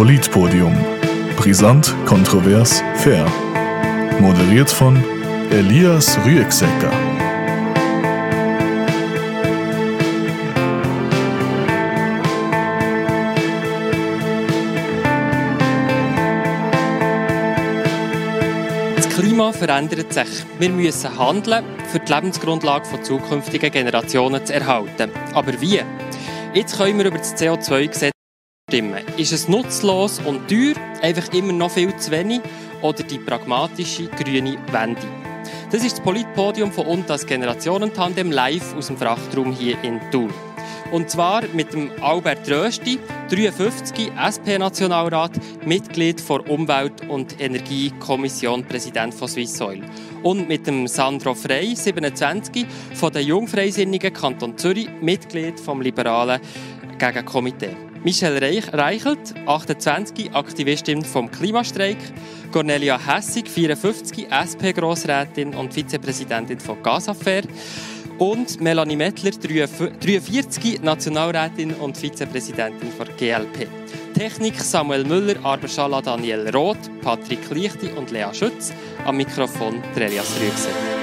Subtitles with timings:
[0.00, 0.74] Politpodium.
[1.36, 3.26] Brisant, kontrovers, fair.
[4.18, 4.96] Moderiert von
[5.50, 6.90] Elias Rüegsecker.
[18.96, 20.24] Das Klima verändert sich.
[20.58, 21.62] Wir müssen handeln,
[21.92, 25.10] für die Lebensgrundlage von zukünftigen Generationen zu erhalten.
[25.34, 25.82] Aber wie?
[26.54, 28.12] Jetzt können wir über das CO2-Gesetz
[28.70, 29.04] stimmen.
[29.16, 32.40] Ist es nutzlos und teuer, einfach immer noch viel zu wenig,
[32.82, 35.00] oder die pragmatische grüne Wende?
[35.72, 40.32] Das ist das Politpodium von und das Generationentandem live aus dem Frachtraum hier in Thun.
[40.92, 43.00] Und zwar mit dem Albert Rösti,
[43.30, 45.32] 53, SP-Nationalrat,
[45.66, 49.82] Mitglied der Umwelt- und Energiekommission, Präsident von Swiss Oil.
[50.22, 56.40] Und mit dem Sandro Frey, 27, von der Jungfreisinnigen Kanton Zürich, Mitglied vom liberalen
[56.98, 57.89] Gegenkomitee.
[58.02, 61.98] Michelle Reich Reichelt, 28, Aktivistin vom Klimastreik.
[62.50, 67.42] Cornelia Hessig, 54, SP-Grossrätin und Vizepräsidentin von Gasafair.
[68.18, 73.68] Und Melanie Mettler, 43, Nationalrätin und Vizepräsidentin der GLP.
[74.14, 78.72] Technik Samuel Müller, Arberschala Daniel Roth, Patrick Lichti und Lea Schütz.
[79.04, 80.99] Am Mikrofon der Elias Rüegser.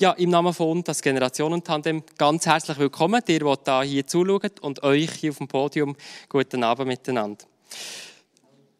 [0.00, 4.82] Ja, im Namen von das Generationentandem ganz herzlich willkommen, ihr, die da hier zuschaut und
[4.82, 5.94] euch hier auf dem Podium.
[6.26, 7.44] Guten Abend miteinander.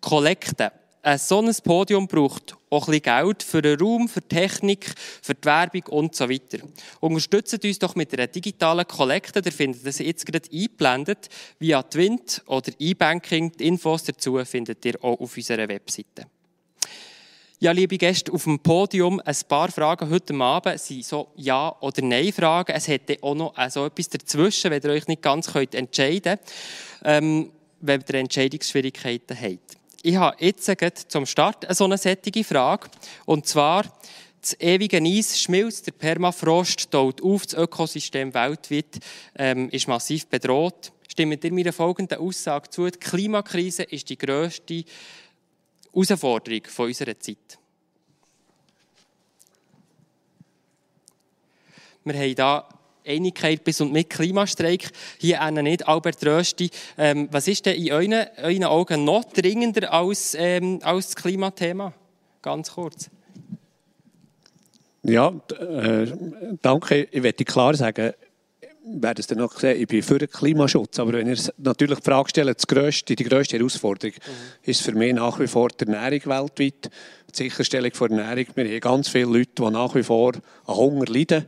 [0.00, 0.72] Kollekte.
[1.02, 5.34] Ein solches Podium braucht auch ein bisschen Geld für den Raum, für die Technik, für
[5.34, 6.58] die Werbung und so weiter.
[7.00, 9.42] Unterstützt uns doch mit einer digitalen Kollekte.
[9.44, 11.28] Ihr findet das jetzt gerade eingeblendet
[11.58, 13.52] via Twint oder E-Banking.
[13.52, 16.26] Die Infos dazu findet ihr auch auf unserer Webseite.
[17.64, 22.02] Ja, liebe Gäste, auf dem Podium ein paar Fragen heute Abend sind so Ja- oder
[22.02, 22.76] Nein-Fragen.
[22.76, 26.42] Es hätte auch noch so etwas dazwischen, wenn ihr euch nicht ganz könnt entscheiden könnt,
[27.04, 29.78] ähm, wenn ihr Entscheidungsschwierigkeiten habt.
[30.02, 32.88] Ich habe jetzt zum Start eine so eine sättige Frage.
[33.24, 33.84] Und zwar,
[34.42, 38.98] das ewige Eis schmilzt, der Permafrost taut auf, das Ökosystem weltweit
[39.38, 40.92] ähm, ist massiv bedroht.
[41.08, 42.90] Stimmt ihr mir folgenden Aussage zu?
[42.90, 44.84] Die Klimakrise ist die grösste
[45.94, 47.58] Herausforderung von unserer Zeit.
[52.04, 52.64] Wir haben hier
[53.06, 54.90] Einigkeit bis und mit Klimastreik.
[55.18, 55.86] Hier einen nicht.
[55.86, 61.06] Albert Rösti, ähm, was ist denn in euren, euren Augen noch dringender als, ähm, als
[61.10, 61.92] das Klimathema?
[62.42, 63.10] Ganz kurz.
[65.02, 66.06] Ja, äh,
[66.62, 67.08] danke.
[67.10, 68.14] Ich möchte klar sagen,
[68.86, 70.98] werde es dann noch sehen, ich bin für den Klimaschutz.
[70.98, 74.70] Aber wenn ihr natürlich die Frage stellt, das grösste, die grösste Herausforderung mhm.
[74.70, 76.90] ist für mich nach wie vor die Ernährung weltweit.
[77.30, 78.46] Die Sicherstellung von Ernährung.
[78.54, 80.34] Wir haben ganz viele Leute, die nach wie vor
[80.66, 81.46] an Hunger leiden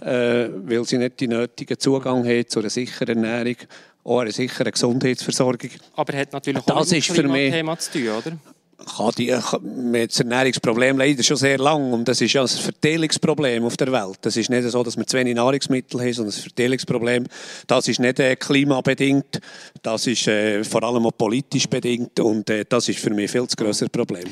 [0.00, 3.56] äh, weil sie nicht den nötigen Zugang haben zu einer sicheren Ernährung,
[4.04, 5.70] auch einer sicheren Gesundheitsversorgung.
[5.94, 8.38] Aber er hat natürlich auch das mit dem Klimathema zu tun, oder?
[8.78, 13.76] Kann die, das Ernährungsproblem leider schon sehr lang und das ist ja ein Verteilungsproblem auf
[13.78, 14.18] der Welt.
[14.20, 17.24] Das ist nicht so, dass wir zu wenig Nahrungsmittel haben, sondern ein Verteilungsproblem.
[17.66, 19.40] Das ist nicht äh, klimabedingt,
[19.82, 23.46] das ist äh, vor allem auch politisch bedingt und äh, das ist für mich viel
[23.46, 24.24] zu grösseres Problem.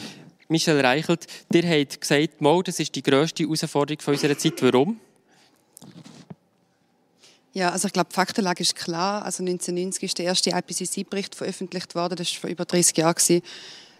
[0.48, 4.62] Michel Reichelt, dir hat gesagt, Mo, das ist die grösste Herausforderung unserer Zeit.
[4.62, 5.00] Warum?
[7.54, 9.24] Ja, also ich glaube, die Faktenlage ist klar.
[9.24, 12.16] Also 1990 ist der erste IPCC-Bericht veröffentlicht worden.
[12.16, 13.42] Das war vor über 30 Jahren.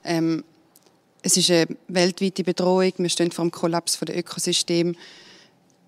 [0.05, 0.45] Ähm,
[1.23, 2.93] es ist eine weltweite Bedrohung.
[2.99, 4.97] Wir stehen vor dem Kollaps des Ökosystems.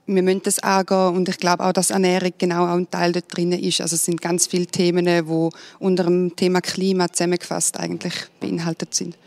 [0.07, 3.37] Wir müssen das angehen und ich glaube auch, dass Ernährung genau auch ein Teil dort
[3.37, 3.81] drin ist.
[3.81, 5.51] Also es sind ganz viele Themen, die
[5.81, 9.19] unter dem Thema Klima zusammengefasst eigentlich beinhaltet sind.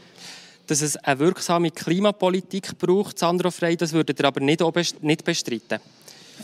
[0.68, 5.80] Dass es eine wirksame Klimapolitik braucht, Sandro Frey, das würdet ihr aber nicht bestreiten?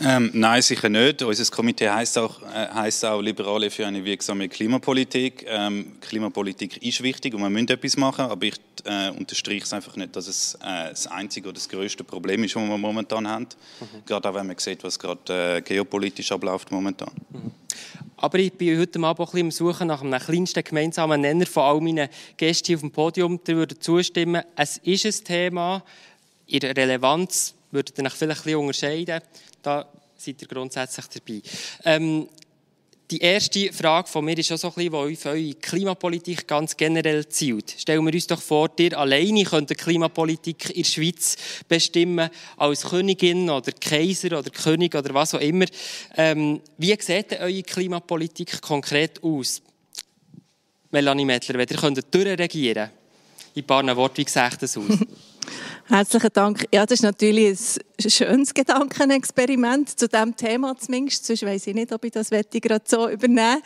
[0.04, 1.22] Ähm, nein, sicher nicht.
[1.22, 5.46] Unser Komitee heißt auch, äh, heißt auch Liberale für eine wirksame Klimapolitik.
[5.48, 9.96] Ähm, Klimapolitik ist wichtig und wir müssen etwas machen, aber ich äh, unterstreiche es einfach
[9.96, 13.46] nicht, dass es äh, das einzige oder das größte Problem ist, das wir momentan haben.
[13.80, 14.04] Mhm.
[14.04, 17.10] Gerade auch, wenn man sieht, was gerade äh, geopolitisch abläuft momentan.
[17.30, 17.52] Mhm.
[18.18, 21.62] Aber ich bin heute Abend auch ein bisschen Suchen nach einem kleinsten gemeinsamen Nenner von
[21.62, 23.40] all meinen Gästen hier auf dem Podium.
[23.46, 25.82] Die würden zustimmen, es ist ein Thema,
[26.50, 29.20] der Relevanz würdet ihr euch vielleicht ein bisschen unterscheiden
[29.66, 31.42] da seid ihr grundsätzlich dabei.
[31.84, 32.28] Ähm,
[33.08, 36.76] Die erste Frage von mir ist auch so ein bisschen, die auf eure Klimapolitik ganz
[36.76, 37.76] generell zielt.
[37.78, 41.36] Stellen wir uns doch vor, ihr alleine könnt die Klimapolitik in der Schweiz
[41.68, 45.66] bestimmen, als Königin oder Kaiser oder König oder was auch immer.
[46.16, 49.62] Ähm, wie sieht denn eure Klimapolitik konkret aus?
[50.90, 52.90] Melanie Mettler, wenn ihr könnt durchregieren
[53.54, 54.84] in ein paar Worten, wie sieht das aus?
[55.88, 56.66] Herzlichen Dank.
[56.72, 61.24] Ja, das ist natürlich ein schönes Gedankenexperiment zu diesem Thema zumindest.
[61.24, 63.62] Sonst weiss ich nicht, ob ich das gerade so übernehmen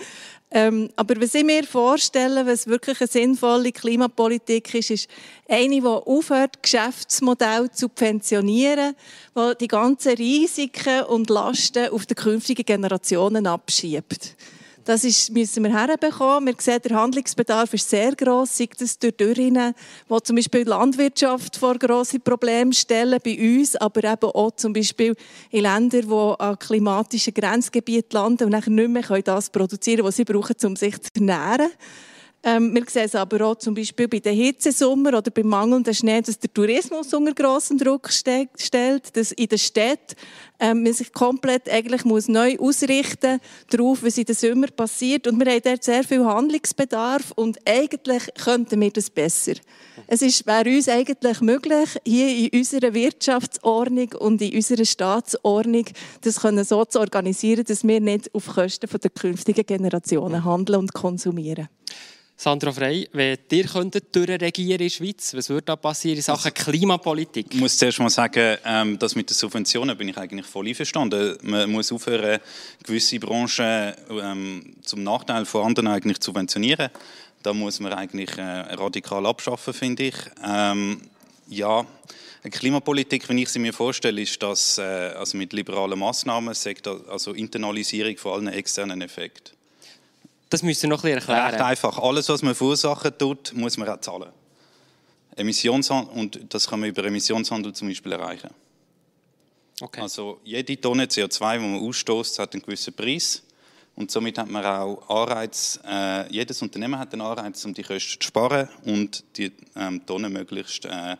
[0.50, 5.08] ähm, Aber was ich mir vorstelle, was wirklich eine sinnvolle Klimapolitik ist, ist
[5.49, 8.94] eine, die aufhört, Geschäftsmodelle zu subventionieren,
[9.34, 14.37] die die ganzen Risiken und Lasten auf die künftigen Generationen abschiebt.
[14.85, 16.47] Das ist, müssen wir herbekommen.
[16.47, 19.75] Wir sehen, der Handlungsbedarf ist sehr gross, sei das durch Dürren,
[20.09, 24.73] wo zum Beispiel die Landwirtschaft vor grosse Probleme stellen, bei uns, aber eben auch zum
[24.73, 25.15] Beispiel
[25.50, 30.17] in Ländern, die an klimatischen Grenzgebieten landen und nachher nicht mehr das produzieren können, was
[30.17, 31.71] sie brauchen, um sich zu ernähren.
[32.43, 36.23] Ähm, wir sehen es aber auch zum Beispiel bei den Hitzesommer oder beim mangelnden Schnee,
[36.23, 40.17] dass der Tourismus unter grossen Druck ste stellt, dass in der Stadt
[40.59, 45.27] ähm, man sich komplett eigentlich muss neu ausrichten darauf, was in den Sommer passiert.
[45.27, 49.53] Und wir haben dort sehr viel Handlungsbedarf und eigentlich könnten wir das besser.
[50.07, 55.85] Es ist, wäre uns eigentlich möglich, hier in unserer Wirtschaftsordnung und in unserer Staatsordnung
[56.23, 60.95] das können so zu organisieren, dass wir nicht auf Kosten der künftigen Generationen handeln und
[60.95, 61.69] konsumieren.
[62.43, 66.55] Sandra Frey, wenn ihr könntet durchregieren in der Schweiz, was würde da passieren in Sachen
[66.55, 67.49] Klimapolitik?
[67.51, 71.37] Ich muss zuerst mal sagen, ähm, das mit den Subventionen bin ich eigentlich voll einverstanden.
[71.43, 72.41] Man muss aufhören,
[72.83, 76.89] gewisse Branchen ähm, zum Nachteil von anderen eigentlich zu subventionieren.
[77.43, 80.15] Da muss man eigentlich äh, radikal abschaffen, finde ich.
[80.43, 81.03] Ähm,
[81.51, 81.85] ja,
[82.51, 86.55] Klimapolitik, wenn ich sie mir vorstelle, ist das äh, also mit liberalen Massnahmen,
[87.07, 89.60] also Internalisierung von allen externen Effekten.
[90.50, 91.50] Das müsst ihr noch ein bisschen erklären.
[91.50, 91.99] Recht einfach.
[91.99, 94.31] Alles, was man verursachen tut, muss man auch zahlen.
[95.37, 98.50] Emissionshandel, und das kann man über Emissionshandel zum Beispiel erreichen.
[99.81, 100.00] Okay.
[100.00, 103.43] Also jede Tonne CO2, die man ausstößt, hat einen gewissen Preis.
[103.94, 108.20] Und somit hat man auch Anreiz, äh, jedes Unternehmen hat einen Anreiz, um die Kosten
[108.20, 111.17] zu sparen und die ähm, Tonnen möglichst äh,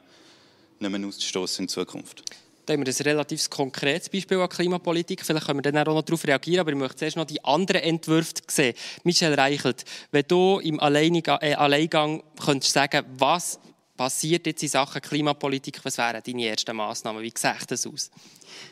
[0.79, 2.23] nicht mehr auszustoßen in Zukunft.
[2.67, 5.25] Da haben wir ein relativ konkretes Beispiel an Klimapolitik.
[5.25, 7.83] Vielleicht können wir dann auch noch darauf reagieren, aber ich möchte zuerst noch die anderen
[7.83, 8.75] Entwürfe sehen.
[9.05, 13.59] Michel Reichelt, wenn du im äh, Alleingang könntest sagen, was
[14.01, 17.23] passiert jetzt in Sachen Klimapolitik, was wären deine ersten Massnahmen?
[17.23, 18.11] Wie sieht das aus?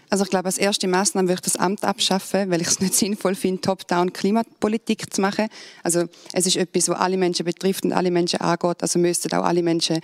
[0.09, 2.95] Also ich glaube, als erste Maßnahme würde ich das Amt abschaffen, weil ich es nicht
[3.03, 5.49] sinnvoll finde, Top-Down Klimapolitik zu machen.
[5.83, 8.81] Also es ist etwas, was alle Menschen betrifft und alle Menschen angeht.
[8.81, 10.01] Also müssten auch alle Menschen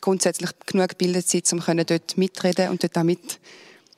[0.00, 3.38] grundsätzlich genug gebildet sind, um dort mitreden und dort auch mit,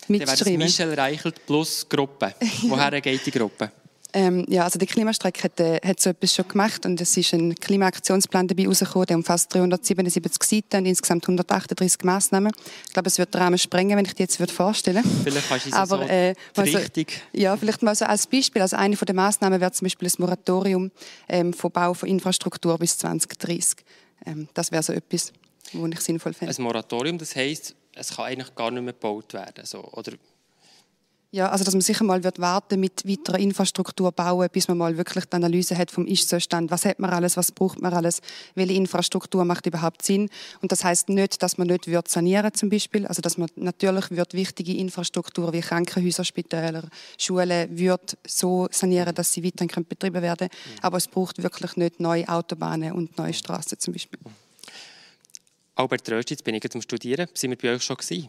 [0.08, 0.58] mitschreiben.
[0.58, 2.34] Michel Reichelt plus Gruppe.
[2.62, 3.72] Woher geht die Gruppe?
[4.12, 7.32] Ähm, ja, also der Klimastreik hat, äh, hat so etwas schon gemacht und es ist
[7.32, 12.52] ein Klimaaktionsplan dabei rausgekommen, der umfasst 377 Seiten und insgesamt 138 Massnahmen.
[12.86, 15.66] Ich glaube, es wird den Rahmen sprengen, wenn ich die jetzt würde vorstellen Vielleicht kannst
[15.66, 17.22] du es Aber, so äh, richtig.
[17.32, 18.62] ja, vielleicht mal so als Beispiel.
[18.62, 20.90] Also eine von den Massnahmen wäre zum Beispiel das Moratorium
[21.28, 23.76] ähm, vom Bau von Infrastruktur bis 2030.
[24.26, 25.32] Ähm, das wäre so etwas
[25.72, 26.54] wo ich sinnvoll finde.
[26.54, 30.12] Ein Moratorium, das heisst, es kann eigentlich gar nicht mehr gebaut werden, so, oder?
[31.32, 34.96] Ja, also dass man sicher mal wird warten mit weiterer Infrastruktur bauen, bis man mal
[34.96, 36.72] wirklich die Analyse hat vom Ist-Zustand.
[36.72, 38.20] Was hat man alles, was braucht man alles,
[38.56, 40.28] welche Infrastruktur macht überhaupt Sinn?
[40.60, 44.10] Und das heißt nicht, dass man nicht wird sanieren zum Beispiel, also dass man natürlich
[44.10, 50.48] wird wichtige Infrastruktur wie Krankenhäuser, Spitäler, Schulen wird so sanieren, dass sie weiterhin betrieben werden.
[50.50, 50.78] Mhm.
[50.82, 54.18] Aber es braucht wirklich nicht neue Autobahnen und neue Straßen zum Beispiel.
[55.80, 57.26] Albert Röst, jetzt bin ich zum Studieren.
[57.32, 58.28] Sind wir bei euch schon gewesen?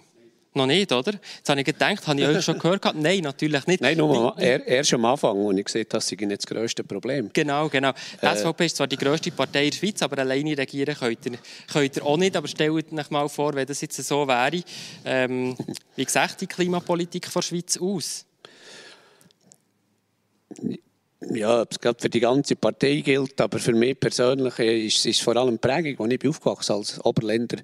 [0.54, 1.14] Noch nicht, oder?
[1.38, 2.96] Jetzt habe ich gedacht, habe ich euch schon gehört?
[2.96, 3.82] Nein, natürlich nicht.
[3.82, 7.30] Nein, nur er, erst am Anfang, und ich sehe, das ist nicht das grösste Problem.
[7.34, 7.92] Genau, genau.
[8.22, 11.26] Die äh, SVP ist zwar die grösste Partei in der Schweiz, aber alleine regieren könnt
[11.26, 11.38] ihr,
[11.72, 12.36] könnt ihr auch nicht.
[12.38, 14.64] Aber stellt euch mal vor, wenn das jetzt so wäre.
[15.04, 15.56] Ähm,
[15.98, 18.26] wie sieht die Klimapolitik der Schweiz aus?
[21.30, 25.20] Ja, ob es gerade für die ganze Partei gilt, aber für mich persönlich ist es
[25.20, 27.58] vor allem die Prägung, als ich aufgewachsen als Oberländer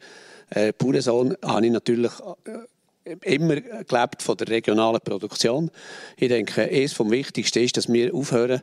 [0.51, 2.11] äh, Bauernsohn, habe ich natürlich
[2.45, 2.51] äh,
[3.23, 5.71] immer gelebt von der regionalen Produktion.
[6.17, 8.61] Ich denke, eines vom Wichtigsten ist, dass wir aufhören,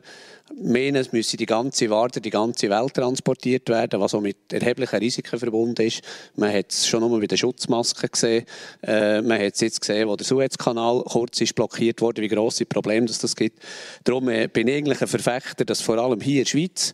[0.61, 4.97] meinen, es müsse die ganze Ware, die ganze Welt transportiert werden, was auch mit erheblichen
[4.97, 6.01] Risiken verbunden ist.
[6.35, 8.45] Man hat es schon einmal bei den Schutzmasken gesehen.
[8.83, 12.65] Äh, man hat es jetzt gesehen, wo der Suezkanal kurz ist blockiert wurde, wie grosse
[12.65, 13.59] Probleme das, das gibt.
[14.03, 16.93] Darum äh, bin ich eigentlich ein Verfechter, dass vor allem hier in der Schweiz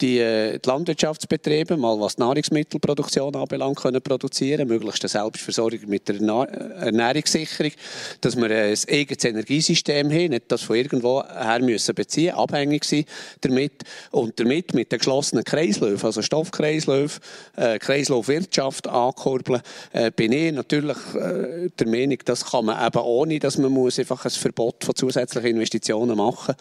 [0.00, 6.08] die, äh, die Landwirtschaftsbetriebe, mal was die Nahrungsmittelproduktion anbelangt, können produzieren, möglichst eine Selbstversorgung mit
[6.08, 7.72] der Ernährungssicherung,
[8.20, 13.04] dass wir ein eigenes Energiesystem haben, nicht das von irgendwo her müssen beziehen, abhängig sein
[13.40, 17.22] damit und damit mit den geschlossenen Kreisläufen, also Stoffkreisläufen,
[17.56, 19.62] äh, Kreislaufwirtschaft ankurbeln,
[19.92, 23.98] äh, bin ich natürlich äh, der Meinung, das kann man eben ohne, dass man muss
[23.98, 26.54] einfach ein Verbot von zusätzlichen Investitionen machen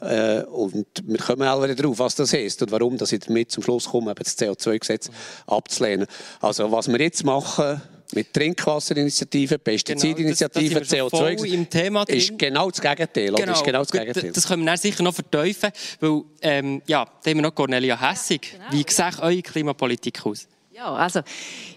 [0.00, 3.50] äh, und wir kommen auch wieder drauf, was das heißt und warum dass ich damit
[3.50, 5.10] zum Schluss komme, das CO2-Gesetz
[5.46, 6.06] abzulehnen.
[6.40, 7.80] Also was wir jetzt machen,
[8.14, 13.32] mit Trinkwasserinitiativen, Pestizidinitiativen, genau, CO2 ist genau das Gegenteil.
[13.32, 13.52] Genau.
[13.52, 14.32] Ist genau das, Gegenteil.
[14.32, 18.52] das können wir sicher noch verteufeln, weil ähm, ja, da haben wir noch Cornelia Hessig.
[18.52, 18.64] Genau.
[18.70, 20.46] Wie sieht eure Klimapolitik aus?
[20.72, 21.20] Ja, also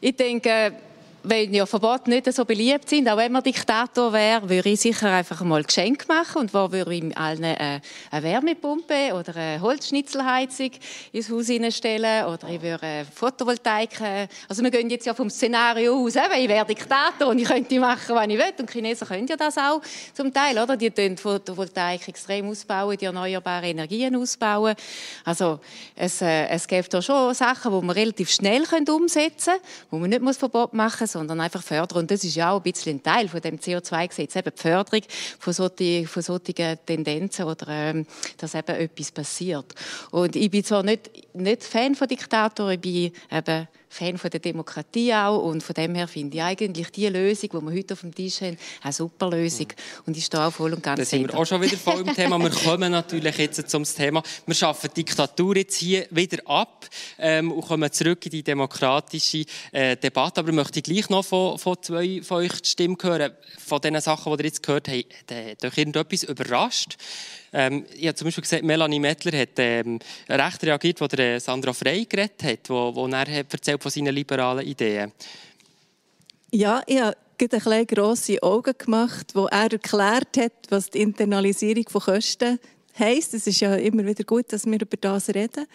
[0.01, 0.73] ich denke,
[1.27, 5.11] wenn ja Verbote nicht so beliebt sind, auch wenn man Diktator wäre, würde ich sicher
[5.11, 6.41] einfach mal ein Geschenk machen.
[6.41, 7.79] Und wo würde ich allen äh,
[8.11, 10.71] eine Wärmepumpe oder eine Holzschnitzelheizung
[11.11, 12.25] ins Haus hineinstellen.
[12.25, 16.43] Oder ich würde eine Photovoltaik, äh, also wir gehen jetzt ja vom Szenario aus, weil
[16.43, 18.53] ich wäre Diktator und ich könnte machen, was ich will.
[18.59, 19.81] Und Chinesen können ja das auch
[20.13, 20.77] zum Teil, oder?
[20.77, 24.75] Die tun Photovoltaik extrem ausbauen, die erneuerbare Energien ausbauen.
[25.23, 25.59] Also
[25.95, 30.09] es, äh, es gibt da schon Sachen, die man relativ schnell umsetzen können, wo man
[30.09, 31.99] nicht Verbot machen muss, sondern einfach fördern.
[31.99, 35.01] Und das ist ja auch ein bisschen ein Teil von dem CO2-Gesetz, eben die Förderung
[35.39, 38.05] von solchen, von solchen Tendenzen oder ähm,
[38.37, 39.73] dass eben etwas passiert.
[40.11, 44.41] Und ich bin zwar nicht, nicht Fan von Diktatoren, ich bin eben Fan von der
[44.41, 48.01] Demokratie auch und von dem her finde ich eigentlich die Lösung, die wir heute auf
[48.01, 49.67] dem Tisch haben, eine super Lösung
[50.05, 52.13] und ich stehe auch voll und ganz Da sind wir auch schon wieder voll im
[52.13, 52.37] Thema.
[52.37, 54.21] Wir kommen natürlich jetzt zum Thema.
[54.45, 59.45] Wir schaffen die Diktatur jetzt hier wieder ab ähm, und kommen zurück in die demokratische
[59.71, 60.41] äh, Debatte.
[60.41, 63.31] Aber ich möchte gleich noch von, von zwei von euch die Stimme hören.
[63.65, 66.97] Von den Sachen, die ihr jetzt gehört habt, hat euch irgendetwas überrascht?
[67.57, 69.97] Ähm, ich habe zum Beispiel gesehen, Melanie Mettler hat ähm,
[70.27, 74.67] recht reagiert, als der Sandra Frey geredet hat, wo, wo er erzählt von seinen liberalen
[74.67, 75.13] Ideen.
[76.51, 82.01] Ja, ich habe ein grosse Augen gemacht, wo er erklärt hat, was die Internalisierung von
[82.01, 82.59] Kosten
[82.97, 83.33] heisst.
[83.33, 85.65] Es ist ja immer wieder gut, dass wir über das reden.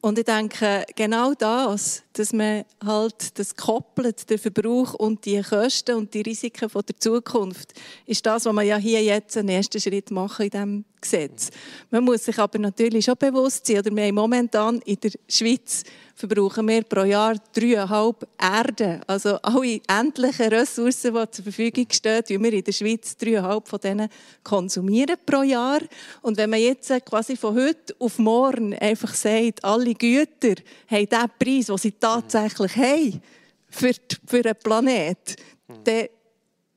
[0.00, 5.94] Und ich denke, genau das, dass man halt das koppelt, den Verbrauch und die Kosten
[5.96, 7.72] und die Risiken von der Zukunft,
[8.06, 11.50] ist das, was man ja hier jetzt einen ersten Schritt machen in diesem Gesetz.
[11.90, 15.84] Man muss sich aber natürlich schon bewusst sein, oder wir haben momentan in der Schweiz
[16.14, 19.00] verbrauchen wir pro Jahr dreieinhalb Erden.
[19.06, 23.80] Also alle endlichen Ressourcen, die zur Verfügung stehen, wie wir in der Schweiz dreieinhalb von
[23.80, 24.08] denen
[24.42, 25.80] konsumieren pro Jahr.
[26.22, 30.54] Und wenn man jetzt quasi von heute auf morgen einfach sagt, alle Güter
[30.88, 33.22] haben den Preis, den sie tatsächlich haben
[33.68, 33.92] für,
[34.26, 35.36] für den Planeten,
[35.84, 36.06] dann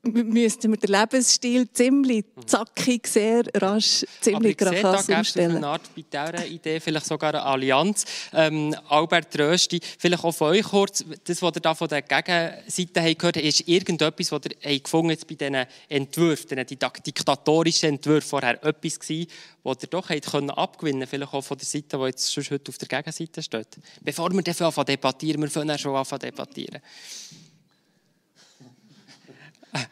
[0.06, 5.56] müssten wir den Lebensstil ziemlich zackig, sehr rasch, ziemlich krass umstellen.
[5.56, 8.04] Aber eine Art bei dieser Idee vielleicht sogar eine Allianz.
[8.32, 13.14] Ähm, Albert Rösti, vielleicht auch von euch kurz, das, was ihr da von der Gegenseite
[13.14, 18.62] gehört habt, ist irgendetwas, was ihr gefunden habt bei diesen Entwürfen, diesen diktatorischen Entwürfen vorher,
[18.64, 19.30] etwas gewesen,
[19.62, 22.70] was ihr doch habt können abgewinnen vielleicht auch von der Seite, die jetzt schon heute
[22.70, 23.68] auf der Gegenseite steht.
[24.00, 26.80] Bevor wir dafür anfangen debattieren, wir fangen schon an debattieren.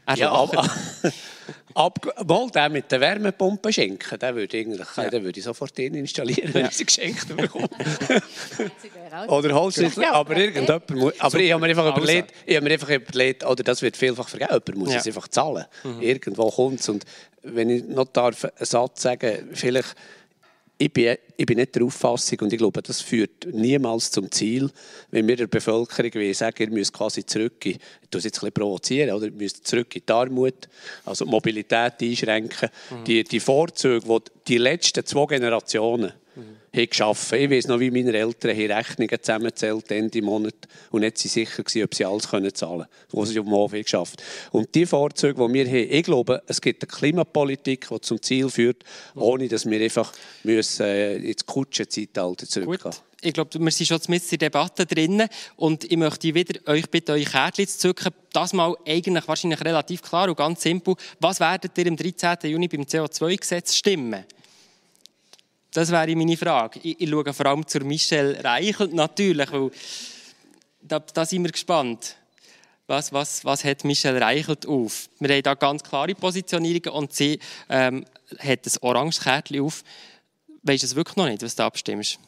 [0.06, 0.68] Er ja, aber,
[1.74, 5.10] ab, mal den mit der Wärmepumpe schenken, den würde, eigentlich, ja.
[5.10, 6.68] den würde ich sofort installieren, wenn ja.
[6.68, 7.68] ich sie geschenkt bekomme.
[9.28, 10.12] oder Holz, ja.
[10.12, 13.62] aber irgendjemand muss, aber ich habe mir einfach überlegt, ich habe mir einfach überlegt, oder
[13.62, 15.00] das wird vielfach vergessen, jemand muss ja.
[15.00, 15.64] es einfach zahlen.
[15.82, 16.02] Mhm.
[16.02, 17.04] Irgendwo kommt es und
[17.42, 19.94] wenn ich noch darf, einen Satz sagen, vielleicht
[20.76, 24.70] ich bin, ich bin nicht der Auffassung und ich glaube, das führt niemals zum Ziel,
[25.10, 28.40] wenn wir der Bevölkerung sagen, ihr müsst quasi zurück, in, ich tue es jetzt ein
[28.40, 29.26] bisschen provozieren, oder?
[29.26, 30.68] ihr müsst zurück in die Armut,
[31.04, 33.04] also die Mobilität einschränken, mhm.
[33.04, 37.38] die, die Vorzüge, die die letzten zwei Generationen mhm geschaffen.
[37.38, 40.54] Ich weiß noch, wie meine Eltern haben Rechnungen zusammengezählt Ende Monat
[40.90, 43.72] und nicht sicher gewesen, ob sie alles können zahlen können, was sie auf dem Hof
[43.72, 48.20] geschafft Und die Vorzüge, die wir haben, ich glaube, es gibt eine Klimapolitik, die zum
[48.20, 50.12] Ziel führt, ohne dass wir einfach
[50.42, 53.02] müssen, äh, ins Kutschenzeitalter zurückgehen Gut.
[53.20, 55.22] Ich glaube, wir sind schon mit in der Debatte drin
[55.56, 58.12] und ich möchte wieder euch bitten, euch Kärtchen zu zücken.
[58.34, 60.94] Das mal eigentlich wahrscheinlich relativ klar und ganz simpel.
[61.20, 62.50] Was werdet ihr am 13.
[62.50, 64.24] Juni beim CO2-Gesetz stimmen?
[65.74, 66.78] Das wäre meine Frage.
[66.84, 69.72] Ich, ich schaue vor allem zu Michelle Reichelt natürlich, weil
[70.80, 72.16] da, da sind wir gespannt.
[72.86, 75.08] Was, was, was hat Michelle Reichelt auf?
[75.18, 78.04] Wir haben da ganz klare Positionierungen und sie ähm,
[78.38, 79.82] hat ein oranges Kärtchen auf.
[80.62, 82.20] Weißt du es wirklich noch nicht, was du abstimmst?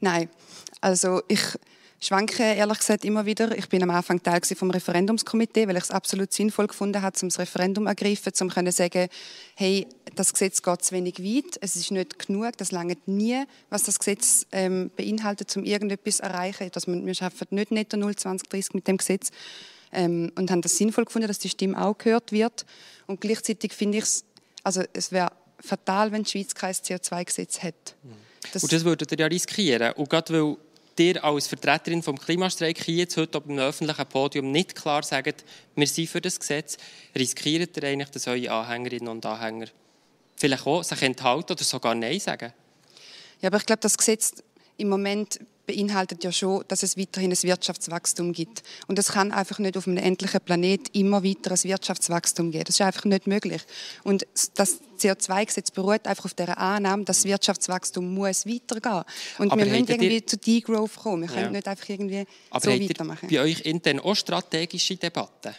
[0.00, 0.28] Nein.
[0.80, 1.40] Also ich
[2.06, 3.56] schwanke ehrlich gesagt immer wieder.
[3.56, 7.28] Ich bin am Anfang Teil vom Referendumskomitee, weil ich es absolut sinnvoll gefunden habe, zum
[7.28, 9.08] Referendum ergreifen, um zu sagen,
[9.54, 13.84] hey, das Gesetz geht zu wenig weit, es ist nicht genug, das langt nie, was
[13.84, 16.70] das Gesetz ähm, beinhaltet, um irgendetwas zu erreichen.
[16.72, 19.30] Dass man, wir schaffen nicht netto 0 2030 mit dem Gesetz
[19.92, 22.66] ähm, und haben das sinnvoll gefunden, dass die Stimme auch gehört wird.
[23.06, 24.24] Und gleichzeitig finde ich es,
[24.62, 27.96] also es wäre fatal, wenn die Schweiz kein CO2-Gesetz hat.
[28.52, 29.92] Das und das würdet ihr ja riskieren.
[29.92, 30.56] Und gerade weil
[31.00, 35.44] ihr als Vertreterin vom Klimastreik hier jetzt heute auf einem öffentlichen Podium nicht klar sagt,
[35.74, 36.76] wir sind für das Gesetz,
[37.16, 39.66] riskiert ihr eigentlich, dass eure Anhängerinnen und Anhänger
[40.36, 42.52] vielleicht auch sich enthalten oder sogar Nein sagen?
[43.40, 44.34] Ja, aber ich glaube, das Gesetz
[44.76, 48.62] im Moment beinhaltet ja schon, dass es weiterhin ein Wirtschaftswachstum gibt.
[48.86, 52.64] Und es kann einfach nicht auf einem endlichen Planet immer weiter ein Wirtschaftswachstum geben.
[52.64, 53.62] Das ist einfach nicht möglich.
[54.02, 59.04] Und das CO2-Gesetz beruht einfach auf der Annahme, dass das Wirtschaftswachstum muss weitergehen.
[59.38, 60.26] Und Aber wir müssen irgendwie ihr...
[60.26, 61.22] zu Degrowth kommen.
[61.22, 61.50] Wir können ja.
[61.50, 63.28] nicht einfach irgendwie Aber so weitermachen.
[63.28, 65.54] bei euch intern auch strategische Debatten?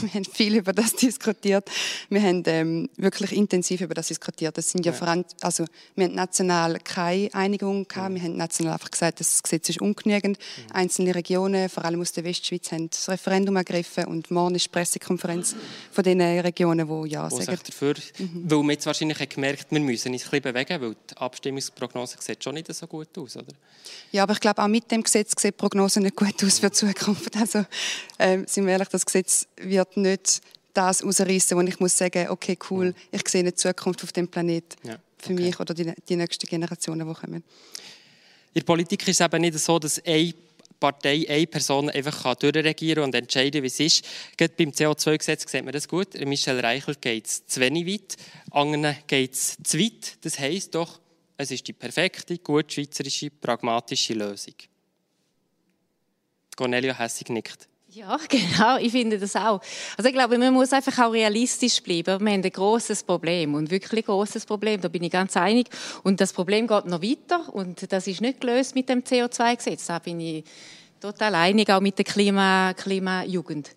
[0.00, 1.70] Wir haben viel über das diskutiert.
[2.08, 4.56] Wir haben ähm, wirklich intensiv über das diskutiert.
[4.56, 4.98] Das sind ja, ja.
[4.98, 8.10] Vor allem, also wir haben national keine Einigung gehabt.
[8.10, 8.14] Ja.
[8.14, 10.38] Wir haben national einfach gesagt, das Gesetz ist ungenügend.
[10.38, 10.72] Mhm.
[10.72, 14.70] Einzelne Regionen, vor allem aus der Westschweiz, haben das Referendum ergriffen und morgen ist die
[14.70, 15.54] Pressekonferenz
[15.90, 17.58] von den Regionen, die ja Wo sagen.
[17.64, 18.50] Dafür, mhm.
[18.50, 22.16] Weil man jetzt wahrscheinlich hat gemerkt, wir müssen uns ein bisschen bewegen, weil die Abstimmungsprognose
[22.20, 23.52] sieht schon nicht so gut aus, oder?
[24.10, 26.70] Ja, aber ich glaube auch mit dem Gesetz sieht die Prognose nicht gut aus für
[26.70, 27.36] die Zukunft.
[27.36, 27.64] Also
[28.18, 30.40] ähm, sind wir ehrlich, das Gesetz wird wird nicht
[30.72, 34.76] das rausreißen, wo ich muss sagen, okay, cool, ich sehe eine Zukunft auf dem Planet
[34.82, 35.00] ja, okay.
[35.18, 37.42] für mich oder die, die nächsten Generationen, die kommen.
[38.54, 40.34] In der Politik ist es eben nicht so, dass eine
[40.78, 44.04] Partei, eine Person einfach durchregieren und entscheiden, wie es ist.
[44.36, 46.14] Gerade beim CO2-Gesetz sieht man das gut.
[46.26, 48.16] Michel Reichel geht es zu wenig weit,
[48.50, 50.18] anderen geht es zu weit.
[50.22, 51.00] Das heisst doch,
[51.36, 54.54] es ist die perfekte, gut schweizerische, pragmatische Lösung.
[56.56, 57.68] Cornelia Hessig nickt.
[57.94, 59.60] Ja, genau, ich finde das auch.
[59.98, 62.06] Also ich glaube, man muss einfach auch realistisch bleiben.
[62.06, 65.68] Wir haben ein großes Problem und wirklich großes Problem, da bin ich ganz einig.
[66.02, 69.86] Und das Problem geht noch weiter und das ist nicht gelöst mit dem CO2-Gesetz.
[69.88, 70.44] Da bin ich
[71.00, 73.72] total einig, auch mit der Klima, Klimajugend.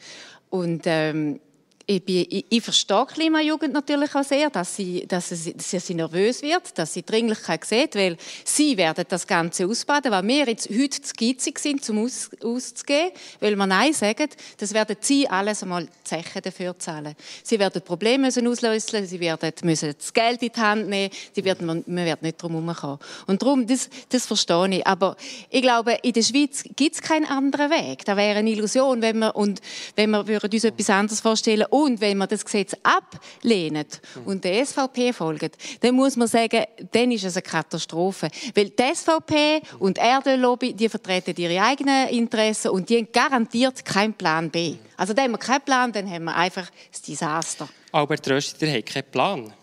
[0.49, 1.41] Und ähm,
[1.87, 5.93] ich, bin, ich, ich verstehe Klimajugend natürlich auch sehr, dass sie, dass, sie, dass sie
[5.93, 10.69] nervös wird, dass sie Dringlichkeit sieht, weil sie werden das Ganze ausbaden, was wir jetzt
[10.69, 15.87] heute gitzig sind, um aus, auszugeben, weil wir Nein sagen, das werden sie alles einmal
[16.03, 17.15] Zechen dafür zahlen.
[17.43, 21.43] Sie werden Probleme müssen auslösen, sie werden müssen das Geld in die Hand nehmen, die
[21.43, 22.99] werden, man, man wird nicht drum herumkommen.
[23.27, 24.87] Und darum, das, das verstehe ich.
[24.87, 25.15] Aber
[25.49, 28.05] ich glaube, in der Schweiz gibt es keinen anderen Weg.
[28.05, 29.61] Das wäre eine Illusion, wenn wir, und
[29.95, 35.11] wenn wir uns etwas anderes vorstellen und wenn man das Gesetz ablehnt und der SVP
[35.11, 38.29] folgt, dann muss man sagen, dann ist es eine Katastrophe.
[38.55, 43.83] Weil die SVP und die Erdöllobby, die vertreten ihre eigenen Interessen und die haben garantiert
[43.83, 44.75] keinen Plan B.
[44.95, 47.67] Also dann haben wir keinen Plan, dann haben wir einfach das Desaster.
[47.91, 49.53] Albert Rösti, der hat keinen Plan.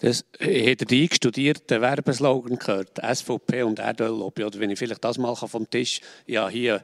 [0.00, 4.42] Das hat er die eingestudierten Werbeslogan gehört, SVP und Erdöllobby.
[4.42, 6.80] Oder wenn ich vielleicht das mal vom Tisch, ja hier äh,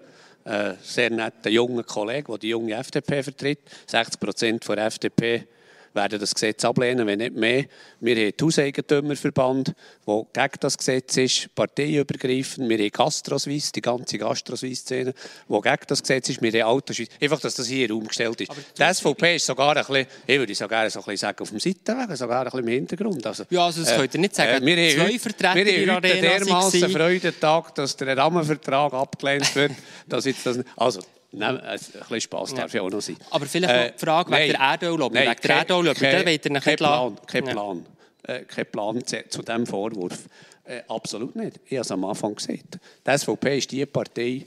[0.83, 3.61] sehr netter junger Kollege, der die junge FDP vertritt.
[3.87, 5.47] 60 Prozent der FDP
[5.95, 7.65] werden das Gesetz ablehnen, wenn nicht mehr.
[8.01, 9.75] Wir haben den Hauseigentümerverband,
[10.07, 12.69] der gegen das Gesetz ist, parteiübergreifend.
[12.69, 15.15] Wir haben Gastroswiss, die ganze Gastroswiss-Szene,
[15.49, 16.43] die gegen das Gesetz ist.
[16.43, 17.09] Wir haben Autoschweiz.
[17.21, 18.53] Einfach, dass das hier umgestellt ist.
[18.79, 21.61] die SVP ist sogar ein bisschen, ich würde sogar so ein bisschen sagen, auf dem
[21.61, 23.27] Seitenweg, sogar ein bisschen im Hintergrund.
[23.27, 24.63] Also, ja, also das äh, könnt ihr nicht sagen.
[24.63, 29.73] Äh, wir Zwei Vertreter wir haben heute dermaßen Freudentag, dass der Rahmenvertrag abgelehnt wird.
[30.09, 31.01] dass jetzt das, also,
[31.33, 33.17] Nein, ein bisschen Spass darf ja auch noch sein.
[33.31, 35.19] Aber vielleicht äh, noch die Frage wegen der Erdöllobby.
[35.19, 37.87] Wegen der Erdöllobby, der wollt ihr nicht kein Plan, kein Plan.
[38.29, 38.35] Ja.
[38.35, 40.29] Äh, kein Plan zu diesem Vorwurf.
[40.65, 41.59] Äh, absolut nicht.
[41.65, 42.79] Ich habe es am Anfang gesagt.
[43.07, 44.47] Die SVP ist die Partei,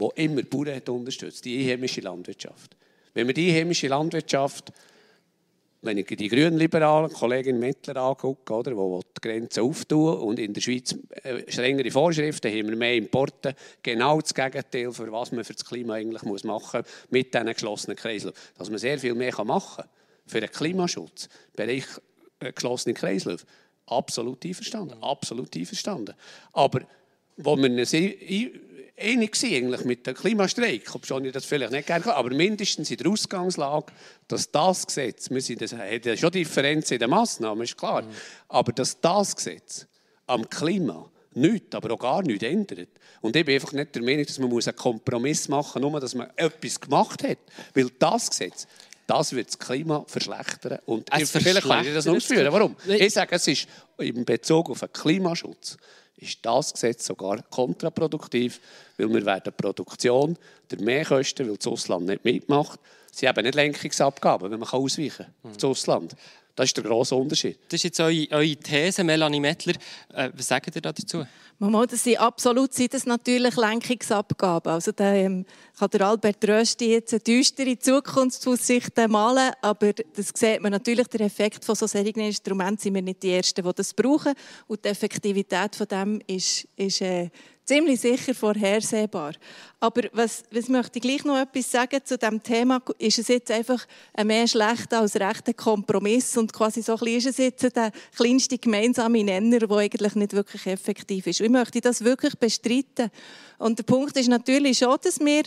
[0.00, 2.76] die immer Bauern hat unterstützt, die einheimische Landwirtschaft.
[3.14, 4.72] Wenn wir die einheimische Landwirtschaft
[5.82, 10.52] wenn ich die grünen Liberalen, Kollegin Mettler angucke, oder, wo die Grenzen auftun und in
[10.52, 13.54] der Schweiz äh, strengere Vorschriften, haben wir mehr Importe.
[13.82, 17.46] Genau das Gegenteil, für was man für das Klima eigentlich muss machen muss, mit diesen
[17.46, 18.34] geschlossenen Kreislauf.
[18.56, 19.90] Dass man sehr viel mehr machen kann
[20.26, 21.86] für den Klimaschutz, Bereich
[22.40, 23.46] äh, geschlossene Kreislauf.
[23.86, 26.14] Absolut einverstanden, absolut einverstanden.
[26.52, 26.82] Aber
[27.36, 27.86] wo wir
[28.98, 33.10] einig eigentlich mit dem Klimastreik, obwohl ich das vielleicht nicht gerne aber mindestens in der
[33.10, 33.92] Ausgangslage,
[34.26, 38.08] dass das Gesetz, wir sind, das hat schon Differenzen in den Massnahmen, ist klar, mhm.
[38.48, 39.86] aber dass das Gesetz
[40.26, 42.88] am Klima nichts, aber auch gar nichts ändert.
[43.20, 46.14] Und ich bin einfach nicht der Meinung, dass man einen Kompromiss machen muss, nur dass
[46.14, 47.38] man etwas gemacht hat.
[47.74, 48.66] Weil das Gesetz,
[49.06, 50.78] das wird das Klima verschlechtern.
[50.86, 52.52] Und es vielleicht kann ich das noch ausführen.
[52.52, 52.76] Warum?
[52.86, 55.76] Ich sage, es ist in Bezug auf den Klimaschutz
[56.18, 58.60] ist das Gesetz sogar kontraproduktiv,
[58.96, 60.36] weil wir werden die Produktion
[60.70, 62.80] der Mehrkosten, weil das Ausland nicht mitmacht,
[63.12, 66.16] sie haben nicht Lenkungsabgaben, wenn man ausweichen kann auf das Ausland.
[66.58, 67.56] Das ist der grosse Unterschied.
[67.68, 69.74] Das ist jetzt eure, eure These, Melanie Mettler.
[70.12, 71.24] Äh, was sagt ihr dazu?
[71.60, 74.72] Mama, das sind absolut sind das natürlich Lenkungsabgaben.
[74.72, 75.46] Also da ähm,
[75.78, 81.20] kann der Albert Rösti jetzt eine düstere Zukunftsaussicht malen, aber das sieht man natürlich, der
[81.20, 84.34] Effekt von so solchen Instrumenten sind wir nicht die Ersten, die das brauchen
[84.66, 87.30] und die Effektivität von dem ist, ist äh,
[87.68, 89.34] ziemlich sicher vorhersehbar.
[89.78, 92.82] Aber was, was möchte ich gleich noch etwas sagen zu dem Thema?
[92.98, 97.18] Ist es jetzt einfach ein mehr schlechter als rechter Kompromiss und quasi so ein bisschen
[97.18, 101.40] ist es jetzt der kleinste gemeinsame Nenner, der eigentlich nicht wirklich effektiv ist.
[101.40, 103.10] Ich möchte das wirklich bestreiten.
[103.58, 105.44] Und der Punkt ist natürlich schon, dass wir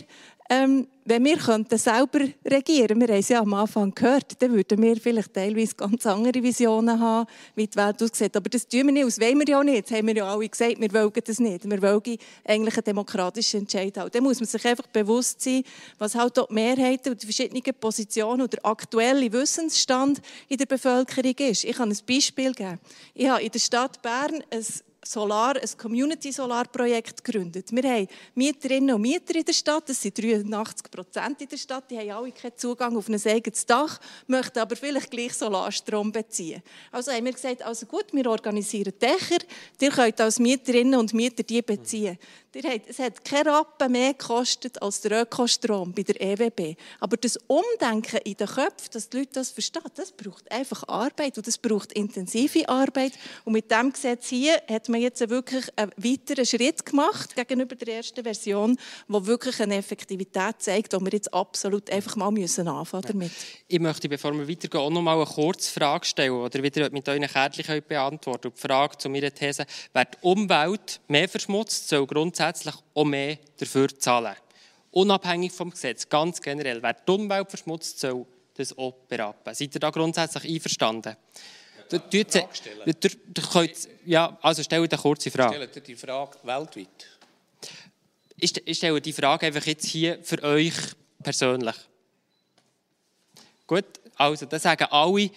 [0.48, 4.80] ähm, wenn wir könnten selber regieren wir haben es ja am Anfang gehört, dann würden
[4.80, 8.36] wir vielleicht teilweise ganz andere Visionen haben, wie die Welt aussieht.
[8.36, 9.74] Aber das tun wir nicht, das wollen wir ja auch nicht.
[9.74, 11.68] Jetzt haben wir ja alle gesagt, wir wollen das nicht.
[11.68, 14.10] Wir wollen eigentlich einen demokratischen Entscheid haben.
[14.12, 15.64] Dann muss man sich einfach bewusst sein,
[15.98, 21.34] was halt die Mehrheiten und die verschiedenen Positionen und der aktuelle Wissensstand in der Bevölkerung
[21.38, 21.64] ist.
[21.64, 22.78] Ich kann ein Beispiel geben.
[23.14, 24.64] Ich habe in der Stadt Bern ein
[25.04, 27.72] Solar, ein Community-Solar-Projekt gegründet.
[27.72, 31.90] Wir haben Mieterinnen und Mieter in der Stadt, das sind 83 Prozent in der Stadt,
[31.90, 36.62] die haben alle keinen Zugang auf ein eigenes Dach, möchten aber vielleicht gleich Solarstrom beziehen.
[36.92, 39.44] Also haben wir gesagt, also gut, wir organisieren Dächer,
[39.80, 42.16] ihr könnt als Mieterinnen und Mieter die beziehen.
[42.54, 46.76] Es hat keine Rappen mehr gekostet als der Ökostrom bei der EWB.
[47.00, 51.38] Aber das Umdenken in den Köpfen, dass die Leute das verstehen, das braucht einfach Arbeit
[51.38, 53.12] und das braucht intensive Arbeit.
[53.46, 57.96] Und mit dem Gesetz hier hat man jetzt wirklich einen weiteren Schritt gemacht gegenüber der
[57.96, 58.76] ersten Version,
[59.08, 63.32] wo wirklich eine Effektivität zeigt, wo wir jetzt absolut einfach mal müssen anfangen damit.
[63.66, 67.08] Ich möchte, bevor wir weitergehen, auch noch mal eine kurze Frage stellen oder wieder mit
[67.08, 68.48] euren Kärtchen beantworten.
[68.48, 72.41] Und die Frage zu meiner These, wer die Umwelt mehr verschmutzt, soll grundsätzlich
[72.94, 74.36] auch mehr dafür zahlen.
[74.90, 76.82] Unabhängig vom Gesetz, ganz generell.
[76.82, 79.54] Wer die Umwelt verschmutzt, soll das auch berappen.
[79.54, 81.16] Seid ihr da grundsätzlich einverstanden?
[84.06, 85.54] Ja, also stell eine kurze Frage.
[85.54, 87.08] Stellt ihr die Frage weltweit?
[88.36, 90.74] Ich stelle die Frage einfach jetzt hier für euch
[91.22, 91.76] persönlich.
[93.66, 93.84] Gut,
[94.16, 95.30] also das sagen alle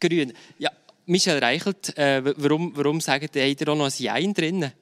[0.00, 0.32] Grünen.
[0.58, 0.70] Ja,
[1.06, 4.72] Michel Reichelt, äh, warum, warum sagt ihr, habt ihr auch noch ein Jein drin?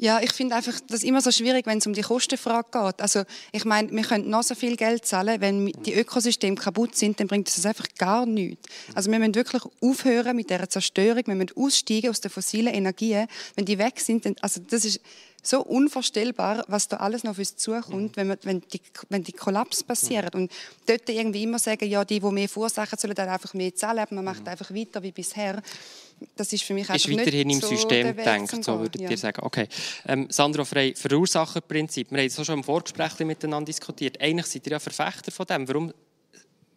[0.00, 3.02] Ja, ich finde einfach das immer so schwierig, wenn es um die Kostenfrage geht.
[3.02, 7.18] Also ich meine, wir können noch so viel Geld zahlen, wenn die Ökosysteme kaputt sind,
[7.18, 8.68] dann bringt das einfach gar nichts.
[8.94, 13.26] Also wir müssen wirklich aufhören mit dieser Zerstörung, wir müssen aussteigen aus den fossilen Energien.
[13.56, 15.00] Wenn die weg sind, dann, also das ist
[15.42, 19.32] so unvorstellbar, was da alles noch auf uns zukommt, wenn, wir, wenn, die, wenn die
[19.32, 20.34] Kollaps passiert.
[20.34, 20.52] Und
[20.86, 24.24] dort irgendwie immer sagen, ja, die, die mehr verursachen, sollen dann einfach mehr zahlen, man
[24.24, 25.62] macht einfach weiter wie bisher
[26.36, 29.10] das ist für mich ist weiterhin im so System gedacht, so würdet ja.
[29.10, 29.40] ihr sagen.
[29.42, 29.68] Okay.
[30.06, 32.10] Ähm, Sandro Frey, Verursacherprinzip.
[32.10, 34.20] Wir haben es schon im Vorgespräch miteinander diskutiert.
[34.20, 35.68] Eigentlich seid ihr ja Verfechter von dem.
[35.68, 35.92] Warum,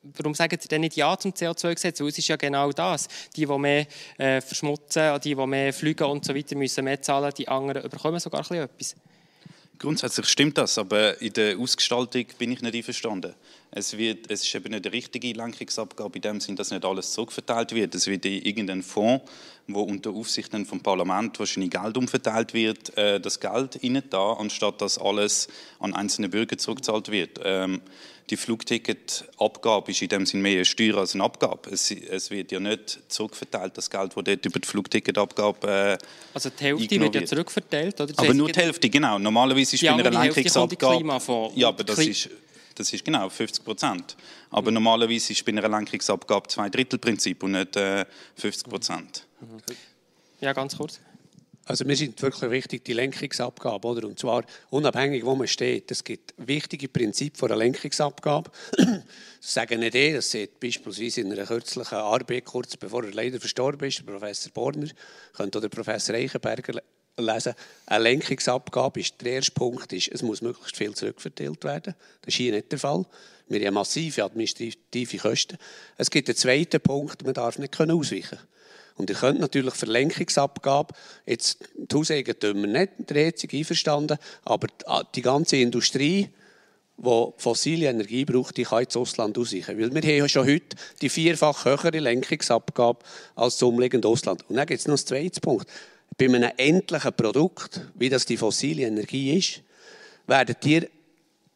[0.03, 2.01] warum sagen Sie denn nicht Ja zum CO2-Gesetz?
[2.01, 3.07] Weil es ist ja genau das.
[3.35, 7.31] Die, die mehr äh, verschmutzen, die, die mehr fliegen und so weiter, müssen mehr zahlen.
[7.37, 8.95] Die anderen bekommen sogar ein etwas.
[9.77, 13.33] Grundsätzlich stimmt das, aber in der Ausgestaltung bin ich nicht einverstanden.
[13.73, 17.13] Es, wird, es ist eben nicht eine richtige Lenkungsabgabe in dem Sinn, dass nicht alles
[17.13, 17.95] zurückverteilt wird.
[17.95, 19.23] Es wird in irgendein Fonds,
[19.67, 24.81] wo unter Aufsicht vom Parlament wahrscheinlich Geld umverteilt wird, äh, das Geld innen da, anstatt
[24.81, 25.47] dass alles
[25.79, 27.39] an einzelne Bürger zurückgezahlt wird.
[27.45, 27.81] Ähm,
[28.29, 31.69] die Flugticketabgabe ist in dem Sinne mehr eine Steuer als eine Abgabe.
[31.69, 35.97] Es, es, wird ja nicht zurückverteilt, das Geld, das dort über die Flugticketabgabe äh,
[36.33, 38.11] Also die Hälfte wird ja zurückverteilt, oder?
[38.11, 39.17] Das aber nur die Hälfte, genau.
[39.17, 41.51] Normalerweise ist bei einer Lenkungsabgabe...
[41.55, 42.29] Ja, aber das ist,
[42.81, 44.17] das ist genau 50 Prozent.
[44.49, 44.75] Aber mhm.
[44.75, 49.27] normalerweise ist bei einer Lenkungsabgabe zwei Drittel Prinzip und nicht äh, 50 Prozent.
[50.39, 50.99] Ja, ganz kurz.
[51.65, 54.07] Also mir sind wirklich wichtig die Lenkungsabgabe, oder?
[54.07, 55.91] Und zwar unabhängig, wo man steht.
[55.91, 58.51] Es gibt wichtige Prinzipien von der Lenkungsabgabe.
[58.77, 59.03] das
[59.39, 63.87] sagen nicht eh, das sieht beispielsweise in einer kürzlichen Arbeit, kurz bevor er leider verstorben
[63.87, 64.87] ist, Professor Borner,
[65.33, 66.81] könnte oder Professor Eichenberger
[67.17, 67.53] lesen.
[67.85, 71.95] Eine Lenkungsabgabe ist der erste Punkt, ist, es muss möglichst viel zurückverteilt werden.
[72.21, 73.05] Das ist hier nicht der Fall.
[73.47, 75.57] Wir haben massive administrative Kosten.
[75.97, 78.47] Es gibt einen zweiten Punkt, man darf nicht ausweichen können.
[78.95, 80.93] Und ihr könnt natürlich Verlenkungsabgabe,
[81.25, 84.67] jetzt die Hauseigentümer nicht der EZG einverstanden, aber
[85.15, 86.29] die ganze Industrie,
[86.97, 89.79] die fossile Energie braucht, die kann ins Ausland ausweichen.
[89.79, 92.99] Weil wir haben ja schon heute die vierfach höhere Lenkungsabgabe
[93.35, 94.47] als das umliegende Ausland.
[94.47, 95.67] Und dann gibt es noch einen zweiten Punkt.
[96.17, 99.61] Bei einem endlichen Produkt, wie das die fossile Energie ist,
[100.27, 100.87] werdet ihr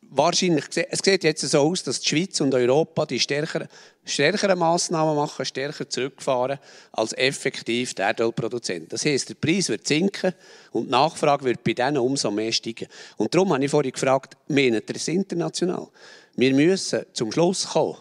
[0.09, 3.67] wahrscheinlich, es sieht jetzt so aus, dass die Schweiz und Europa die stärkeren,
[4.03, 6.59] stärkeren Massnahmen machen, stärker zurückfahren
[6.91, 8.91] als effektiv der Erdölproduzent.
[8.93, 10.33] Das heisst, der Preis wird sinken
[10.71, 12.87] und die Nachfrage wird bei denen umso mehr steigen.
[13.17, 15.87] Und darum habe ich vorhin gefragt, meint ihr es international?
[16.35, 17.97] Wir müssen zum Schluss kommen,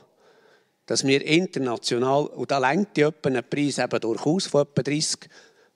[0.86, 5.18] dass wir international, und da lenkt die Preis eben durchaus von etwa 30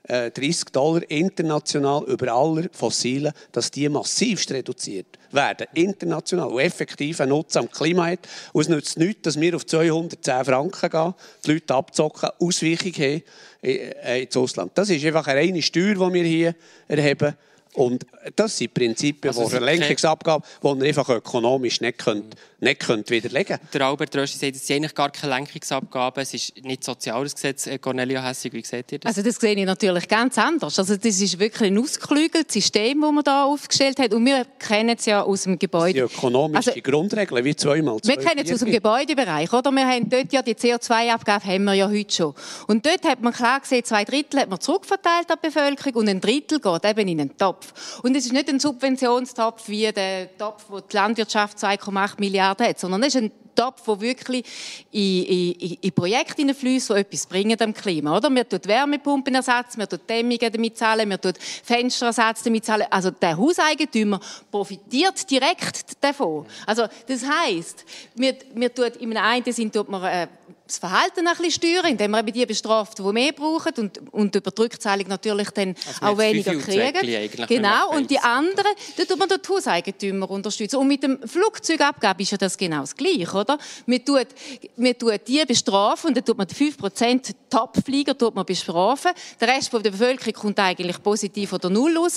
[0.08, 5.66] 30 äh, Dollar international über alle Fossilen, dass die massiv reduziert werden.
[5.74, 6.48] International.
[6.48, 8.20] Und effektiv einen Nutzen am Klima hat.
[8.52, 13.22] Und es nützt nichts, dass wir auf 210 Franken gehen, die Leute abzocken, Ausweichung haben
[13.62, 14.72] äh, ins Ausland.
[14.74, 16.54] Das ist einfach eine reine Steuer, die wir hier
[16.86, 17.34] erheben.
[17.74, 23.10] Und das sind Prinzipien also von Lenkungsabgabe, die man einfach ökonomisch nicht, könnt, nicht könnt
[23.10, 27.34] widerlegen Der Albert Röschi sagt, es ist eigentlich gar keine Lenkungsabgabe, es ist nicht soziales
[27.34, 27.66] Gesetz.
[27.66, 29.16] Äh, Cornelia Hessig, wie seht ihr das?
[29.16, 30.78] Also das sehe ich natürlich ganz anders.
[30.78, 34.12] Also das ist wirklich ein ausgeklügeltes System, das man da aufgestellt hat.
[34.12, 35.94] Und wir kennen es ja aus dem Gebäude.
[35.94, 38.16] Die ökonomische also, Grundregeln, wie zweimal zwei.
[38.16, 39.70] Wir kennen es aus dem Gebäudebereich, oder?
[39.70, 42.34] Wir haben dort ja die CO2-Abgabe haben wir ja heute schon.
[42.66, 46.08] Und dort hat man klar gesehen, zwei Drittel hat man zurückverteilt an die Bevölkerung und
[46.08, 48.00] ein Drittel geht eben in einen Topf.
[48.02, 52.78] Und es ist nicht ein Subventionstopf wie der Topf, wo die Landwirtschaft 2,8 Milliarden hat,
[52.78, 54.44] sondern es ist ein Topf, der wirklich
[54.92, 58.16] in, in, in Projekte hineinfließt, die etwas bringen dem Klima.
[58.16, 58.30] Oder?
[58.30, 61.32] Wir tun Wärmepumpenersatz, wir tun Dämmungen damit zahlen, wir tun
[61.64, 62.86] Fensterersatz damit zahlen.
[62.90, 66.46] Also der Hauseigentümer profitiert direkt davon.
[66.66, 70.28] Also das heisst, wir, wir tun, einem einen Sinn tut man äh,
[70.68, 74.34] das Verhalten ein bisschen steuern, indem man eben die bestraft, die mehr brauchen und, und
[74.34, 77.46] über die Rückzahlung natürlich dann also auch weniger kriegen.
[77.46, 80.76] Genau, und die anderen, da tut man die Hauseigentümer unterstützen.
[80.76, 83.58] Und mit dem Flugzeugabgabe ist ja das genau das Gleiche, oder?
[83.86, 84.28] Man tut,
[84.76, 89.12] man tut die bestrafen und dann tut man die 5% Topflieger tut man bestrafen.
[89.40, 92.16] Der Rest der Bevölkerung kommt eigentlich positiv oder null raus.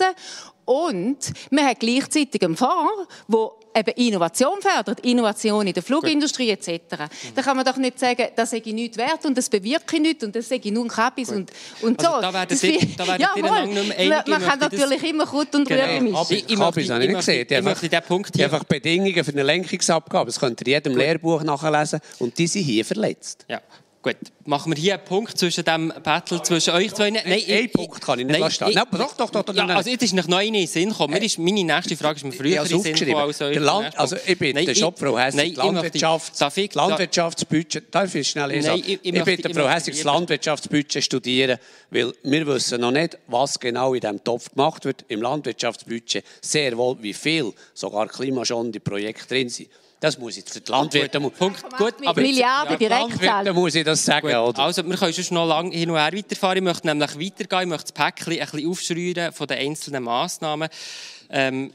[0.72, 6.70] Und man hat gleichzeitig einen Fonds, der eben Innovation fördert, Innovation in der Flugindustrie etc.
[6.70, 7.08] Mhm.
[7.36, 10.34] Da kann man doch nicht sagen, das sei nichts wert und das bewirke nichts und
[10.34, 12.22] das sei nur ein Kappis und, und also, so.
[12.22, 12.80] Da werden Sie,
[13.18, 15.84] ja, nicht mehr Man kann natürlich immer Gut und genau.
[15.84, 16.26] Rübe mischen.
[16.30, 17.48] Ich, ich, Kappis habe ich nicht gesehen.
[17.50, 18.46] Die einfach, den Punkt hier.
[18.46, 22.64] einfach Bedingungen für eine Lenkungsabgabe, das könnt ihr in jedem Lehrbuch nachlesen und die sind
[22.64, 23.46] hier verletzt.
[23.50, 23.62] Ja.
[24.04, 27.12] Gut, machen wir hier einen Punkt zwischen dem Battle zwischen euch zwei.
[27.12, 28.64] Nein, nein ein Punkt kann ich nicht lassen.
[28.74, 31.14] Nein, doch, doch, doch, ja, also jetzt ist noch neu in den Sinn gekommen.
[31.14, 34.00] Mir ist, meine nächste Frage ist mir früher in den Sinn gekommen als der Land,
[34.00, 36.40] Also ich bin nein, der Shopfrau Hessig, Landwirtschafts,
[36.74, 38.84] Landwirtschaftsbudget, darf ich schnell sagen?
[38.86, 41.60] Ich bitte Frau Hessig, das Landwirtschaftsbudget studieren,
[41.92, 45.06] weil wir wissen noch nicht, was genau in diesem Topf gemacht wird.
[45.10, 49.70] Im Landwirtschaftsbudget sehr wohl, wie viel sogar klimaschonende Projekte drin sind.
[50.02, 51.20] Das muss ich für die Landwirte.
[51.20, 51.78] Punkt, Punkt.
[51.78, 51.94] gut.
[52.08, 53.54] Aber Milliarden direkt zahlen.
[53.54, 54.36] muss ich das sagen.
[54.36, 54.58] Oder?
[54.58, 56.58] Also, wir können schon noch lange hin und her weiterfahren.
[56.58, 57.62] Ich möchte nämlich weitergehen.
[57.62, 60.70] Ich möchte das Päckchen ein bisschen aufschreiben von den einzelnen Massnahmen.
[61.30, 61.72] Ähm,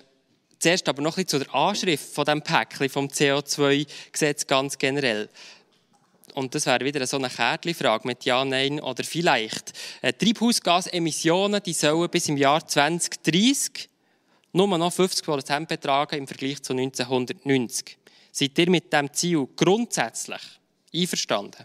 [0.59, 5.29] zuerst aber noch ein bisschen zu der Anschrift von dem Päckchen vom CO2-Gesetz ganz generell.
[6.35, 9.73] Und das wäre wieder so eine Kärtchenfrage mit Ja, Nein oder vielleicht.
[10.03, 13.89] Äh, Treibhausgasemissionen die sollen bis im Jahr 2030
[14.53, 17.97] nur noch 50 Prozent betragen im Vergleich zu 1990.
[18.39, 20.43] Seid ihr mit diesem Ziel grundsätzlich
[20.95, 21.65] einverstanden?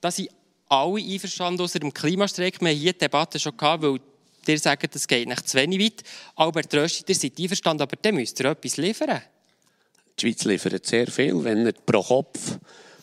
[0.00, 0.30] Da sind
[0.68, 2.60] alle einverstanden außer dem Klimastreik.
[2.60, 3.98] Wir haben hier die Debatte schon gehabt, weil
[4.46, 6.04] ihr sagt, das geht nicht zu wenig weit.
[6.36, 9.22] Albert Rösti, ihr seid einverstanden, aber dann müsst ihr etwas liefern.
[10.16, 12.58] Die Schweiz liefert sehr viel, wenn er pro Kopf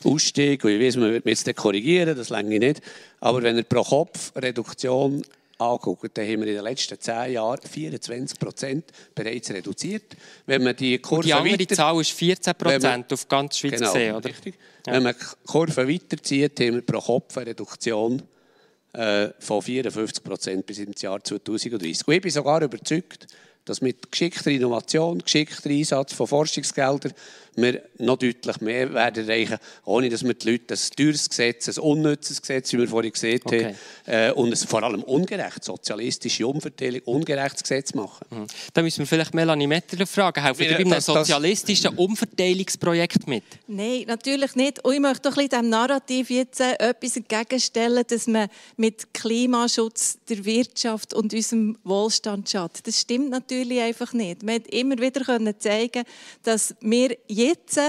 [0.05, 0.63] aussteigt.
[0.63, 2.81] Und ich weiß, man wird mich jetzt korrigieren, das länge nicht.
[3.19, 5.21] Aber wenn er pro Kopf Reduktion
[5.57, 10.15] anschauen, dann haben wir in den letzten zehn Jahren 24 Prozent bereits reduziert.
[10.45, 13.79] Wenn man die Kurve Und die andere weiter, Zahl ist 14 Prozent auf ganz Schweiz
[13.79, 14.29] genau, gesehen, oder?
[14.29, 14.55] Richtig.
[14.85, 14.93] Ja.
[14.93, 18.21] Wenn man die Kurve weiterzieht, haben wir pro Kopf eine Reduktion
[18.93, 22.07] äh, von 54 Prozent bis ins Jahr 2030.
[22.07, 23.27] Und ich bin sogar überzeugt,
[23.65, 27.13] dass mit geschickter Innovation, geschickter Einsatz von Forschungsgeldern
[27.55, 31.81] wir noch deutlich mehr werden erreichen, ohne dass wir die Leute ein teures Gesetz, ein
[31.81, 33.65] unnützes Gesetz, wie wir vorhin gesehen okay.
[33.65, 33.75] haben,
[34.05, 38.25] äh, und ein vor allem ungerecht, sozialistische Umverteilung, ungerechtes Gesetz machen.
[38.29, 38.47] Mhm.
[38.73, 43.43] Da müssen wir vielleicht Melanie Mettler fragen, helfen Sie bei einem sozialistischen Umverteilungsprojekt mit?
[43.67, 44.83] Nein, natürlich nicht.
[44.83, 50.17] Und ich möchte doch ein dem Narrativ jetzt äh, etwas entgegenstellen, dass man mit Klimaschutz
[50.27, 52.85] der Wirtschaft und unserem Wohlstand schadet.
[52.85, 54.43] Das stimmt natürlich einfach nicht.
[54.43, 56.03] Man hat immer wieder zeigen
[56.43, 57.79] dass wir jetzt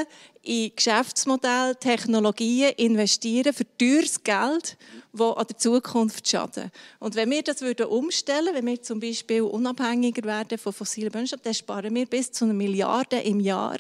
[0.43, 4.77] in Geschäftsmodelle, Technologien investieren für teures Geld,
[5.13, 6.71] das an der Zukunft schaden.
[7.01, 11.45] Und wenn wir das würden umstellen wenn wir zum Beispiel unabhängiger werden von fossilen Brennstoffen,
[11.45, 13.77] dann sparen wir bis zu einer Milliarde im Jahr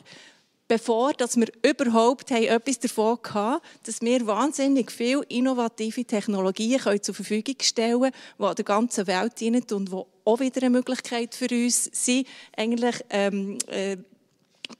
[0.68, 7.56] bevor dass wir überhaupt etwas davon hatten, dass wir wahnsinnig viele innovative Technologien zur Verfügung
[7.60, 11.84] stellen können, die der ganzen Welt dienen und die auch wieder eine Möglichkeit für uns
[11.92, 12.26] sind,
[12.56, 13.96] eigentlich ähm, äh,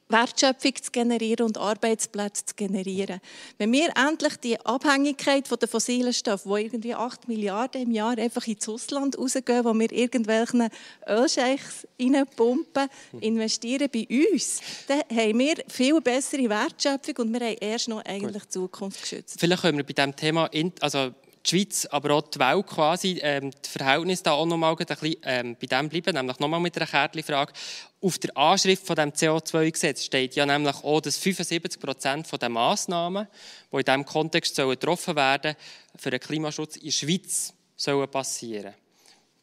[0.09, 3.21] Wertschöpfung zu generieren und Arbeitsplätze zu generieren.
[3.59, 8.17] Wenn wir endlich die Abhängigkeit von den fossilen Stoffen, wo irgendwie 8 Milliarden im Jahr
[8.17, 10.69] einfach ins Ausland rausgehen, wo wir irgendwelchen
[11.09, 12.89] Ölscheichs reinpumpen,
[13.21, 18.45] investieren bei uns, dann haben wir viel bessere Wertschöpfung und wir haben erst noch eigentlich
[18.45, 19.37] die Zukunft geschützt.
[19.41, 20.49] Vielleicht können wir bei diesem Thema,
[20.81, 21.13] also
[21.47, 24.87] die Schweiz, aber auch die Welt quasi, ähm, das Verhältnis da auch noch mal ein
[24.87, 27.53] bisschen ähm, bei dem bleiben, nämlich nochmal mit einer Kärtchenfrage.
[28.01, 33.29] Auf der Anschrift von dem CO2-Gesetz steht ja nämlich auch, dass 75 Prozent der Massnahmen,
[33.73, 35.57] die in diesem Kontext sollen getroffen werden
[35.97, 38.75] für den Klimaschutz in der Schweiz sollen passieren.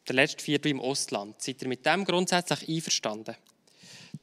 [0.06, 1.40] Der letzte Viertel im Ostland.
[1.40, 3.36] Seid ihr mit dem grundsätzlich einverstanden?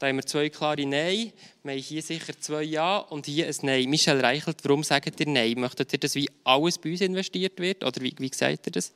[0.02, 1.32] Da haben wir zwei klare Nein.
[1.62, 3.88] Wir haben hier sicher zwei Ja und hier ein Nein.
[3.88, 5.60] Michel Reichelt, warum sagt ihr Nein?
[5.60, 7.84] Möchtet ihr, dass wie alles bei uns investiert wird?
[7.84, 8.94] Oder wie, wie sagt ihr das?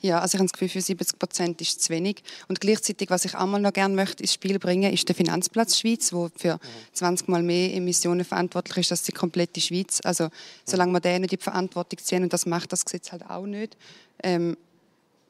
[0.00, 2.24] Ja, also ich habe das Gefühl, für 70 Prozent ist zu wenig.
[2.48, 6.10] Und gleichzeitig, was ich einmal noch gerne möchte ins Spiel bringen, ist der Finanzplatz Schweiz,
[6.10, 6.58] der für
[6.92, 10.00] 20 Mal mehr Emissionen verantwortlich ist als die komplette Schweiz.
[10.02, 10.28] Also
[10.64, 13.46] solange wir den nicht in die Verantwortung ziehen, und das macht das Gesetz halt auch
[13.46, 13.76] nicht,
[14.24, 14.56] ähm,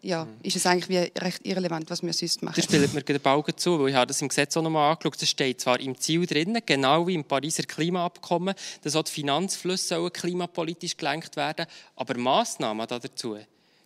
[0.03, 0.37] ja, mhm.
[0.43, 2.55] ist es eigentlich wie recht irrelevant, was wir sonst machen.
[2.57, 4.93] Das spielt mir den Baugen zu, weil ich habe das im Gesetz auch noch mal
[4.93, 5.21] angeschaut.
[5.21, 10.11] Das steht zwar im Ziel drin, genau wie im Pariser Klimaabkommen, dass auch die Finanzflüsse
[10.11, 13.37] klimapolitisch gelenkt werden aber Massnahmen dazu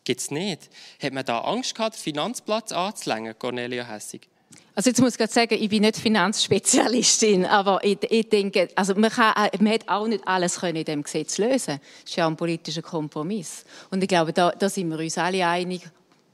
[0.05, 0.69] gibt es nicht.
[1.03, 4.29] Hat man da Angst gehabt, den Finanzplatz anzulängen, Cornelia Hessig?
[4.75, 8.95] Also jetzt muss ich gerade sagen, ich bin nicht Finanzspezialistin, aber ich, ich denke, also
[8.95, 11.79] man, kann, man hat auch nicht alles können in dem Gesetz lösen.
[12.03, 13.65] Das ist ja ein politischer Kompromiss.
[13.91, 15.83] Und ich glaube, da, da sind wir uns alle einig,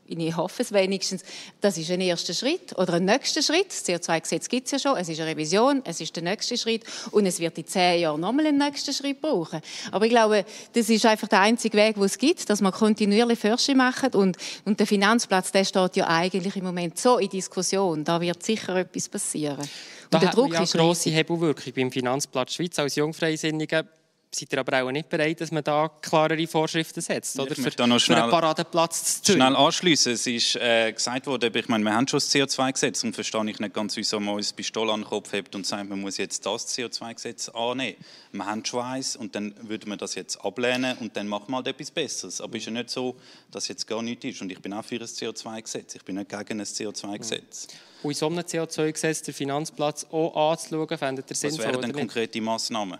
[0.09, 1.23] ich hoffe es wenigstens,
[1.61, 3.69] das ist ein erster Schritt oder ein nächster Schritt.
[3.69, 6.85] Das CO2-Gesetz gibt es ja schon, es ist eine Revision, es ist der nächste Schritt.
[7.11, 9.61] Und es wird in zehn Jahren nochmal einen nächsten Schritt brauchen.
[9.93, 13.39] Aber ich glaube, das ist einfach der einzige Weg, den es gibt, dass man kontinuierlich
[13.39, 14.15] Forschung macht.
[14.15, 18.43] Und, und der Finanzplatz, der steht ja eigentlich im Moment so in Diskussion, da wird
[18.43, 19.59] sicher etwas passieren.
[19.61, 19.69] Und
[20.11, 23.85] da der Druck hat man ja grosse Hebelwirkung beim Finanzplatz Schweiz als Jungfreisinniger
[24.31, 27.55] seid ihr aber auch nicht bereit, dass man da klarere Vorschriften setzt, oder?
[27.55, 30.13] Für, noch schnell, für einen Paradeplatz zu Schnell anschließen.
[30.13, 33.59] Es ist äh, gesagt worden, ich meine, wir haben schon das CO2-Gesetz und verstehe ich
[33.59, 36.45] nicht ganz, wieso man uns Pistole an den Kopf hebt und sagt, man muss jetzt
[36.45, 37.97] das CO2-Gesetz annehmen.
[38.33, 41.57] Wir haben schon eins und dann würde man das jetzt ablehnen und dann machen wir
[41.57, 42.41] halt etwas Besseres.
[42.41, 43.17] Aber es ist ja nicht so,
[43.51, 44.43] dass jetzt gar nichts ist.
[44.43, 45.95] Und ich bin auch für ein CO2-Gesetz.
[45.95, 47.69] Ich bin nicht gegen ein CO2-Gesetz.
[48.03, 51.65] Und in so einem CO2-Gesetz den Finanzplatz auch anzuschauen, fändet ihr sinnvoll?
[51.65, 52.99] Was wären denn konkrete Massnahmen?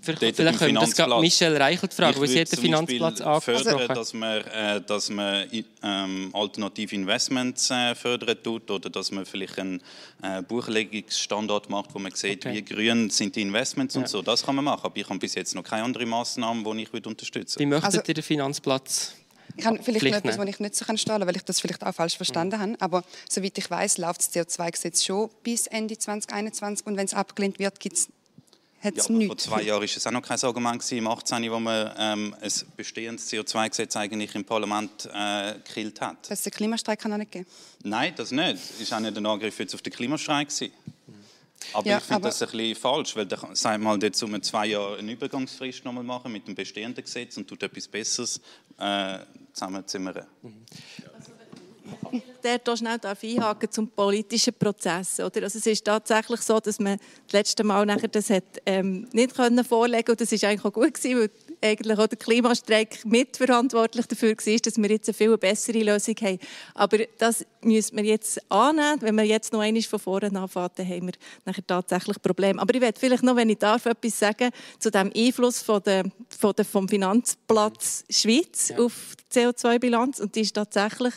[0.00, 3.88] Vielleicht, vielleicht können wir das Michel Reichelt fragen, weil sie hat den Finanzplatz angesprochen.
[3.88, 5.46] dass man, äh, dass man
[5.82, 9.82] ähm, alternative Investments äh, fördern tut oder dass man vielleicht einen
[10.22, 12.56] äh, Buchlegungsstandard macht, wo man sieht, okay.
[12.56, 14.02] wie grün sind die Investments ja.
[14.02, 14.22] und so.
[14.22, 14.84] Das kann man machen.
[14.84, 17.66] Aber ich habe bis jetzt noch keine andere Massnahmen, die ich würde unterstützen würde.
[17.66, 19.14] Wie möchtet also, ihr den Finanzplatz
[19.56, 21.84] ich habe vielleicht noch etwas, was ich nicht so kann stellen weil ich das vielleicht
[21.84, 22.62] auch falsch verstanden mhm.
[22.62, 22.80] habe.
[22.80, 27.58] Aber soweit ich weiß, läuft das CO2-Gesetz schon bis Ende 2021 und wenn es abgelehnt
[27.58, 28.08] wird, gibt es
[28.94, 29.26] ja, nichts.
[29.26, 32.36] Vor zwei Jahren war es auch noch kein Argument, gewesen, im 18., wo man ähm,
[32.40, 36.30] ein bestehendes CO2-Gesetz eigentlich im Parlament äh, gekillt hat.
[36.30, 37.46] Das den Klimastreik kann nicht geben?
[37.82, 38.58] Nein, das nicht.
[38.80, 40.48] Es war auch nicht ein Angriff jetzt auf den Klimastreik.
[40.48, 40.72] Gewesen.
[41.72, 44.66] Aber ja, ich finde das ein bisschen falsch, weil da sagt man jetzt um zwei
[44.66, 48.40] Jahre eine Übergangsfrist nochmal machen mit dem bestehenden Gesetz und tut etwas Besseres
[48.78, 49.18] äh,
[49.52, 50.26] zusammenzimmern.
[50.42, 50.64] Mhm
[52.42, 55.20] dort auch schnell einhaken zum politischen Prozess.
[55.20, 55.42] Oder?
[55.42, 59.34] Also es ist tatsächlich so, dass man das letzte Mal nachher das hat, ähm, nicht
[59.34, 61.30] können vorlegen und das ist eigentlich auch gut gewesen, weil
[61.62, 66.38] eigentlich auch der Klimastreik mitverantwortlich dafür war, dass wir jetzt eine viel bessere Lösung haben.
[66.74, 69.00] Aber das müssen wir jetzt annehmen.
[69.00, 72.60] Wenn wir jetzt noch einmal von vorne anfangen, dann haben wir nachher tatsächlich Probleme.
[72.60, 76.04] Aber ich werde vielleicht noch, wenn ich darf, etwas sagen zu dem Einfluss von der,
[76.28, 78.78] von der, vom Finanzplatz Schweiz ja.
[78.78, 80.20] auf die CO2-Bilanz.
[80.20, 81.14] Und die ist tatsächlich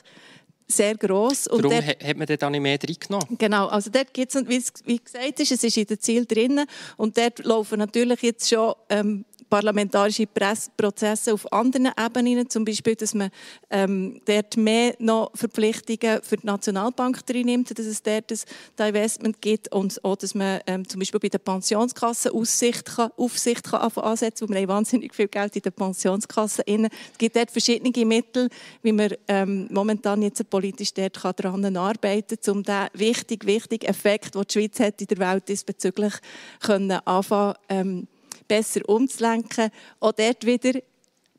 [0.72, 1.48] sehr gross.
[1.48, 3.38] Und Darum dort, hat man dort nicht mehr reingenommen.
[3.38, 4.48] Genau, also dort gibt es,
[4.86, 6.62] wie gesagt ist, es ist in den Ziel drin
[6.98, 13.14] und dort laufen natürlich jetzt schon ähm, parlamentarische Prozesse auf anderen Ebenen, zum Beispiel, dass
[13.14, 13.30] man
[13.70, 18.32] ähm, dort mehr noch Verpflichtungen für die Nationalbank nimmt, dass es dort
[18.78, 23.12] ein Investment gibt und auch, dass man ähm, zum Beispiel bei der Pensionskasse Aussicht kann,
[23.18, 26.90] Aufsicht kann ansetzen kann, weil wir haben wahnsinnig viel Geld in der Pensionskasse inne.
[27.12, 28.50] Es gibt dort verschiedene Mittel,
[28.84, 34.36] wie man ähm, momentan jetzt politisch dort daran arbeiten kann, um diesen wichtigen, wichtigen Effekt,
[34.36, 36.14] den die Schweiz hat in der Welt diesbezüglich
[36.60, 38.08] können anfangen, ähm,
[38.50, 39.70] besser umzulenken.
[40.02, 40.82] Auch dort wieder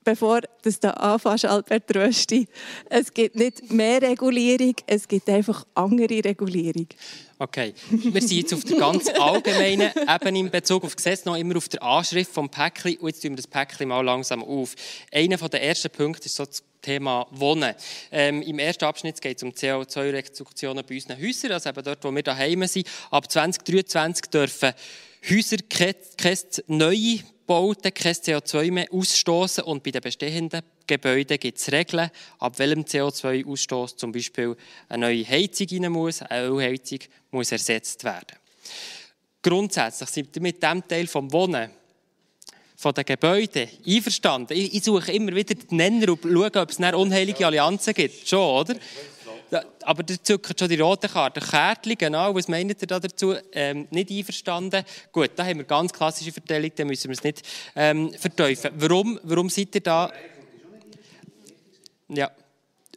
[0.05, 2.49] bevor du da anfängst, Albert Rösti.
[2.88, 6.87] Es gibt nicht mehr Regulierung, es gibt einfach andere Regulierung.
[7.38, 11.37] Okay, wir sind jetzt auf der ganz allgemeinen Ebene in Bezug auf das Gesetz noch
[11.37, 14.75] immer auf der Anschrift vom Päckchen und jetzt tun wir das Päckchen mal langsam auf.
[15.12, 17.74] Einer der ersten Punkte ist so das Thema Wohnen.
[18.11, 22.14] Ähm, Im ersten Abschnitt geht es um CO2-Reduktionen bei unseren Häusern, also eben dort, wo
[22.14, 22.87] wir daheim sind.
[23.11, 24.72] Ab 2023 dürfen
[25.29, 25.95] Häuser keine
[26.68, 32.59] neue Bauten kein CO2 mehr ausstoßen und bei den bestehenden Gebäuden gibt es Regeln, ab
[32.59, 34.57] welchem CO2-Ausstoß zum Beispiel
[34.89, 37.01] eine neue Heizung rein muss, eine Ölheizung
[37.33, 38.39] muss ersetzt werden.
[39.43, 41.71] Grundsätzlich sind wir mit diesem Teil vom Wohnen
[42.77, 44.57] von den Gebäuden einverstanden.
[44.57, 48.29] Ich, ich suche immer wieder die Nenner und schaue, ob es unheilige Allianzen gibt.
[48.29, 48.75] Schon, oder?
[49.82, 51.40] Aber der zückt schon die rote Karte.
[51.40, 53.34] Kärtchen, genau, was meint ihr da dazu?
[53.53, 54.84] Ähm, nicht einverstanden.
[55.12, 57.42] Gut, da haben wir ganz klassische Verteilung, da müssen wir es nicht
[57.74, 58.74] ähm, verteufeln.
[58.76, 60.12] Warum, warum seid ihr da...
[62.09, 62.30] Ja,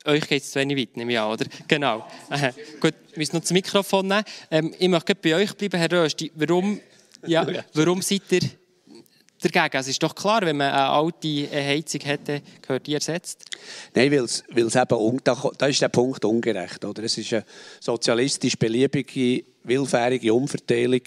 [0.06, 1.46] euch geht es zu wenig weit, nehme ich an, oder?
[1.68, 2.06] Genau.
[2.30, 4.24] Äh, gut, wir müssen noch das Mikrofon nehmen.
[4.52, 6.32] Ähm, ich möchte bei euch bleiben, Herr Rösti.
[6.36, 6.80] Warum,
[7.26, 8.42] ja, warum seid ihr
[9.44, 9.78] dagegen?
[9.78, 13.46] Es ist doch klar, wenn man eine alte Heizung hätte, gehört die ersetzt?
[13.94, 16.84] Nein, weil es eben, da, da ist der Punkt ungerecht.
[16.84, 17.04] Oder?
[17.04, 17.46] Es ist eine
[17.80, 21.02] sozialistisch beliebige, willfährige Umverteilung.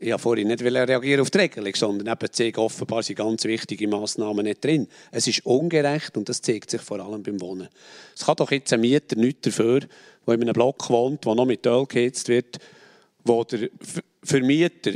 [0.00, 3.86] Ich wollte vorhin nicht reagieren auf die Regelung, sondern eben zeigt offenbar sind ganz wichtige
[3.86, 4.88] Massnahmen nicht drin.
[5.12, 7.68] Es ist ungerecht und das zeigt sich vor allem beim Wohnen.
[8.14, 9.80] Es kann doch jetzt ein Mieter nichts dafür,
[10.26, 12.58] der in einem Block wohnt, der noch mit Öl geheizt wird,
[13.24, 13.68] wo der
[14.22, 14.92] Vermieter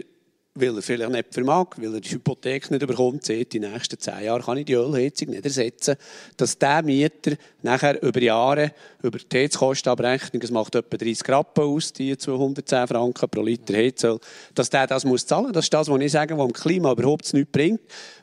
[0.60, 4.24] weil er vielleicht nicht vermag, weil er die Hypothek nicht bekommt, sieht, die nächsten zehn
[4.24, 5.96] Jahre kann ich die Ölheizung nicht ersetzen,
[6.36, 7.32] dass der Mieter
[7.62, 13.28] nachher über Jahre, über die Heizkostenabrechnung, es macht etwa 30 Rappen aus, die 210 Franken
[13.28, 14.18] pro Liter Heizöl,
[14.54, 15.52] dass der das muss zahlen muss.
[15.52, 17.80] Das ist das, was ich sage, was dem Klima überhaupt nichts bringt.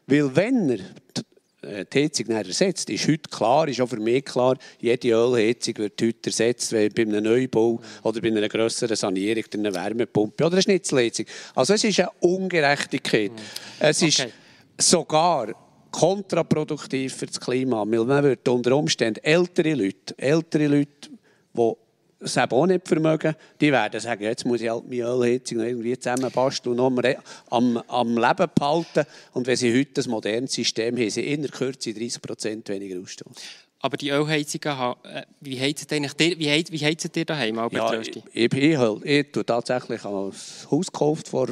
[0.07, 0.79] Weil wenn er
[1.65, 6.01] äh, die Heizung ersetzt, ist heute klar, ist auch für mich klar, jede Ölheizung wird
[6.01, 10.61] heute ersetzt bei einem Neubau oder bei einer grösseren Sanierung durch eine Wärmepumpe oder eine
[10.61, 11.25] Schnitzelheizung.
[11.55, 13.31] Also es ist eine Ungerechtigkeit.
[13.79, 14.31] Es ist okay.
[14.77, 15.53] sogar
[15.91, 21.09] kontraproduktiv für das Klima, weil man wird unter Umständen ältere Leute, ältere Leute,
[21.53, 21.73] die
[22.19, 25.97] es eben auch nicht vermögen, die werden sagen, jetzt muss ich halt meine Ölheizung irgendwie
[25.97, 27.13] zusammenbasteln und noch
[27.49, 29.05] am, am Leben behalten.
[29.33, 32.99] Und wenn sie heute ein modernes System haben, sie in der Kürze 30 Prozent weniger
[33.01, 33.35] Ausstoß.
[33.79, 37.99] Aber die Ölheizungen, äh, wie heizt ihr, wie heizt, wie heizt ihr daheim, Albert ja,
[37.99, 41.49] ich, ich, ich, ich, ich tatsächlich ein Haus gekauft vor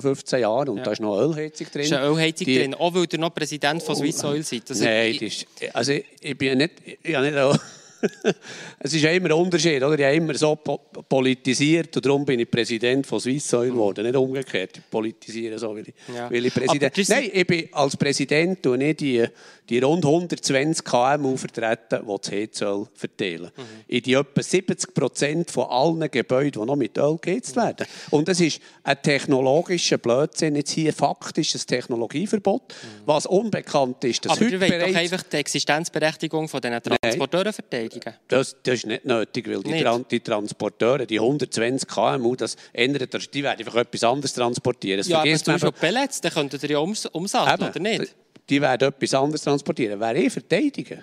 [0.00, 0.82] 15 Jahren und ja.
[0.84, 1.82] da ist noch Ölheizung drin.
[1.82, 4.68] Ist eine Ölheizung die, drin, auch weil ihr noch Präsident von Swiss Oil seid?
[4.68, 7.60] Also, Nein, ich, ist, also ich, ich bin nicht, ich habe nicht
[8.78, 9.98] es ist ja immer ein Unterschied, oder?
[9.98, 14.16] Ich habe immer so politisiert und darum bin ich Präsident von Swiss Oil geworden, nicht
[14.16, 14.78] umgekehrt.
[14.78, 16.30] Ich politisiere so, weil ich, ja.
[16.30, 17.08] weil ich Präsident...
[17.08, 19.24] Nein, ich bin als Präsident und nicht die,
[19.68, 23.50] die rund 120 KMU vertreten, die das Heizöl verteilen.
[23.56, 23.62] Mhm.
[23.88, 27.86] In die etwa 70 Prozent von allen Gebäuden, die noch mit Öl geheizt werden.
[28.10, 33.02] Und es ist ein technologischer Blödsinn, jetzt hier faktisch ein Technologieverbot, mhm.
[33.06, 34.28] was unbekannt ist.
[34.28, 34.92] Aber heute bereits...
[34.92, 38.14] doch einfach die Existenzberechtigung von diesen Transporteuren verteidigen beschäftigen?
[38.28, 43.34] Das, das ist nicht nötig, weil die, Tran die Transporteure, die 120 kMU, das ändert,
[43.34, 44.98] die werden einfach etwas anderes transportieren.
[44.98, 48.14] Das ja, aber zum Beispiel Pellets, dann könntet ihr ja ums umsatteln, oder nicht?
[48.48, 49.98] Die werden etwas anderes transportieren.
[50.00, 51.02] Wer ich verteidigen,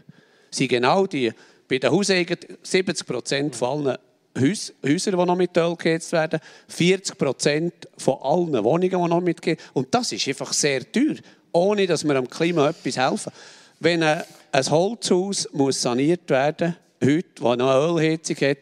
[0.50, 1.32] sind genau die,
[1.68, 3.98] bei den Hauseigentümern 70 Prozent von allen
[4.40, 9.42] Häuser, die noch mit Öl geheizt werden, 40 Prozent von allen Wohnungen, die noch mit
[9.74, 11.16] Und das ist einfach sehr teuer,
[11.52, 13.32] ohne dass wir am Klima etwas helfen.
[13.80, 18.58] Wenn ein, ein Holzhaus muss saniert werden heute, das noch eine Ölheizung hat,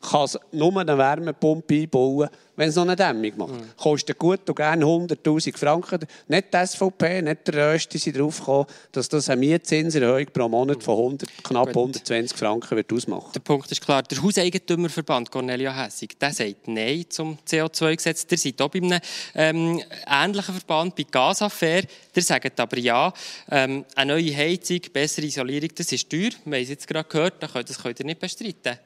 [0.00, 3.52] kann es nur eine Wärmepumpe einbauen, wenn es noch eine Dämmung macht.
[3.52, 3.76] Mhm.
[3.76, 6.06] Kostet gut und gerne 100'000 Franken.
[6.28, 10.82] Nicht die SVP, nicht der Rösti sind darauf gekommen, dass das eine Mietzinserhöhung pro Monat
[10.82, 11.76] von 100, knapp gut.
[11.76, 13.30] 120 Franken wird ausmachen.
[13.34, 14.02] Der Punkt ist klar.
[14.02, 18.26] Der Hauseigentümerverband Cornelia Hessig, der sagt Nein zum CO2-Gesetz.
[18.26, 19.00] Der seid auch bei einem
[19.34, 21.86] ähm, ähnlichen Verband, bei Gasaffäre.
[22.14, 23.12] Der sagt aber Ja.
[23.50, 26.30] Ähm, eine neue Heizung, bessere Isolierung, das ist teuer.
[26.44, 28.78] Wir haben es jetzt gerade gehört, das könnt ihr nicht bestreiten.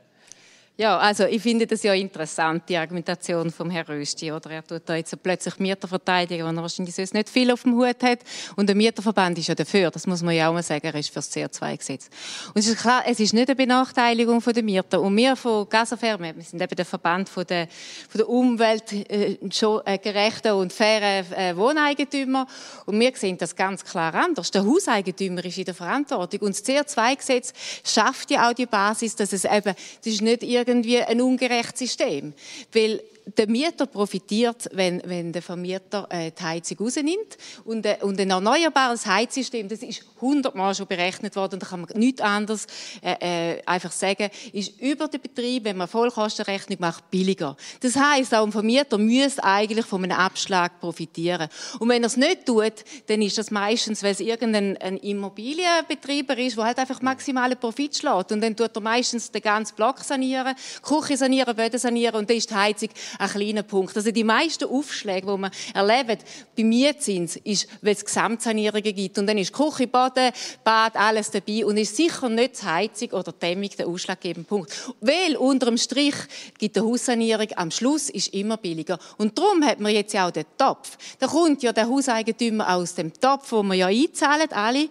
[0.77, 4.33] Ja, also ich finde das ja interessant, die Argumentation vom Herrn Rösti.
[4.33, 4.51] Oder?
[4.51, 7.77] Er tut da jetzt plötzlich Mieter verteidigen, wenn er wahrscheinlich sonst nicht viel auf dem
[7.77, 8.18] Hut hat.
[8.57, 11.11] Und der Mieterverband ist ja dafür, das muss man ja auch mal sagen, er ist
[11.11, 12.11] für das CO2-Gesetz.
[12.49, 15.01] Und es ist klar, es ist nicht eine Benachteiligung der Mieter.
[15.01, 17.68] Und wir von Gasaferme, wir sind eben der Verband von der,
[18.09, 22.49] von der umweltgerechten äh, und fairen äh, Wohneigentümer.
[22.87, 24.51] Und wir sehen das ganz klar anders.
[24.51, 26.41] Der Hauseigentümer ist in der Verantwortung.
[26.41, 27.53] Und das CO2-Gesetz
[27.85, 32.33] schafft ja auch die Basis, dass es eben, das ist nicht ein ungerechtes System.
[32.73, 37.39] Weil der Mieter profitiert, wenn, wenn der Vermieter äh, die Heizung rausnimmt.
[37.64, 41.91] Und, äh, und ein erneuerbares Heizsystem, das ist hundertmal schon berechnet worden, da kann man
[41.99, 42.66] nichts anderes
[43.03, 47.57] äh, äh, einfach sagen, ist über den Betrieb, wenn man Vollkostenrechnung macht, billiger.
[47.81, 51.49] Das heißt, auch ein Vermieter müsste eigentlich von einem Abschlag profitieren.
[51.79, 56.37] Und wenn er es nicht tut, dann ist das meistens, weil es irgendein ein Immobilienbetreiber
[56.39, 58.33] ist, der halt einfach maximalen Profit schlägt.
[58.33, 62.37] Und dann tut er meistens den ganzen Block sanieren, Küche sanieren, Böden sanieren und dann
[62.37, 63.97] ist die Heizung ein kleiner Punkt.
[63.97, 66.25] Also die meisten Aufschläge, die man erlebt
[66.57, 69.19] bei Mietzins, ist, wenn es Gesamtsanierungen gibt.
[69.19, 73.33] Und dann ist Küche, Boden, Bad, alles dabei und ist sicher nicht die Heizung oder
[73.33, 74.73] die Dämmung der ausschlaggebende Punkt.
[75.01, 76.15] Weil unter dem Strich
[76.59, 78.99] gibt die Haussanierung am Schluss ist immer billiger.
[79.19, 80.97] Und darum hat man jetzt ja auch den Topf.
[81.19, 84.89] Da kommt ja der Hauseigentümer aus dem Topf, wo wir ja einzahlen, alle,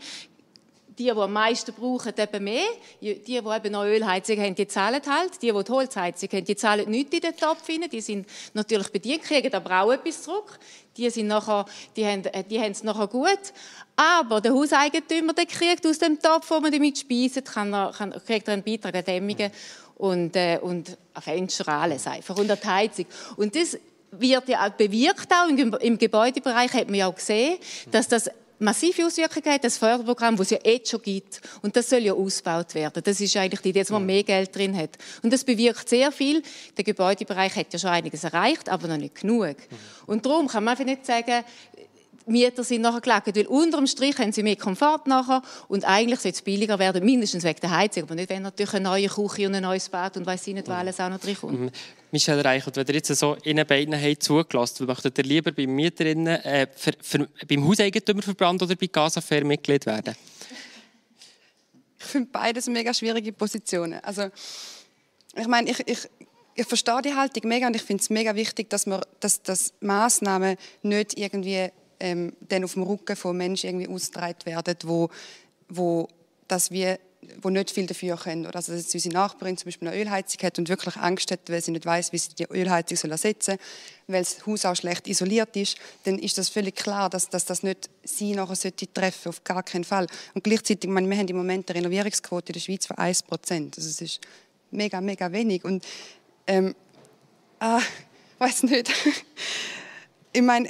[0.98, 2.66] die, die am meisten brauchen, eben mehr.
[3.02, 5.42] Die, die eben noch Ölheizung haben, die zahlen halt.
[5.42, 7.86] Die, die die Holzheizung haben, die zahlen nichts in den Topf rein.
[7.92, 10.60] Die sind natürlich bedient, kriegen aber auch etwas zurück.
[10.98, 11.66] Die, sind nachher,
[11.96, 13.40] die, haben, die haben es nachher gut.
[13.96, 18.48] Aber der Hauseigentümer, der kriegt aus dem Topf, wo man damit speisen kann, kann, kriegt
[18.48, 19.52] er einen Beitrag an Dämmungen
[19.96, 22.38] und, äh, und Fenster, alles einfach.
[22.38, 23.06] Und an die Heizung.
[23.38, 23.78] Und das
[24.12, 27.58] wird ja bewirkt auch im, im Gebäudebereich, hat man ja auch gesehen,
[27.92, 28.30] dass das
[28.64, 31.42] massive Auswirkungen hat, das Förderprogramm, das es ja jetzt schon gibt.
[31.62, 33.04] Und das soll ja ausgebaut werden.
[33.04, 34.98] Das ist eigentlich die Idee, dass man mehr Geld drin hat.
[35.22, 36.42] Und das bewirkt sehr viel.
[36.78, 39.56] Der Gebäudebereich hat ja schon einiges erreicht, aber noch nicht genug.
[40.06, 41.44] Und darum kann man einfach nicht sagen,
[42.26, 46.20] Mieter sind nachher gelagert, weil unter dem Strich haben sie mehr Komfort nachher und eigentlich
[46.20, 49.48] soll es billiger werden, mindestens wegen der Heizung, aber nicht, wenn natürlich eine neue Küche
[49.48, 51.60] und ein neues Bad und weiss ich nicht, was alles auch noch drin kommt.
[51.60, 51.72] Mhm.
[52.12, 56.40] Michel Reichelt, wenn ihr jetzt so Ihnen beiden habt zugelassen, möchtet ihr lieber beim Mieterinnen,
[56.44, 60.16] äh, für, für, beim Hauseigentümerverband oder bei Gasafair Mitglied werden?
[61.98, 64.00] Ich finde beides mega schwierige Positionen.
[64.04, 64.30] Also,
[65.36, 66.10] ich meine, ich, ich,
[66.54, 69.74] ich verstehe die Haltung mega und ich finde es mega wichtig, dass, man, dass, dass
[69.80, 71.70] Massnahmen nicht irgendwie
[72.04, 75.10] ähm, dann auf dem Rücken von Menschen irgendwie ausgetragen werden, wo,
[75.70, 76.10] wo
[76.50, 77.00] das wir
[77.42, 78.46] wo nicht viel dafür können.
[78.46, 81.62] Oder also, dass unsere Nachbarin zum Beispiel eine Ölheizung hat und wirklich Angst hat, weil
[81.62, 83.60] sie nicht weiß, wie sie die Ölheizung soll ersetzen soll,
[84.08, 87.64] weil das Haus auch schlecht isoliert ist, dann ist das völlig klar, dass, dass das
[87.64, 90.08] nicht sie nachher sollte treffen, auf gar keinen Fall.
[90.34, 93.78] Und gleichzeitig, meine, wir haben im Moment eine Renovierungsquote in der Schweiz von 1 Prozent.
[93.78, 94.20] Also es ist
[94.72, 95.64] mega, mega wenig.
[95.64, 95.86] Und
[96.48, 96.76] ähm,
[97.60, 97.80] ah,
[98.40, 98.92] weiß nicht.
[100.36, 100.70] Ich meine,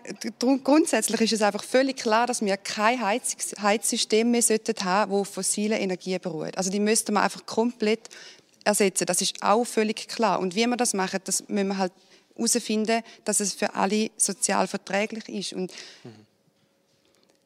[0.64, 5.28] grundsätzlich ist es einfach völlig klar, dass wir kein Heizsystem mehr haben sollten, das auf
[5.30, 6.58] fossilen Energien beruht.
[6.58, 8.10] Also die müssten wir einfach komplett
[8.66, 9.06] ersetzen.
[9.06, 10.40] Das ist auch völlig klar.
[10.40, 11.94] Und wie wir das machen, das müssen wir halt
[12.36, 15.54] herausfinden, dass es für alle sozial verträglich ist.
[15.54, 15.72] Und
[16.04, 16.33] mhm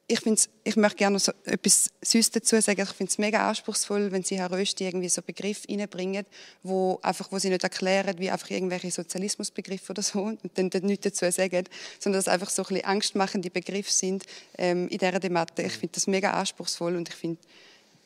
[0.10, 0.22] ich,
[0.64, 2.82] ich möchte gerne noch so etwas Süßes dazu sagen.
[2.82, 6.26] Ich finde es mega anspruchsvoll, wenn Sie, Herr Rösti, irgendwie so Begriffe reinbringen,
[6.64, 10.84] wo, einfach, wo Sie nicht erklären, wie einfach irgendwelche Sozialismusbegriffe oder so, und dann, dann
[10.84, 11.66] nichts dazu sagen,
[12.00, 14.24] sondern dass einfach so ein bisschen angstmachende Begriffe sind
[14.58, 15.64] ähm, in dieser Debatte.
[15.64, 17.40] Ich finde das mega anspruchsvoll und ich finde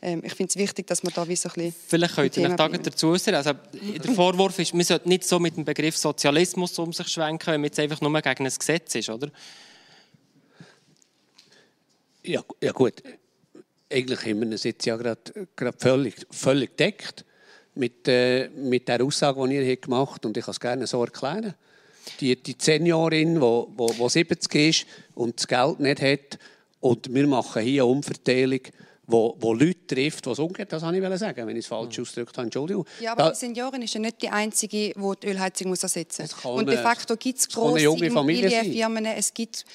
[0.04, 2.49] ähm, ich finde es wichtig, dass man da wie so ein bisschen Vielleicht könnt ihr
[2.49, 3.36] euch dazu äußern.
[3.36, 7.54] Also, der Vorwurf ist, man sollte nicht so mit dem Begriff Sozialismus um sich schwenken,
[7.54, 9.30] wenn man jetzt einfach nur gegen ein Gesetz ist, oder?
[12.24, 13.01] Ja, ja gut,
[13.91, 15.22] eigentlich haben wir es jetzt ja gerade
[15.78, 17.26] völlig, völlig deckt
[17.76, 20.26] mit, äh, mit der Aussage, die ihr gemacht habt.
[20.26, 21.55] Und ich kann es gerne so erklären.
[22.19, 26.39] Die, die Seniorin, die wo, wo, wo 70 ist und das Geld nicht hat,
[26.80, 28.61] und wir machen hier eine Umverteilung
[29.12, 32.03] wo, wo Leute trifft, was umgeht, das wollte ich sagen, wenn ich es falsch mhm.
[32.03, 32.45] ausgedrückt habe.
[32.45, 32.86] Entschuldigung.
[32.99, 36.24] Ja, aber da, die Seniorin ist ja nicht die Einzige, die die Ölheizung muss ersetzen
[36.24, 36.45] muss.
[36.45, 39.66] Und de facto gibt es große Immobilienfirmen, es gibt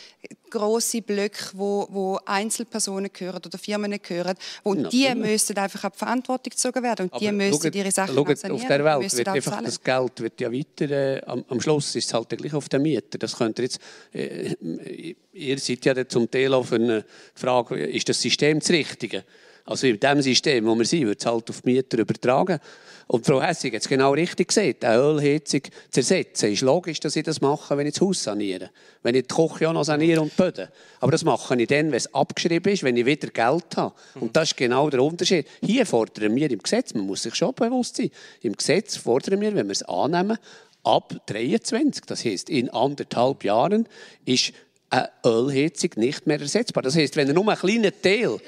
[0.51, 5.95] große Blöcke, wo, wo Einzelpersonen gehören oder Firmen gehören, wo ja, die müssen einfach auf
[5.97, 8.62] Verantwortung gezogen werden und aber die müssen schaut, ihre Sachen schaut, sanieren.
[8.62, 12.07] Auf der Welt wird einfach das Geld wird ja weiter, äh, am, am, Schluss ist
[12.07, 13.18] es halt gleich auf den Mieter.
[13.18, 13.80] Das könnt ihr jetzt,
[14.12, 19.24] äh, ihr seid ja zum Teil auf eine Frage, ist das System das Richtige?
[19.66, 22.61] Also in dem System, wo wir sind, wird es halt auf Mieter übertragen.
[23.09, 24.84] Und Frau Hessig hat es genau richtig gesagt.
[24.84, 28.70] Eine Ölheizung zu ersetzen, ist logisch, dass ich das mache, wenn ich das Haus saniere.
[29.03, 30.68] Wenn ich die Küche auch noch saniere und die Böden.
[31.01, 33.95] Aber das mache ich dann, wenn es abgeschrieben ist, wenn ich wieder Geld habe.
[34.20, 35.47] Und das ist genau der Unterschied.
[35.61, 38.11] Hier fordern wir im Gesetz, man muss sich schon bewusst sein,
[38.43, 40.39] im Gesetz fordern wir, wenn wir es annehmen,
[40.84, 43.89] ab 23, das heisst, in anderthalb Jahren
[44.24, 44.53] ist
[44.91, 46.82] eine Ölheizung nicht mehr ersetzbar.
[46.82, 48.39] Das heisst, wenn er nur einen kleinen Teil...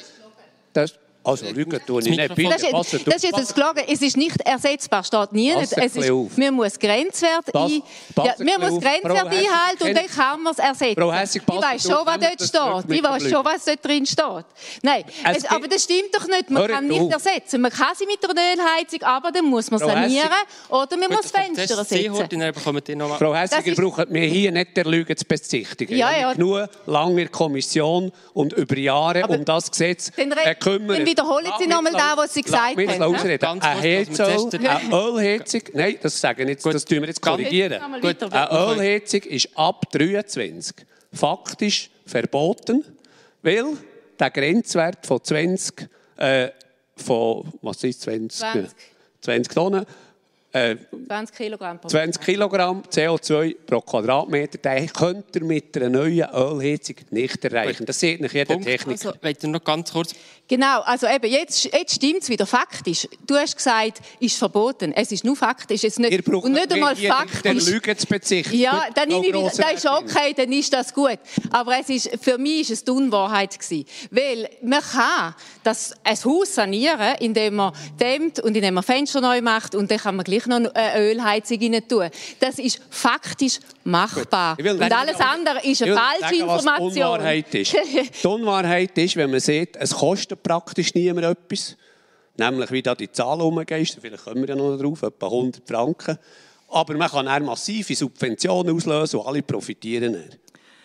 [0.72, 0.94] Das,
[1.24, 2.34] Also, Lügen tue ich Das nicht.
[2.34, 3.82] Bitte, Das ist, passt das ist jetzt das Klagen.
[3.86, 5.50] Es ist nicht ersetzbar, steht nie.
[5.50, 6.36] Es ist, bisschen auf.
[6.38, 7.82] man muss Grenzwert Pass- ein,
[8.16, 8.80] ja, ein man bisschen muss auf.
[8.82, 11.00] Grenzwert Frau Hässig, einhalten und dann kann man es ersetzen.
[11.00, 12.96] Frau Hässig, ich weiß schon, was dort steht.
[12.96, 14.44] Ich weiß schon, was dort drin steht.
[14.82, 15.04] Nein,
[15.34, 16.50] Es aber das stimmt doch nicht.
[16.50, 17.60] Man kann nicht ersetzen.
[17.60, 20.30] Man kann sie mit einer Ölheizung, aber dann muss man sanieren
[20.70, 21.94] oder man muss Fenster ersetzen.
[21.96, 23.08] ihr.
[23.18, 25.96] Frau Hässiger ist- braucht mir hier nicht der Lüge zu bezichtigen.
[25.96, 26.32] Ja, ja.
[26.32, 30.32] genug lange in der Kommission und über Jahre um das Gesetz dann
[31.10, 33.46] wiederholen Sie Lass noch mal mich- das, was Sie gesagt lass mich haben, ausreden.
[33.46, 36.74] Eine Heizöl, Ölheizung, nein, das sagen wir jetzt, Gut.
[36.74, 37.72] das tun wir jetzt korrigieren.
[37.82, 40.74] Eine Ölheizung ist ab 23
[41.12, 42.84] faktisch verboten,
[43.42, 43.64] weil
[44.18, 46.48] der Grenzwert von 20, äh,
[46.96, 48.38] von, was ist 20?
[48.40, 48.70] 20.
[49.20, 49.86] 20 Tonnen,
[50.58, 56.28] äh, 20 Kilogramm pro 20 Kilogramm CO2 pro Quadratmeter, den könnt ihr mit einer neuen
[56.32, 57.86] Ölheizung nicht erreichen.
[57.86, 58.66] Das sieht nicht jeder Punkt.
[58.66, 59.08] Techniker.
[59.08, 60.14] Also, wollt ihr noch ganz kurz...
[60.48, 63.06] Genau, also eben, jetzt, jetzt stimmt es wieder faktisch.
[63.26, 64.92] Du hast gesagt, ist verboten.
[64.92, 65.84] Es ist nur faktisch.
[65.84, 67.66] Es ist nicht, Ihr und nicht einmal faktisch.
[67.66, 68.58] Lüge zu bezichtigen.
[68.58, 71.18] Ja, dann nehme ich wieder, das ist okay, dann ist das gut.
[71.50, 73.84] Aber es ist, für mich ist es die Unwahrheit gewesen.
[74.10, 79.42] Weil man kann das, ein Haus sanieren, indem man dämmt und indem man Fenster neu
[79.42, 82.08] macht und dann kann man gleich noch eine Ölheizung rein tun.
[82.40, 84.58] Das ist faktisch machbar.
[84.58, 86.82] Und alles andere ist eine falsche sagen.
[86.82, 87.76] Unwahrheit ist.
[88.22, 91.76] Die Unwahrheit ist, wenn man sieht, es kostet praktisch niemand etwas.
[92.36, 93.98] Nämlich, wie da die Zahl umgeht.
[94.00, 96.18] Vielleicht kommen wir ja noch drauf, etwa 100 Franken.
[96.68, 100.12] Aber man kann dann massive Subventionen auslösen und alle profitieren.
[100.12, 100.38] dann.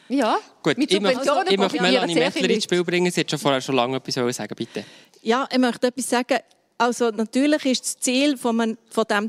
[0.09, 3.11] Ja, Gut, mit ich möchte, ich möchte Melanie Mettler ins Spiel bringen.
[3.11, 4.83] Sie hat schon vorher schon lange etwas sagen bitte.
[5.21, 6.39] Ja, ich möchte etwas sagen.
[6.77, 8.77] Also natürlich ist das Ziel von, dem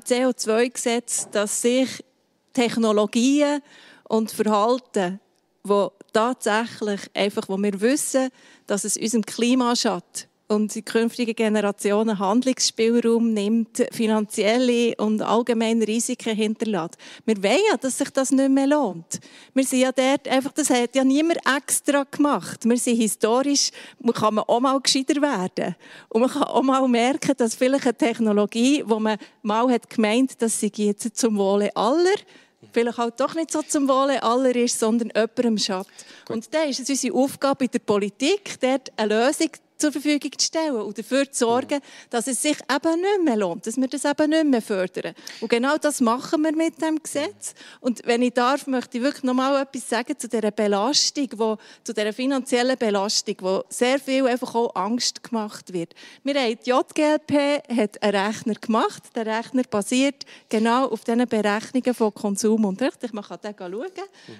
[0.00, 2.04] CO2-Gesetz, dass sich
[2.52, 3.60] Technologien
[4.08, 5.20] und Verhalten,
[5.62, 8.30] wo tatsächlich einfach, wo wir wissen,
[8.66, 16.36] dass es unserem Klima schadet und die künftigen Generationen Handlungsspielraum nimmt, finanzielle und allgemeine Risiken
[16.36, 16.96] hinterlässt.
[17.24, 19.20] Wir wollen ja, dass sich das nicht mehr lohnt.
[19.54, 22.64] Wir sind ja dort einfach, das hat ja niemand extra gemacht.
[22.64, 23.70] Wir sind historisch,
[24.00, 25.76] man kann man auch mal gescheiter werden.
[26.10, 30.40] Und man kann auch mal merken, dass vielleicht eine Technologie, wo man mal hat gemeint,
[30.42, 32.16] dass sie jetzt zum Wohle aller,
[32.72, 35.92] vielleicht halt doch nicht so zum Wohle aller ist, sondern jemandem schadet.
[36.28, 39.50] Und dann ist es unsere Aufgabe in der Politik, dort eine Lösung
[39.84, 43.66] zur Verfügung zu stellen und dafür zu sorgen, dass es sich eben nicht mehr lohnt,
[43.66, 45.14] dass wir das eben nicht mehr fördern.
[45.42, 47.54] Und genau das machen wir mit dem Gesetz.
[47.80, 51.58] Und wenn ich darf, möchte ich wirklich noch mal etwas sagen zu dieser Belastung, wo,
[51.82, 55.94] zu dieser finanziellen Belastung, wo sehr viel einfach auch Angst gemacht wird.
[56.22, 59.02] Wir haben die JGLP hat einen Rechner gemacht.
[59.14, 63.12] Der Rechner basiert genau auf diesen Berechnungen von Konsum und Recht.
[63.12, 63.90] Man kann den schauen.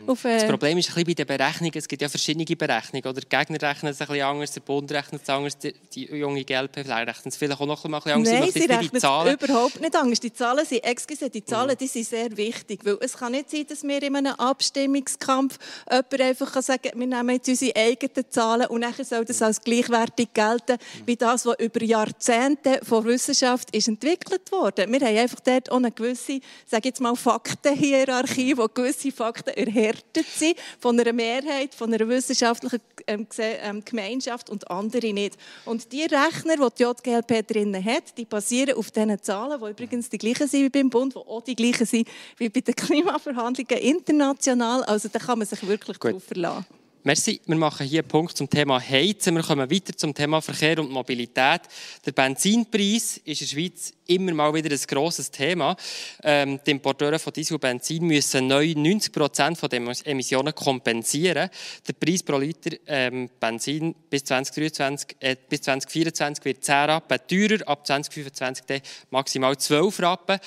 [0.07, 3.07] Auf, äh, Das Problem ist ein bisschen bei den Berechnungen, es gibt ja verschiedene Berechnungen.
[3.07, 6.07] Oder die Gegner rechnen es ein bisschen anders, der Bund rechnet es anders, die, die
[6.07, 8.33] junge GLP vielleicht rechnet es vielleicht auch noch ein bisschen anders.
[8.33, 9.35] Nein, sie rechnen Zahlen.
[9.35, 10.21] überhaupt nicht anders.
[10.21, 13.67] Die Zahlen sind, excuse, die Zahlen die sind sehr wichtig, weil es kann nicht sein,
[13.69, 15.59] dass wir in einem Abstimmungskampf
[15.91, 19.61] jemand einfach kann sagen wir nehmen jetzt unsere eigenen Zahlen und nachher soll das als
[19.61, 24.87] gleichwertig gelten, wie das, was über Jahrzehnte von Wissenschaft ist entwickelt wurde.
[24.91, 30.27] Wir haben einfach dort auch eine gewisse, sage jetzt mal, Faktenhierarchie, wo gewisse Fakten erhärtet
[30.35, 35.37] sind von einer Mehrheit, von einer wissenschaftlichen ähm, ähm, Gemeinschaft und andere nicht.
[35.65, 40.09] Und die Rechner, die die JGLP drin hat, die basieren auf diesen Zahlen, die übrigens
[40.11, 43.83] die gleichen sind wie beim Bund, die auch die gleichen sind wie bei den Klimaverhandlungen
[43.83, 44.85] international.
[44.85, 46.13] Also da kann man sich wirklich Gut.
[46.13, 46.67] drauf verlassen.
[47.07, 47.39] Merci.
[47.45, 49.35] Wir machen hier einen Punkt zum Thema Heizen.
[49.35, 51.61] Wir kommen weiter zum Thema Verkehr und Mobilität.
[52.07, 55.77] Der Benzinpreis ist in der Schweiz immer mal wieder ein grosses Thema.
[56.23, 61.51] Ähm, die Importeure von Diesel und Benzin müssen neu 90 Prozent der Emissionen kompensieren.
[61.87, 67.69] Der Preis pro Liter ähm, Benzin bis 2023, äh, bis 2024 wird 10 Rappen teurer,
[67.69, 68.81] ab 2025 dann
[69.11, 70.39] maximal 12 Rappen.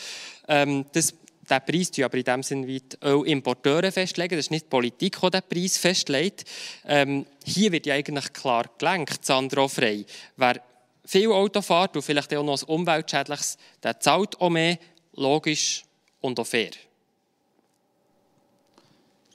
[0.48, 1.14] Ähm, das
[1.50, 4.36] den Preis tun aber in dem Sinne wie die Ölimporteure festlegen.
[4.36, 6.46] Das ist nicht die Politik, die den Preis festlegt.
[6.86, 10.06] Ähm, hier wird ja eigentlich klar gelenkt, Sandro Frey.
[10.36, 10.62] Wer
[11.06, 14.78] viel Auto fährt und vielleicht auch noch ein umweltschädliches, der zahlt auch mehr,
[15.14, 15.84] logisch
[16.22, 16.72] und auch fair.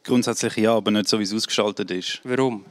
[0.05, 2.21] Grundsätzlich ja, aber nicht so, wie es ausgestaltet ist.
[2.25, 2.65] Warum?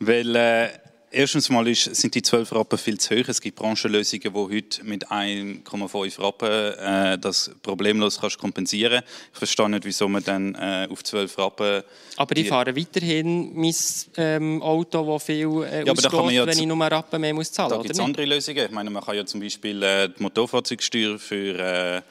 [0.00, 0.68] Weil äh,
[1.12, 3.28] erstens mal ist, sind die 12 Rappen viel zu hoch.
[3.28, 6.48] Es gibt Branchenlösungen, die heute mit 1,5 Rappen
[6.78, 9.02] äh, das problemlos kannst kompensieren
[9.32, 11.82] Ich verstehe nicht, wieso man dann äh, auf 12 Rappen...
[12.16, 13.74] Aber ich die- fahre weiterhin mein
[14.16, 17.52] ähm, Auto, das viel äh, Ja, da ausstößt, ja wenn ich nur Rappen mehr muss
[17.52, 17.84] zahlen Da muss.
[17.84, 18.64] gibt es andere Lösungen.
[18.66, 22.02] Ich meine, man kann ja zum Beispiel äh, die Motorfahrzeugsteuer für äh,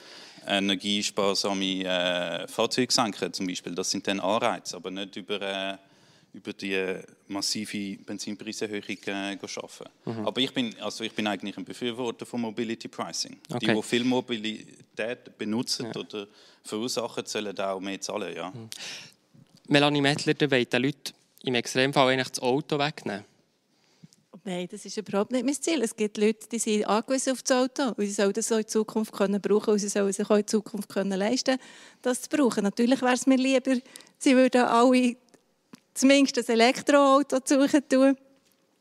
[0.48, 3.32] energiesparsame äh, Fahrzeuge senken.
[3.34, 3.76] Zum Beispiel.
[3.76, 5.78] Das sind dann Anreize, aber nicht über, äh,
[6.34, 9.90] über die massive Benzinpreiserhöhung äh, arbeiten.
[10.06, 10.26] Mhm.
[10.26, 13.38] Aber ich bin, also ich bin eigentlich ein Befürworter von Mobility Pricing.
[13.50, 13.68] Okay.
[13.68, 16.00] Die, die viel Mobilität benutzen ja.
[16.00, 16.28] oder
[16.64, 18.36] verursachen, sollen auch mehr zahlen.
[18.36, 18.50] Ja.
[18.50, 18.70] Mhm.
[19.68, 21.14] Melanie Mettler, da wollen den Leuten
[21.44, 23.26] im Extremfall eigentlich das Auto wegnehmen.
[24.44, 25.84] Nein, das ist überhaupt nicht mein Ziel.
[25.84, 28.68] Es gibt Leute, die sind angewiesen auf das Auto und sie sollen das auch in
[28.68, 31.60] Zukunft können brauchen und sie sollen sich auch in Zukunft können leisten
[32.02, 32.64] das zu brauchen.
[32.64, 33.76] Natürlich wäre es mir lieber,
[34.18, 35.16] sie würden alle
[35.94, 38.18] zumindest ein Elektroauto suchen tun.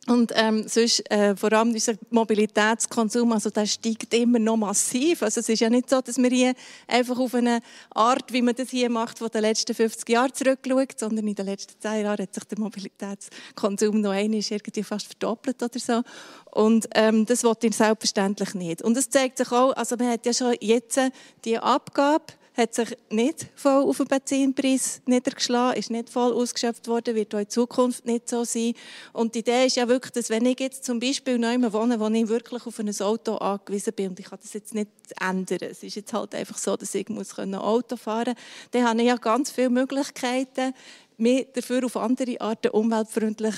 [0.06, 5.22] Und ähm, sonst, äh, vor allem unser Mobilitätskonsum, also der steigt immer noch massiv.
[5.22, 6.54] Also es ist ja nicht so, dass wir hier
[6.88, 7.60] einfach auf eine
[7.94, 11.44] Art, wie man das hier macht, von den letzten 50 Jahren zurückschaut, sondern in den
[11.44, 16.02] letzten 10 Jahren hat sich der Mobilitätskonsum noch einmal irgendwie fast verdoppelt oder so.
[16.50, 18.82] Und ähm, das wollte ich selbstverständlich nicht.
[18.82, 20.98] Und es zeigt sich auch, also man hat ja schon jetzt
[21.44, 22.24] die Abgabe
[22.54, 27.38] hat sich nicht voll auf den Benzinpreis niedergeschlagen, ist nicht voll ausgeschöpft worden, wird auch
[27.38, 28.74] in Zukunft nicht so sein.
[29.12, 32.08] Und die Idee ist ja wirklich, dass wenn ich jetzt zum Beispiel neu wohne, wo
[32.08, 34.90] ich wirklich auf ein Auto angewiesen bin und ich kann das jetzt nicht
[35.20, 39.00] ändern, es ist jetzt halt einfach so, dass ich muss Auto fahren muss, dann habe
[39.00, 40.74] ich ja ganz viele Möglichkeiten,
[41.16, 43.54] mich dafür auf andere Arten umweltfreundlich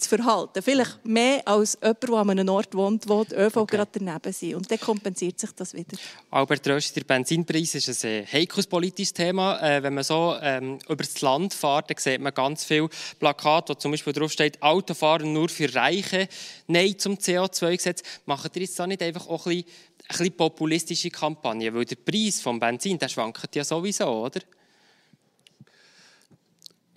[0.00, 0.62] zu verhalten.
[0.62, 3.76] Vielleicht mehr als jemand, der an einem Ort wohnt, wo die ÖV okay.
[3.76, 4.54] gerade daneben sind.
[4.54, 5.96] Und dann kompensiert sich das wieder.
[6.30, 9.60] Albert Rösch, der Benzinpreis ist ein heikles politisches Thema.
[9.60, 12.88] Äh, wenn man so ähm, über das Land fährt, dann sieht man ganz viele
[13.18, 16.28] Plakate, wo zum Beispiel draufsteht, Autofahren nur für Reiche,
[16.66, 18.02] Nein zum CO2-Gesetz.
[18.26, 19.70] Machen ihr jetzt da nicht einfach auch ein bisschen,
[20.08, 21.72] ein bisschen populistische Kampagne?
[21.74, 24.40] Weil der Preis des Benzin, der schwankt ja sowieso, oder?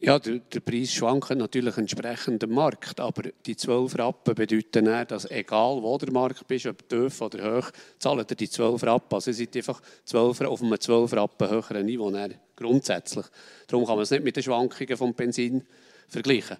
[0.05, 5.11] Ja, der, der, Preis schwankt natürlich entsprechend dem Markt, aber die 12 Rappen bedeuten nicht,
[5.11, 7.71] dass egal wo der Markt ist, ob tief oder hoch,
[8.03, 9.15] er die 12 Rappen.
[9.15, 12.11] Also ihr seid einfach 12, auf einem 12 Rappen höheren Niveau
[12.57, 13.25] grundsätzlich.
[13.67, 15.63] Darum kann man es nicht mit den Schwankungen vom Benzin
[16.09, 16.57] vergleichen,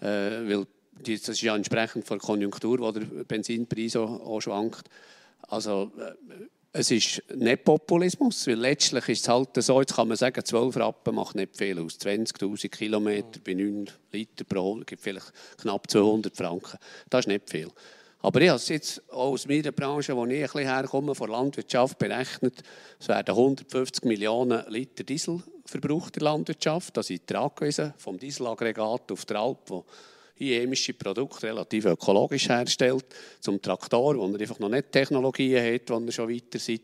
[0.00, 4.40] äh, weil die, das ist ja entsprechend von der Konjunktur, wo der Benzinpreis auch, auch
[4.40, 4.88] schwankt.
[5.48, 6.12] Also äh,
[6.76, 10.76] es ist nicht Populismus, weil letztlich ist es halt so, jetzt kann man sagen, 12
[10.76, 12.00] Rappen macht nicht viel aus.
[12.00, 16.76] 20'000 Kilometer bei 9 Liter pro gibt vielleicht knapp 200 Franken.
[17.08, 17.68] Das ist nicht viel.
[18.22, 21.96] Aber ich habe es jetzt aus meiner Branche, wo ich ein bisschen herkomme, von Landwirtschaft
[21.96, 22.62] berechnet,
[22.98, 26.96] es werden 150 Millionen Liter Diesel verbraucht in der Landwirtschaft.
[26.96, 29.84] Das sind die Tragweisen vom Dieselaggregat auf der Alp,
[30.40, 33.06] heimische Produkte relativ ökologisch herstellt,
[33.40, 36.82] zum Traktor, wo er einfach noch nicht Technologien hat, wo er schon weiter seid.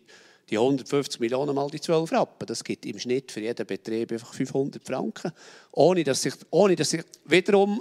[0.48, 4.34] Die 150 Millionen mal die 12 Rappen, das gibt im Schnitt für jeden Betrieb einfach
[4.34, 5.30] 500 Franken.
[5.70, 7.80] Ohne dass sich, ohne dass sich wiederum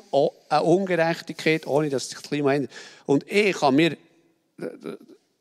[0.50, 2.72] eine Ungerechtigkeit, ohne dass sich das Klima ändert.
[3.08, 3.98] Und ich kann mir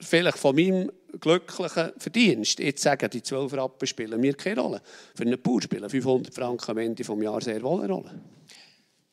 [0.00, 4.82] vielleicht von meinem glücklichen Verdienst jetzt sagen, die 12 Rappen spielen mir keine Rolle.
[5.14, 8.20] Für einen Bauer spielen 500 Franken am Ende des Jahres sehr wohl eine Rolle.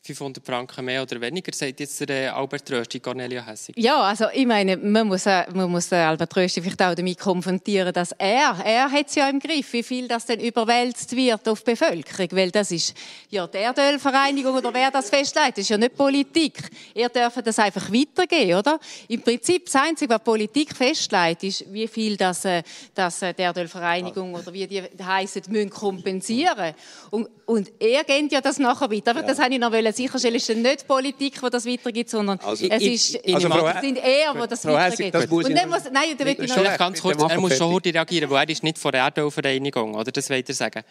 [0.06, 3.76] 500 Franken mehr oder weniger, sagt jetzt der äh, Albert Rösti, Cornelia Hessig.
[3.78, 7.92] Ja, also ich meine, man muss, äh, man muss Albert Rösti vielleicht auch damit konfrontieren,
[7.92, 11.64] dass er, er hat es ja im Griff, wie viel das denn überwälzt wird auf
[11.64, 12.96] die Bevölkerung, weil das ist
[13.32, 16.70] ja die Erdölvereinigung oder wer das festlegt, das ist ja nicht Politik.
[16.94, 18.80] Ihr dürft das einfach weitergeben, oder?
[19.08, 22.62] Im Prinzip das Einzige, was Politik festlegt, ist, wie viel das, äh,
[22.94, 26.76] das die Erdölvereinigung oder wie die heissen, müssen kompensieren.
[27.10, 29.12] Und, und er geht ja das nachher weiter.
[29.12, 29.28] Aber ja.
[29.28, 32.66] das habe ich noch sicherstellen, ist es nicht die Politik, die das weitergibt, sondern also,
[32.68, 35.16] es ist, ich, also, Frau, sind er, die das weitergibt.
[35.16, 36.78] Das muss und dann muss, nein, da will ich noch...
[36.78, 40.12] Ganz kurz, er muss schon heute reagieren, weil er ist nicht von der Erdölvereinigung, oder?
[40.12, 40.84] Das wollte er sagen.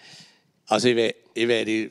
[0.66, 1.90] Also ich, wäre, ich wäre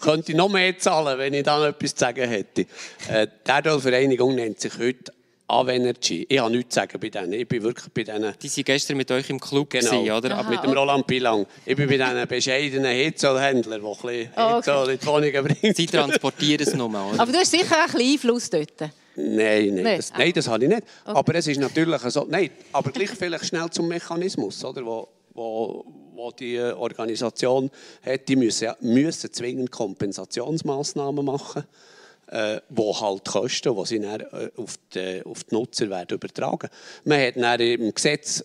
[0.00, 2.66] könnte noch mehr zahlen, wenn ich da etwas zu sagen hätte.
[3.08, 5.12] Äh, die Erdölvereinigung nennt sich heute
[5.52, 6.26] Avenergy.
[6.28, 7.32] Ich habe nichts zu sagen bei denen.
[7.34, 8.34] Ich bin wirklich bei denen...
[8.40, 9.90] Die waren gestern mit euch im Club, genau.
[9.90, 10.38] gewesen, oder?
[10.38, 11.46] Aha, mit dem Roland Bilang.
[11.66, 14.92] Ich bin bei diesen bescheidenen Hitzollhändlern, die ein bisschen oh, okay.
[14.92, 15.74] in die Wohnungen bringen.
[15.74, 17.20] Sie transportieren es nur, oder?
[17.20, 18.80] Aber du hast sicher ein bisschen Einfluss dort.
[19.14, 20.82] Nein, nein, das, nein, das habe ich nicht.
[21.04, 21.18] Okay.
[21.18, 22.26] Aber es ist natürlich so...
[22.28, 24.84] Nein, aber gleich vielleicht schnell zum Mechanismus, oder?
[24.86, 25.84] Wo, wo,
[26.14, 27.70] wo die Organisation
[28.04, 31.64] hat, die müssen, müssen zwingend Kompensationsmaßnahmen machen
[32.32, 36.68] äh, wo halt Kosten, die sie dann, äh, auf, die, auf die Nutzer werden übertragen.
[37.04, 38.42] Man hat dann im Gesetz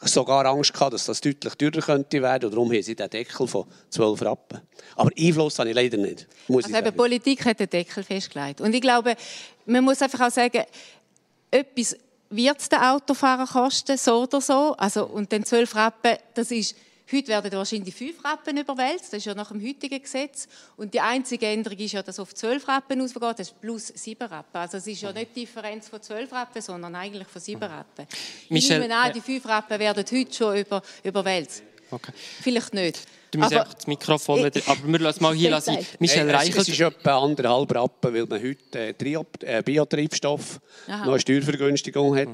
[0.00, 2.46] sogar Angst gehabt, dass das deutlich teurer könnte werden.
[2.46, 4.60] Und darum haben sie den Deckel von 12 Rappen.
[4.96, 6.26] Aber Einfluss habe ich leider nicht.
[6.48, 8.60] Muss also eben, Politik hat den Deckel festgelegt.
[8.60, 9.14] Und ich glaube,
[9.66, 10.64] man muss einfach auch sagen,
[11.50, 11.96] etwas
[12.30, 14.74] wird es den Autofahrer kosten, so oder so.
[14.76, 16.74] Also, und dann 12 Rappen, das ist
[17.12, 20.46] Heute werden wahrscheinlich fünf Rappen überwälzt, das ist ja nach dem heutigen Gesetz.
[20.76, 24.28] Und die einzige Änderung ist ja, dass auf zwölf Rappen ausgeht, das ist plus sieben
[24.28, 24.56] Rappen.
[24.56, 28.06] Also es ist ja nicht die Differenz von zwölf Rappen, sondern eigentlich von sieben Rappen.
[28.48, 31.64] Ich nehme an, die fünf Rappen werden heute schon über, überwälzt.
[31.90, 32.12] Okay.
[32.42, 33.00] Vielleicht nicht.
[33.32, 34.60] Du musst einfach das Mikrofon wieder...
[34.66, 35.78] Aber wir lassen mal hier lassen.
[35.98, 36.58] Michel Hey, Reichelt...
[36.58, 41.04] Es ist etwa anderthalb Rappen, weil man heute äh, äh, Biotreibstoff Aha.
[41.04, 42.28] noch eine Steuervergünstigung hat.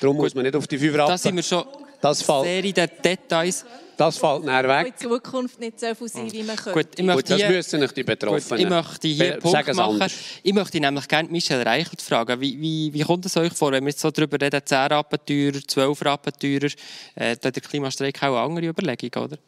[0.00, 1.10] Darum muss man nicht auf die 5 Rappen.
[1.10, 1.64] Da sind wir schon
[2.04, 3.64] das, fällt, sehr in den Details.
[3.96, 4.98] das fällt nachher Die in weg.
[4.98, 6.72] Zukunft nicht so viel sein, wie man könnte.
[6.80, 7.48] Gut, ich Gut, das hier...
[7.50, 8.60] müssen nicht die Gut, Betroffenen.
[8.60, 9.80] ich möchte hier Be- Punkt machen.
[9.80, 10.12] anders.
[10.42, 12.40] Ich möchte nämlich gerne Michel Reichelt fragen.
[12.40, 15.18] Wie, wie, wie kommt es euch vor, wenn wir jetzt so darüber reden, 10 Rappen
[15.26, 16.72] teurer, 12 Rappen teurer,
[17.14, 19.38] äh, da hat der Klimastreik auch eine andere Überlegung, oder?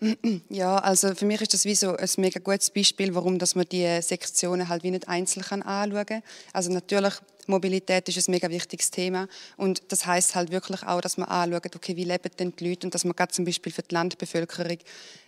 [0.48, 3.66] Ja, also für mich ist das wie so ein mega gutes Beispiel, warum dass man
[3.70, 6.22] die Sektionen halt wie nicht einzeln kann anschauen kann.
[6.52, 7.14] Also natürlich,
[7.46, 11.74] Mobilität ist ein mega wichtiges Thema und das heißt halt wirklich auch, dass man anschaut,
[11.74, 14.78] okay, wie leben denn die Leute und dass man gerade zum Beispiel für die Landbevölkerung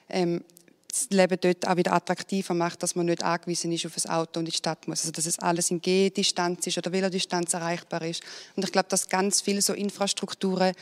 [0.08, 0.42] ähm,
[0.92, 4.38] das Leben dort auch wieder attraktiver macht, dass man nicht angewiesen ist auf ein Auto
[4.40, 5.00] und in die Stadt muss.
[5.00, 8.22] Also dass es alles in Gehdistanz ist oder Velodistanz erreichbar ist.
[8.56, 10.74] Und ich glaube, dass ganz viele so Infrastrukturen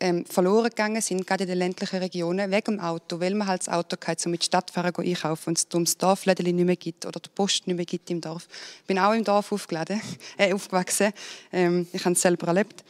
[0.00, 3.62] ähm, verloren gegangen sind, gerade in den ländlichen Regionen, wegen dem Auto, weil man halt
[3.62, 6.66] das Auto hat, um in die Stadt fahren, einkaufen und es darum das Dorflädeli nicht
[6.66, 8.46] mehr gibt oder die Post nicht mehr gibt im Dorf.
[8.80, 10.00] Ich bin auch im Dorf aufgeladen,
[10.36, 11.12] äh, aufgewachsen.
[11.52, 12.84] Ähm, ich habe es selber erlebt.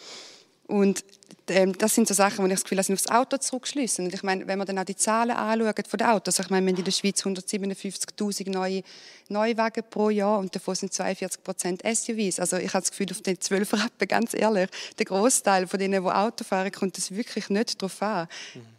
[0.67, 1.05] Und
[1.47, 4.07] das sind so Sachen, wo ich das Gefühl habe, sind aufs Auto zurückschliessen.
[4.07, 6.65] Und ich meine, wenn man dann auch die Zahlen anschaut von den Autos, ich meine,
[6.67, 8.83] wir haben in der Schweiz 157'000 neue
[9.29, 12.41] Neuwagen pro Jahr und davon sind 42 Prozent SUVs.
[12.41, 16.03] Also ich habe das Gefühl, auf den 12 Rappen, ganz ehrlich, der Großteil von denen,
[16.03, 18.29] die Auto fahren, kommt es wirklich nicht darauf an.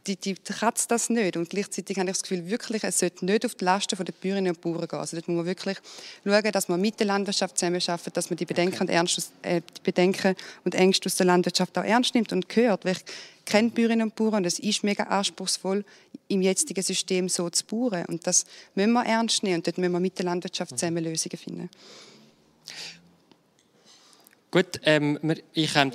[0.08, 1.36] Die, die kratzt das nicht.
[1.36, 4.56] Und gleichzeitig habe ich das Gefühl, wirklich, es sollte nicht auf die Lasten der Bäuerinnen
[4.56, 5.00] und Bauern gehen.
[5.00, 5.78] Also dort muss man wirklich
[6.24, 9.62] schauen, dass man mit der Landwirtschaft zusammenarbeitet, dass man die Bedenken, und, Ernst, aus- äh,
[9.62, 12.86] die Bedenken und Ängste aus der Landwirtschaft auch ernst nimmt und hört.
[12.86, 13.06] Weil ich
[13.46, 15.84] kenne Bäuerinnen und Bauern und es ist mega anspruchsvoll,
[16.28, 18.06] im jetzigen System so zu bauen.
[18.06, 18.46] Und das
[18.76, 21.70] müssen wir ernst nehmen und dort müssen wir mit der Landwirtschaft zusammen Lösungen finden.
[24.52, 25.20] Gut, ähm,
[25.54, 25.92] ich ähm,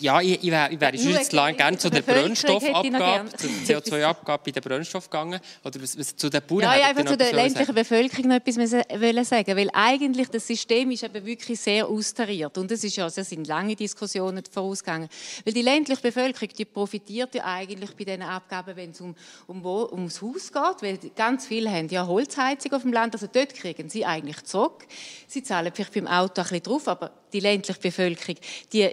[0.00, 4.60] ja, ich, ich wäre wär jetzt lang gerne zu der Brennstoffabgabe, zur CO2-Abgabe bei der
[4.60, 5.40] Brennstoff gegangen.
[5.64, 7.74] Oder zu den Bauern Ja, ja, einfach zu der ländlichen?
[7.74, 12.70] Bevölkerung noch etwas wollen sagen, weil eigentlich das System ist eben wirklich sehr austariert und
[12.70, 15.08] es ist ja, es sind lange Diskussionen vorausgegangen,
[15.44, 19.14] weil die ländliche Bevölkerung, die profitiert ja eigentlich bei diesen Abgaben, wenn es um,
[19.46, 23.26] um wo, ums Haus geht, weil ganz viele haben ja Holzheizung auf dem Land, also
[23.32, 24.86] dort kriegen sie eigentlich zurück.
[25.26, 28.36] Sie zahlen vielleicht beim Auto ein bisschen drauf, aber die ländliche Bevölkerung,
[28.72, 28.88] die,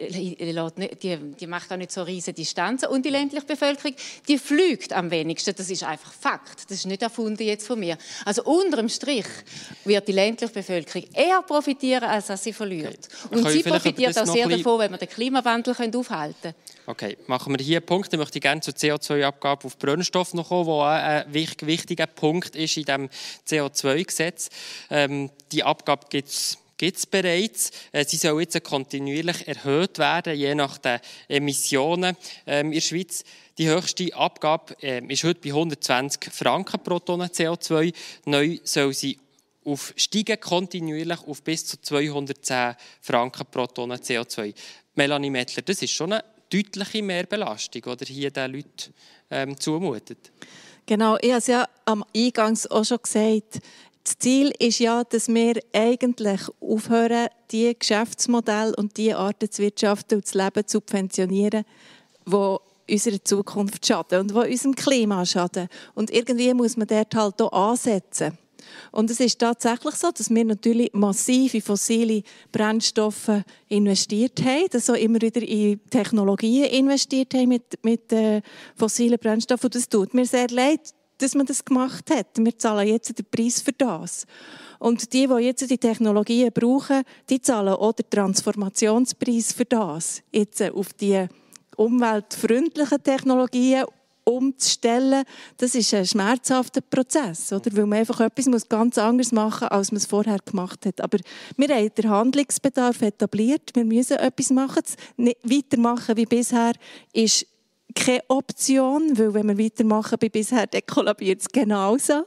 [0.76, 3.96] nicht- die, die macht auch nicht so riesige Distanzen und die ländliche Bevölkerung,
[4.28, 5.54] die fliegt am wenigsten.
[5.56, 6.64] Das ist einfach Fakt.
[6.70, 7.98] Das ist nicht erfunden jetzt von mir.
[8.26, 9.26] Also unterm Strich
[9.86, 13.08] wird die ländliche Bevölkerung eher profitieren, als dass sie verliert.
[13.30, 16.56] Wir Und sie profitiert auch sehr davon, wenn wir den Klimawandel können aufhalten können.
[16.88, 18.12] Okay, machen wir hier einen Punkt.
[18.12, 22.08] Dann möchte ich gerne zur CO2-Abgabe auf Brennstoff noch kommen, wo auch ein wich- wichtiger
[22.08, 23.10] Punkt ist in diesem
[23.48, 24.50] CO2-Gesetz.
[24.90, 27.72] Ähm, die Abgabe gibt es gibt es bereits.
[27.92, 32.18] Äh, Sie soll jetzt kontinuierlich erhöht werden, je nach den Emissionen
[32.48, 33.24] ähm, in der Schweiz.
[33.60, 37.94] Die höchste Abgabe ähm, ist heute bei 120 Franken pro Tonne CO2.
[38.26, 39.20] Neu soll sie
[39.64, 44.52] auf steigen kontinuierlich auf bis zu 210 Franken pro Tonne CO2.
[44.96, 48.94] Melanie Mettler, das ist schon eine deutliche Mehrbelastung, ihr hier den Leuten
[49.30, 50.32] ähm, zumutet.
[50.88, 53.60] Genau, ich habe es ja am Eingangs auch schon gesagt.
[54.04, 60.16] Das Ziel ist ja, dass wir eigentlich aufhören, die Geschäftsmodelle und die Arten zu wirtschaften
[60.16, 61.66] und zu leben zu subventionieren,
[62.26, 62.58] die
[62.92, 65.68] unserer Zukunft schaden und die unserem Klima schaden.
[65.94, 68.38] Und irgendwie muss man dort halt auch ansetzen.
[68.92, 74.90] Und es ist tatsächlich so, dass wir natürlich massiv in fossile Brennstoffe investiert haben, dass
[74.90, 78.42] auch immer wieder in Technologien investiert haben mit, mit äh,
[78.76, 79.68] fossilen Brennstoffen.
[79.68, 82.28] Und das tut mir sehr leid, dass man das gemacht hat.
[82.38, 84.26] Wir zahlen jetzt den Preis für das.
[84.80, 90.24] Und die, die jetzt die Technologien brauchen, die zahlen auch den Transformationspreis für das.
[90.32, 91.28] Jetzt äh, auf die
[91.78, 93.86] umweltfreundlichen Technologien
[94.24, 95.24] umzustellen,
[95.58, 97.76] das ist ein schmerzhafter Prozess, oder?
[97.76, 101.02] weil man einfach etwas ganz anders machen muss, als man es vorher gemacht hat.
[101.02, 101.18] Aber
[101.58, 104.84] wir haben den Handlungsbedarf etabliert, wir müssen etwas machen.
[104.84, 106.74] Das weitermachen wie bisher
[107.14, 107.48] ist
[107.94, 112.24] keine Option, weil wenn wir weitermachen wie bisher, dann kollabiert es genauso.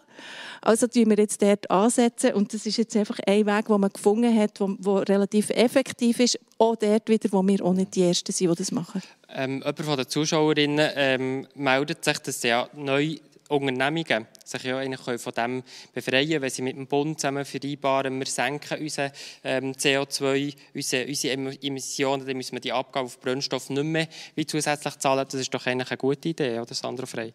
[0.63, 3.91] Also tun wir jetzt dort ansetzen und das ist jetzt einfach ein Weg, den man
[3.91, 8.33] gefunden hat, der relativ effektiv ist, auch dort wieder, wo wir auch nicht die Ersten
[8.33, 9.03] sind, die das machen.
[9.29, 15.05] Ähm, jemand von den Zuschauerinnen ähm, meldet sich, dass ja neue Unternehmungen sich ja eigentlich
[15.05, 19.13] können von dem befreien können, wenn sie mit dem Bund zusammen vereinbaren, wir senken unsere
[19.43, 24.09] ähm, CO2, unsere, unsere Em- Emissionen, dann müssen wir die Abgabe auf Brennstoff nicht mehr
[24.35, 25.27] wie zusätzlich zahlen.
[25.31, 27.35] Das ist doch eigentlich eine gute Idee, oder Sandro Frey?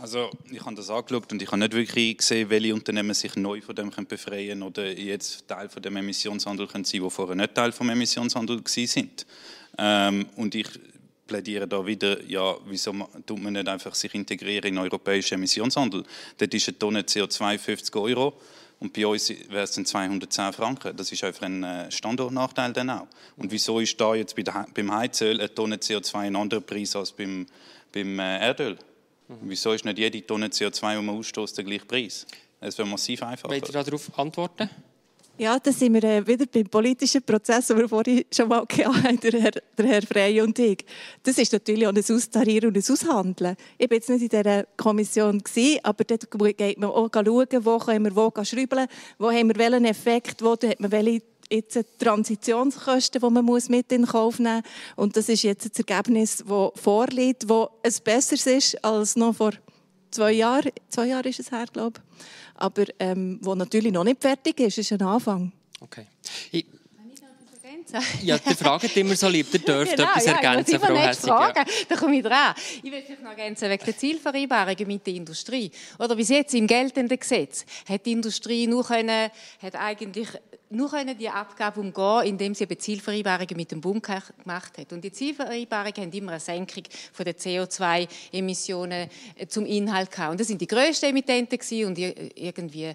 [0.00, 3.60] Also ich habe das angeschaut und ich habe nicht wirklich gesehen, welche Unternehmen sich neu
[3.60, 7.54] von dem können befreien oder jetzt Teil von dem Emissionshandel können sein, die vorher nicht
[7.54, 9.26] Teil vom Emissionshandel gewesen sind.
[9.76, 10.68] Ähm, und ich
[11.28, 12.92] plädieren da wieder, ja, wieso
[13.24, 16.02] tut man nicht einfach sich integrieren in den europäischen Emissionshandel?
[16.36, 18.34] Dort ist eine Tonne CO2 50 Euro
[18.80, 20.96] und bei uns wäre es dann 210 Franken.
[20.96, 23.06] Das ist einfach ein äh, Standortnachteil dann auch.
[23.36, 27.46] Und wieso ist da jetzt beim Heizöl eine Tonne CO2 ein anderer Preis als beim,
[27.92, 28.78] beim äh, Erdöl?
[29.28, 29.36] Mhm.
[29.42, 32.26] Wieso ist nicht jede Tonne CO2, die man ausstößt, der gleiche Preis?
[32.60, 33.50] Es wäre massiv einfacher.
[33.50, 34.68] Wollt ihr darauf antworten?
[35.40, 39.20] Ja, da sind wir äh, wieder beim politischen Prozess, den wir vorhin schon mal haben,
[39.20, 40.84] der Herr, der Herr Frey und ich.
[41.22, 43.54] Das ist natürlich auch ein Austarieren und ein Aushandeln.
[43.78, 45.40] Ich war jetzt nicht in dieser Kommission,
[45.84, 48.88] aber dort geht man auch schauen, wo können wir wo schrauben,
[49.20, 53.92] wo haben wir welchen Effekt, wo hat man welche jetzt Transitionskosten, die man muss mit
[53.92, 54.62] in Kauf nehmen
[54.96, 55.04] muss.
[55.04, 59.52] Und das ist jetzt das Ergebnis, das vorliegt, das ein besseres ist als noch vor
[60.10, 60.72] zwei Jahren.
[60.88, 62.07] Zwei Jahre ist es her, glaube ich
[62.54, 65.52] aber ähm, wo natürlich noch nicht fertig ist, ist ein Anfang.
[65.80, 66.06] Okay.
[66.50, 66.66] Ich
[68.22, 71.26] ja, der fragt immer so lieb, der dürft genau, etwas ja, ergänzen, ich Frau Hessig.
[71.26, 71.52] Ja.
[71.88, 72.54] Da komme ich dran.
[72.82, 75.70] Ich will vielleicht noch ergänzen wegen der Zielvereinbarungen mit der Industrie.
[75.98, 79.30] Oder bis jetzt im geltenden Gesetz hat die Industrie nur können,
[79.62, 80.28] hat eigentlich
[80.70, 84.92] nur können die Abgabe umgehen, indem sie Zielvereinbarungen mit dem Bund gemacht hat.
[84.92, 90.32] Und die Zielvereinbarungen haben immer eine Senkung von der CO2-Emissionen äh, zum Inhalt gehabt.
[90.32, 92.94] Und das sind die grössten Emittenten und irgendwie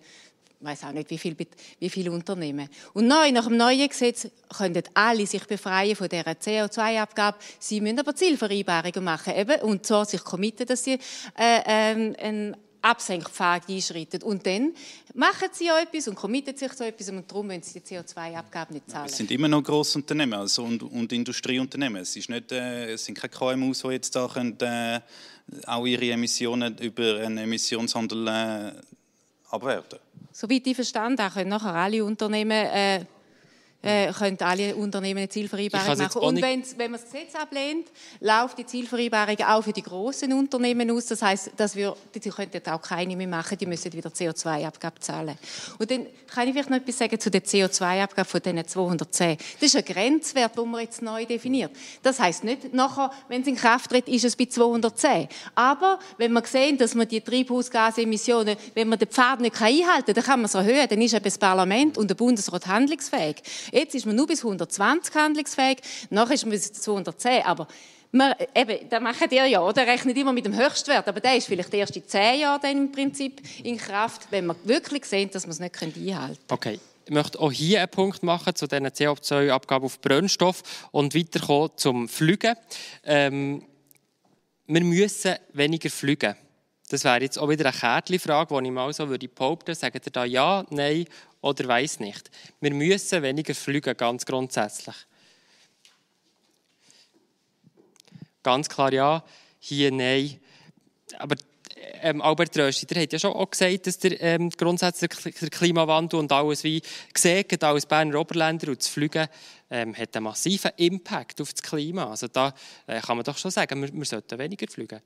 [0.64, 1.36] weiß auch nicht, wie viele
[1.80, 2.70] wie viel Unternehmen.
[2.94, 7.38] Und neu, nach dem neuen Gesetz können alle sich befreien von dieser CO2-Abgabe.
[7.60, 11.00] Sie müssen aber Zielvereinbarungen machen eben, und zwar sich committen, dass sie
[11.38, 14.22] äh, äh, einen Absenkpfad einschreiten.
[14.24, 14.74] Und dann
[15.14, 18.74] machen sie ja etwas und committen sich zu etwas und darum müssen sie die CO2-Abgabe
[18.74, 19.08] nicht zahlen.
[19.08, 22.02] Es sind immer noch grosse Unternehmen also und, und Industrieunternehmen.
[22.02, 25.00] Es, ist nicht, äh, es sind keine KMUs, die jetzt da können, äh,
[25.66, 28.72] auch ihre Emissionen über einen Emissionshandel äh,
[29.50, 30.00] abwerten
[30.36, 33.06] Soweit ich verstanden habe, können nachher alle Unternehmen äh,
[33.84, 36.22] äh, können alle Unternehmen eine Zielvereinbarung machen.
[36.22, 37.88] Und wenn man das Gesetz ablehnt,
[38.22, 41.08] läuft die Zielvereinbarung auch für die großen Unternehmen aus.
[41.08, 45.38] Das heißt, dass wir, die könnten auch keine mehr machen, die müssen wieder CO2-Abgabe zahlen.
[45.78, 49.38] Und dann kann ich vielleicht noch etwas sagen zu der CO2-Abgabe von diesen 210.
[49.60, 51.72] Das ist ein Grenzwert, den man jetzt neu definiert.
[52.02, 55.28] Das heißt nicht, nachher, wenn es in Kraft tritt, ist es bei 210.
[55.56, 60.16] Aber wenn man sehen, dass man die Treibhausgasemissionen, wenn man den Pfad nicht einhalten kann,
[60.16, 60.88] dann kann man es erhöhen.
[60.90, 63.44] Dann ist eben das Parlament und der Bundesrat handlungsfähig.
[63.74, 67.44] Jetzt ist man nur bis 120 handlungsfähig, nachher ist man bis 210.
[67.44, 67.68] Aber
[68.12, 69.88] man, eben, das macht ihr ja, oder?
[69.88, 72.92] Rechnet immer mit dem Höchstwert, aber der ist vielleicht erst in zehn Jahren dann im
[72.92, 76.38] Prinzip in Kraft, wenn man wirklich sehen, dass man es nicht einhalten kann.
[76.50, 76.80] Okay.
[77.06, 82.08] Ich möchte auch hier einen Punkt machen zu diesen CO2-Abgaben auf Brennstoff und weiterkommen zum
[82.08, 82.56] Fliegen.
[83.04, 83.66] Ähm,
[84.68, 86.36] wir müssen weniger fliegen.
[86.90, 89.76] Das wäre jetzt auch wieder eine Kärtchen-Frage, die ich mal so würde behaupten.
[89.76, 91.06] Sagt ihr da ja, nein
[91.44, 92.32] oder weiß nicht?
[92.62, 94.96] Wir müssen weniger fliegen, ganz grundsätzlich.
[98.42, 99.24] Ganz klar ja,
[99.60, 100.40] hier nein.
[101.20, 101.36] Aber
[102.02, 106.20] ähm, Albert Rösti, der hat ja schon auch gesagt, dass der ähm, grundsätzlich der Klimawandel
[106.20, 106.82] und alles wie
[107.14, 109.28] gesehen als Berner Oberländer und das Fliegen
[109.70, 112.10] ähm, hat einen massiven Impact auf das Klima.
[112.10, 112.54] Also da
[112.88, 115.02] äh, kann man doch schon sagen, wir, wir sollten weniger fliegen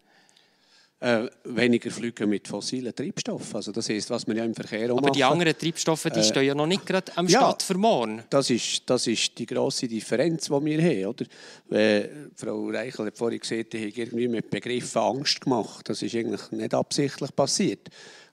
[1.00, 3.56] äh, weniger fliegen mit fossilen Treibstoffen.
[3.56, 6.24] Also das ist, was man ja im Verkehr auch Aber die anderen Treibstoffe, die äh,
[6.24, 8.24] stehen ja noch nicht gerade am ja, Start für morgen.
[8.30, 11.06] Das ist, das ist die grosse Differenz, die wir haben.
[11.06, 11.26] Oder?
[11.78, 15.88] Äh, Frau Reichel hat vorhin gesagt, ich habe irgendwie mit Begriffen Angst gemacht.
[15.88, 17.90] Das ist eigentlich nicht absichtlich passiert.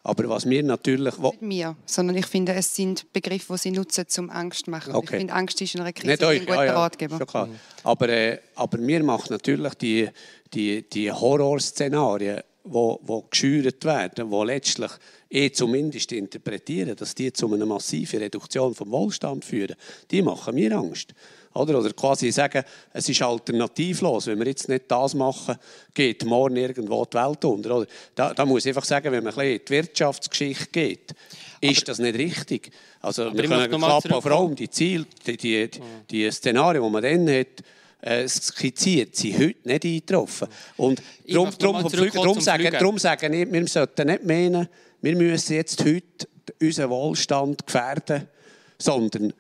[0.07, 1.19] Aber was wir natürlich...
[1.19, 4.95] Nicht mir, sondern ich finde, es sind Begriffe, die sie nutzen, um Angst zu machen.
[4.95, 5.05] Okay.
[5.05, 7.17] Ich finde, Angst ist in einer Krise Nicht euch, ein guter ah, ja, Ratgeber.
[7.17, 7.49] Schon klar.
[7.85, 10.09] Aber, äh, aber mir macht natürlich die,
[10.53, 14.91] die, die Horrorszenarien wo, wo geschürt werden, wo letztlich
[15.29, 19.77] ich zumindest interpretieren, dass die zu einer massiven Reduktion vom Wohlstand führen,
[20.11, 21.15] die machen mir Angst.
[21.55, 24.27] Oder, oder quasi sagen, es ist alternativlos.
[24.27, 25.57] Wenn wir jetzt nicht das machen,
[25.93, 27.77] geht morgen irgendwo die Welt unter.
[27.77, 27.87] Oder?
[28.15, 31.15] Da, da muss ich einfach sagen, wenn man ein bisschen in die Wirtschaftsgeschichte geht,
[31.61, 32.71] ist aber, das nicht richtig.
[33.01, 37.03] Also wir können klappen vor allem die Ziele, die, die, die, die Szenarien, die man
[37.03, 37.63] dann hat,
[38.05, 40.49] äh, skizziert, sind heute nicht eingetroffen.
[40.77, 44.69] Und darum, darum, darum, sagen, darum sagen wir, wir sollten nicht meinen,
[45.01, 46.29] wir müssen jetzt heute
[46.61, 48.29] unseren Wohlstand gefährden,
[48.79, 49.33] sondern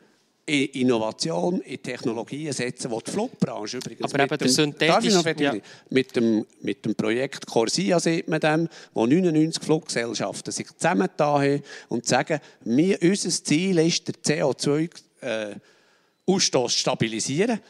[0.47, 4.13] in Innovation, in Technologien setzen, die die Flugbranche übrigens...
[4.13, 5.35] Aber eben der synthetische...
[5.39, 5.55] Ja.
[5.91, 11.63] Mit, dem, mit dem Projekt Corsia sieht man dem, wo 99 Fluggesellschaften sich zusammengetan haben
[11.89, 15.47] und sagen, wir, unser Ziel ist, den CO2-Ausstoß
[16.27, 17.61] äh, zu stabilisieren.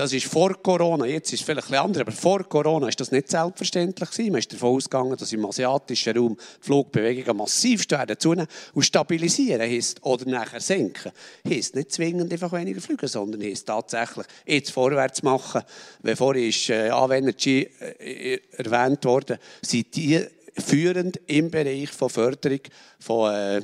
[0.00, 2.98] Das ist vor Corona, jetzt ist es vielleicht ein bisschen anders, aber vor Corona ist
[2.98, 4.32] das nicht selbstverständlich gewesen.
[4.32, 9.60] Man ist davon ausgegangen, dass im asiatischen Raum die Flugbewegungen massiv werden zunehmen und stabilisieren
[9.60, 11.12] heisst, oder nachher senken,
[11.46, 15.60] heisst nicht zwingend einfach weniger fliegen, sondern heisst tatsächlich jetzt vorwärts machen.
[16.02, 20.24] Wie vorhin ist äh, Anwendergy äh, erwähnt worden, sind die
[20.56, 22.60] führend im Bereich von Förderung
[22.98, 23.60] von äh,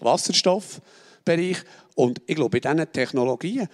[0.00, 1.58] Wasserstoffbereich.
[1.94, 3.68] Und ich glaube, bei diesen Technologien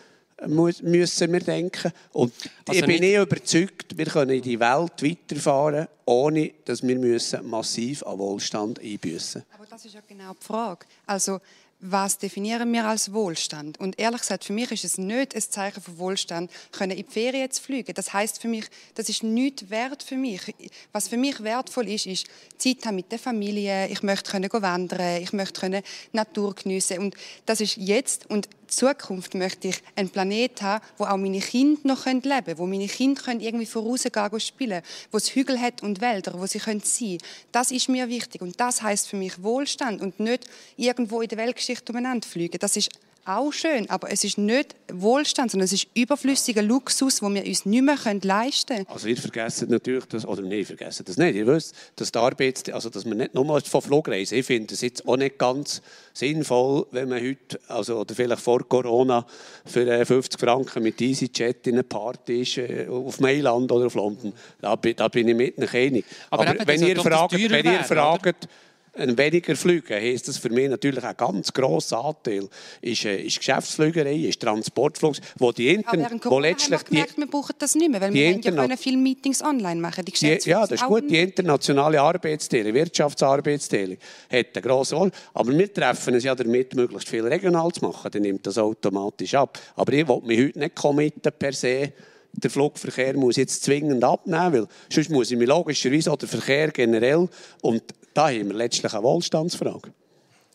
[0.46, 1.92] müssen wir denken.
[2.12, 2.32] Und
[2.66, 8.02] also ich bin nicht überzeugt, wir können in die Welt weiterfahren, ohne dass wir massiv
[8.04, 9.44] an Wohlstand einbüßen.
[9.54, 10.86] Aber das ist ja genau die Frage.
[11.06, 11.40] Also
[11.86, 13.78] was definieren wir als Wohlstand?
[13.78, 17.12] Und ehrlich gesagt, für mich ist es nicht ein Zeichen von Wohlstand, können in die
[17.12, 17.92] Ferien zu fliegen.
[17.92, 18.64] Das heißt für mich,
[18.94, 20.54] das ist nicht wert für mich.
[20.92, 22.26] Was für mich wertvoll ist, ist
[22.56, 23.88] Zeit haben mit der Familie.
[23.88, 25.82] Ich möchte können wandern, ich möchte können
[26.12, 27.00] Natur geniessen.
[27.00, 31.80] Und das ist jetzt und Zukunft möchte ich einen Planet haben, wo auch meine Kinder
[31.84, 35.82] noch leben können, wo meine Kinder können irgendwie vorausgehen und spielen wo es Hügel hat
[35.82, 37.18] und Wälder, wo sie sein können.
[37.52, 40.46] Das ist mir wichtig und das heißt für mich Wohlstand und nicht
[40.76, 42.58] irgendwo in der Weltgeschichte umeinander fliegen.
[42.58, 42.90] Das ist
[43.24, 47.64] auch schön, aber es ist nicht Wohlstand, sondern es ist überflüssiger Luxus, den wir uns
[47.64, 48.86] nicht mehr leisten können.
[48.88, 51.34] Also ihr vergessen natürlich, das, oder nein, vergessen das nicht.
[51.34, 54.80] Ihr wisst, dass, die Arbeits also dass man nicht nur von Flugreisen, ich finde es
[54.80, 59.26] jetzt auch nicht ganz sinnvoll, wenn man heute, also, oder vielleicht vor Corona,
[59.64, 63.94] für 50 äh, Franken mit EasyJet in eine Party ist, äh, auf Mailand oder auf
[63.94, 64.32] London.
[64.60, 66.04] Da, da bin ich mit nicht einig.
[66.30, 68.48] Aber, aber wenn, ihr fragt, wenn ihr fragt, ein
[68.96, 72.48] weniger Flüge heisst das für mich natürlich ein ganz grosser Anteil
[72.80, 77.54] ist, äh, ist Geschäftsflügerei, ist Transportflug, wo die Inter wo letztlich wir gemerkt, wir brauchen
[77.58, 80.04] das nicht mehr, weil wir ja können viele Meetings online machen.
[80.04, 81.10] Die die, ja, das ist gut.
[81.10, 83.96] Die internationale Arbeitsteilung, Wirtschaftsarbeitsteilung
[84.30, 85.10] hat eine grosse Rolle.
[85.34, 88.10] Aber wir treffen es ja damit, möglichst viel regional zu machen.
[88.10, 89.58] Dann nimmt das automatisch ab.
[89.76, 91.92] Aber ich will mich heute nicht committen per se
[92.36, 96.72] der Flugverkehr muss jetzt zwingend abnehmen, weil sonst muss ich mir logischerweise auch der Verkehr
[96.72, 97.28] generell
[97.62, 97.82] und
[98.14, 99.92] da haben wir letztlich eine Wohlstandsfrage.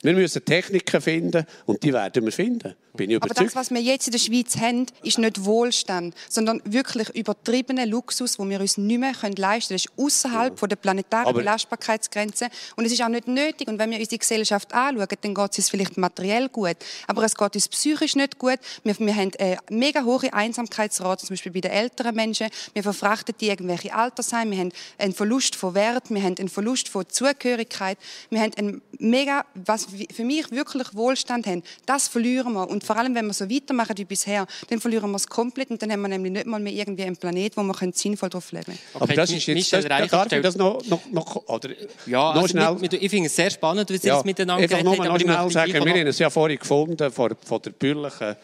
[0.02, 2.74] Wir müssen Techniken finden und die werden wir finden.
[2.94, 3.38] Bin ich überzeugt.
[3.38, 7.86] Aber das, was wir jetzt in der Schweiz haben, ist nicht Wohlstand, sondern wirklich übertriebener
[7.86, 9.36] Luxus, den wir uns nicht mehr leisten können.
[9.36, 10.68] Das ist außerhalb ja.
[10.68, 12.48] der planetaren Belastbarkeitsgrenze.
[12.78, 13.68] Und es ist auch nicht nötig.
[13.68, 16.78] Und wenn wir unsere Gesellschaft anschauen, dann geht es uns vielleicht materiell gut.
[17.08, 18.60] Aber es geht uns psychisch nicht gut.
[18.84, 22.48] Wir, wir haben eine mega hohe Einsamkeitsrate, zum Beispiel bei den älteren Menschen.
[22.74, 24.52] Wir verfrachten die irgendwelche Altersheime.
[24.52, 26.10] Wir haben einen Verlust von Wert.
[26.10, 27.98] Wir haben einen Verlust von Zugehörigkeit.
[28.30, 32.70] Wir haben einen mega, was für mich wirklich Wohlstand haben, das verlieren wir.
[32.70, 35.82] Und vor allem, wenn wir so weitermachen wie bisher, dann verlieren wir es komplett und
[35.82, 38.66] dann haben wir nämlich nicht mal mehr irgendwie einen Planet, wo wir sinnvoll drauf leben
[38.66, 38.80] können.
[38.94, 41.70] Okay, Aber das ist jetzt, das, das, darf ich das noch, noch, noch oder
[42.06, 42.74] ja, noch also schnell?
[42.74, 45.20] Mit, mit, ich finde es sehr spannend, wie Sie ja, das miteinander Einfach nur noch
[45.20, 48.36] schnell sagen, wir haben es ja vorhin gefunden, von, von der bürgerlichen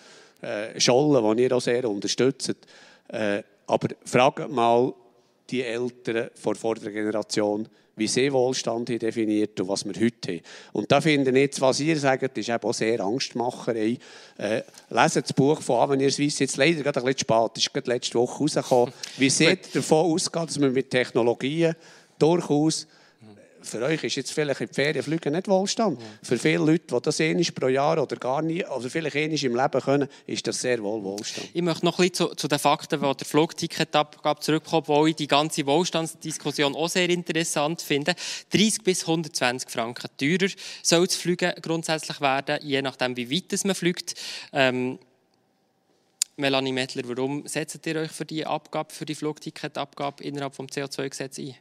[0.42, 2.56] äh, Scholle, die ihr auch sehr unterstützt.
[3.08, 4.94] Äh, aber fragt mal
[5.50, 10.42] die Eltern vor der Generation, wie sie Wohlstand definiert und was wir heute haben.
[10.74, 13.98] Und da finde ich jetzt, was ihr sagt, ist eben auch sehr Angstmacherei.
[14.38, 17.92] Äh, lesen das Buch von Avenir Suisse, jetzt leider gerade ein bisschen spät, ist gerade
[17.92, 21.76] letzte Woche rausgekommen, wie sie davon ausgeht, dass man mit Technologien
[22.20, 22.88] durchaus
[23.68, 26.00] für euch ist jetzt vielleicht in die Ferienflüge nicht Wohlstand.
[26.00, 26.08] Ja.
[26.24, 29.56] Für viele Leute, die das einmal pro Jahr oder gar nie, oder vielleicht einmal im
[29.56, 31.50] Leben können, ist das sehr wohl Wohlstand.
[31.54, 35.16] Ich möchte noch ein bisschen zu, zu den Fakten, die der Flugticketabgabe zurückkommt, wo ich
[35.16, 38.16] die ganze Wohlstandsdiskussion auch sehr interessant finde.
[38.52, 40.52] 30 bis 120 Franken teurer
[40.82, 44.16] soll das Fliegen grundsätzlich werden, je nachdem, wie weit man fliegt.
[44.54, 45.00] Ähm,
[46.38, 51.46] Melanie Mettler, warum setzt ihr euch für die Abgabe, für die Flugticketabgabe innerhalb des CO2-Gesetzes
[51.46, 51.56] ein?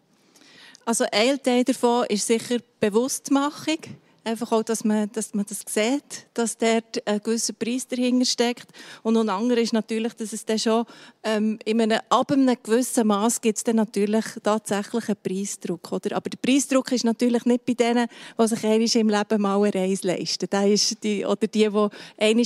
[0.84, 3.78] Also ein Teil davon ist sicher Bewusstmachung.
[4.26, 8.66] Einfach auch, dass man, dass man das sieht, dass dort ein gewisser Preis dahinter steckt.
[9.02, 10.86] Und ein anderer ist natürlich, dass es dann schon
[11.22, 15.92] ähm, in einem, ab einem gewissen Maß gibt es dann natürlich tatsächlich einen Preisdruck.
[15.92, 16.16] Oder?
[16.16, 18.08] Aber der Preisdruck ist natürlich nicht bei denen,
[18.38, 20.48] die sich einmal im Leben mal eine Reise leisten.
[20.50, 21.90] Der ist die, oder die, die einmal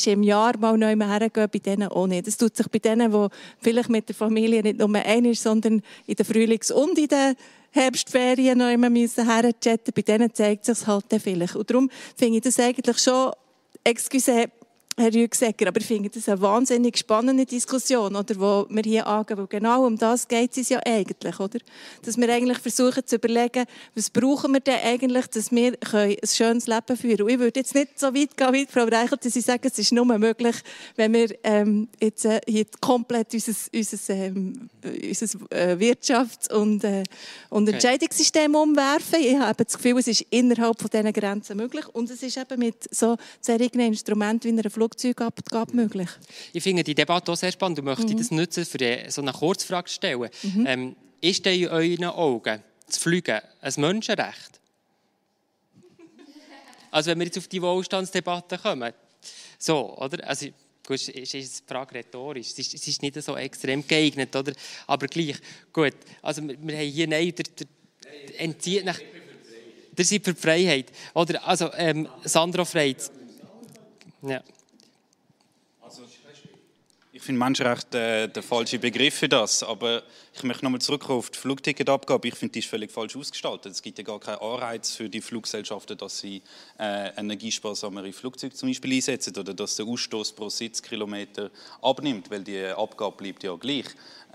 [0.05, 2.27] im Jahr mal neu hergehen, bei denen auch nicht.
[2.27, 3.27] Das tut sich bei denen, die
[3.61, 7.37] vielleicht mit der Familie nicht nur einmal, sondern in der Frühlings- und in der
[7.71, 11.57] Herbstferien noch immer herchatten Bei denen zeigt es sich halt vielleicht.
[11.57, 13.33] Und darum finde ich das eigentlich schon,
[13.85, 14.47] excuse,
[14.99, 19.39] Herr Rüegsegger, aber ich finde das eine wahnsinnig spannende Diskussion, oder, wo wir hier angehen,
[19.39, 21.61] weil genau um das geht es ja eigentlich, oder?
[22.03, 26.67] Dass wir eigentlich versuchen zu überlegen, was brauchen wir denn eigentlich, dass wir ein schönes
[26.67, 27.29] Leben führen können.
[27.29, 29.93] Ich würde jetzt nicht so weit gehen wie Frau Reichelt, dass ich sage, es ist
[29.93, 30.57] nur möglich,
[30.97, 37.05] wenn wir ähm, jetzt äh, hier komplett unser, unser, ähm, unser äh, Wirtschafts- und, äh,
[37.51, 39.21] und Entscheidungssystem umwerfen.
[39.21, 42.59] Ich habe das Gefühl, es ist innerhalb von diesen Grenzen möglich und es ist eben
[42.59, 46.09] mit so solchen Instrumenten wie einer Flug Flugzeugabgabe möglich.
[46.53, 49.89] Ich finde die Debatte auch sehr spannend und möchte das nutzen, für so eine Kurzfrage
[49.89, 50.31] zu stellen.
[50.65, 54.61] Ähm, ist denn in euren Augen das Fliegen ein Menschenrecht?
[56.91, 58.95] Also wenn wir jetzt auf die Wohlstandsdebatte kommen,
[59.59, 60.27] so, oder?
[60.27, 60.47] Also,
[60.87, 64.55] gut, es ist eine Frage rhetorisch, es ist, es ist nicht so extrem geeignet, oder?
[64.87, 65.37] Aber gleich,
[65.71, 68.99] gut, also wir, wir haben hier, nein, der, der entzieht nach...
[69.93, 70.93] Der seid für die Freiheit.
[71.13, 73.11] Oder, also, ähm, Sandro Freitz.
[74.23, 74.43] Ja.
[75.89, 76.05] Also
[77.19, 81.31] Ich finde Menschenrecht äh, der falsche Begriff für das, aber ich möchte nochmal zurückkommen auf
[81.31, 82.29] die Flugticketabgabe.
[82.29, 83.73] Ich finde, die ist völlig falsch ausgestaltet.
[83.73, 86.43] Es gibt ja gar keinen Anreiz für die Fluggesellschaften, dass sie
[86.79, 91.51] äh, energiesparsamere Flugzeuge zum Beispiel einsetzen oder dass der Ausstoß pro Sitzkilometer
[91.83, 93.87] abnimmt, weil die Abgabe bleibt ja gleich.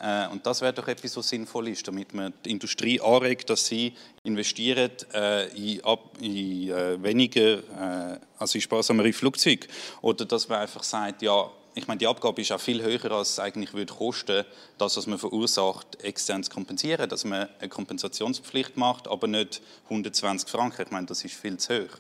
[0.02, 3.66] Äh, und das wäre doch etwas, was sinnvoll ist, damit man die Industrie anregt, dass
[3.66, 3.94] sie
[4.24, 9.68] investieren äh, in, ab, in äh, weniger, äh, also in sparsamere Flugzeuge.
[10.02, 13.32] Oder dass man einfach sagt, ja, ich meine, die Abgabe ist auch viel höher, als
[13.32, 14.46] es eigentlich würde kosten,
[14.78, 17.10] das, was man verursacht, extern zu kompensieren.
[17.10, 20.84] Dass man eine Kompensationspflicht macht, aber nicht 120 Franken.
[20.84, 21.98] Ich meine, das ist viel zu hoch.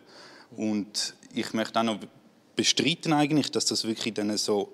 [0.56, 2.00] Und ich möchte auch noch
[2.56, 4.74] bestreiten eigentlich, dass das wirklich dann so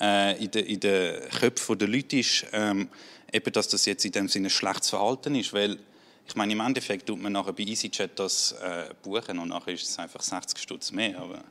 [0.00, 2.88] äh, in den in de Köpfen der Leute ist, ähm,
[3.32, 5.78] eben, dass das jetzt in dem Sinne schlechtes Verhalten ist, weil
[6.26, 9.88] ich meine, im Endeffekt tut man nachher bei EasyJet das äh, buchen und nachher ist
[9.88, 11.18] es einfach 60 Stutz mehr.
[11.18, 11.42] Aber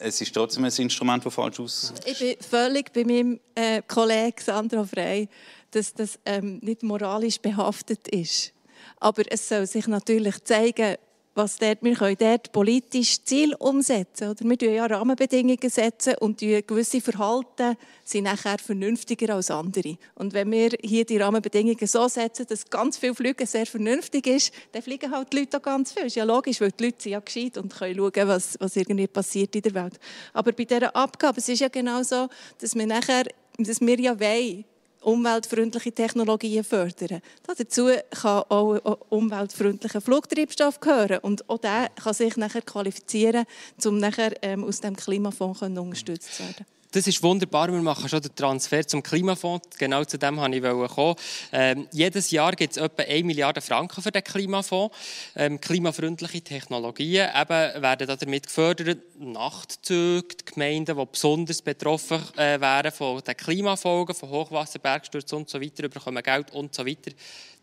[0.00, 1.92] es ist trotzdem ein Instrument, das falsch aus.
[2.04, 5.28] Ich bin völlig bei meinem äh, Kollegen Sandro Frey,
[5.70, 8.52] dass das ähm, nicht moralisch behaftet ist.
[8.98, 10.96] Aber es soll sich natürlich zeigen,
[11.36, 14.30] was dort, wir können dort politisch Ziel umsetzen.
[14.30, 19.98] Oder wir setzen ja Rahmenbedingungen setzen und gewisse Verhalten sind nachher vernünftiger als andere.
[20.14, 24.52] Und wenn wir hier die Rahmenbedingungen so setzen, dass ganz viel Fliegen sehr vernünftig ist,
[24.72, 26.04] dann fliegen halt die Leute auch ganz viel.
[26.04, 28.76] Das ist ja logisch, weil die Leute sind ja gescheit und können schauen, was, was
[28.76, 29.98] irgendwie passiert in der Welt.
[30.32, 32.28] Aber bei dieser Abgabe, es ist ja genau so,
[32.60, 33.24] dass wir nachher,
[33.58, 34.64] dass wir ja wollen,
[35.06, 37.20] umweltfreundliche Technologien fördern.
[37.46, 43.44] Dazu kann auch umweltfreundlicher Flugtreibstoff gehören und auch der kann sich nachher qualifizieren,
[43.84, 46.66] um nachher ähm, aus dem Klimafonds unterstützt zu werden.
[46.96, 47.70] Das ist wunderbar.
[47.70, 49.68] Wir machen schon den Transfer zum Klimafonds.
[49.76, 51.14] Genau zu dem wollte ich kommen.
[51.52, 54.96] Ähm, jedes Jahr gibt es etwa 1 Milliarde Franken für den Klimafonds.
[55.36, 59.00] Ähm, klimafreundliche Technologien eben werden damit gefördert.
[59.18, 65.50] Nachtzüge, die Gemeinden, die besonders betroffen äh, wären von den Klimafolgen, von Hochwasser, Bergstürzen und
[65.50, 67.10] so weiter, bekommen Geld und so weiter.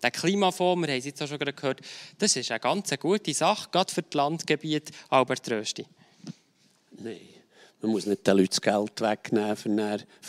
[0.04, 1.82] Der Klimafonds, wir haben es jetzt auch schon gehört,
[2.20, 5.88] das ist eine ganz gute Sache, gerade für das Landgebiet Albert Rösti.
[7.00, 7.33] Nein.
[7.84, 9.58] Man muss nicht den Leuten das Geld wegnehmen,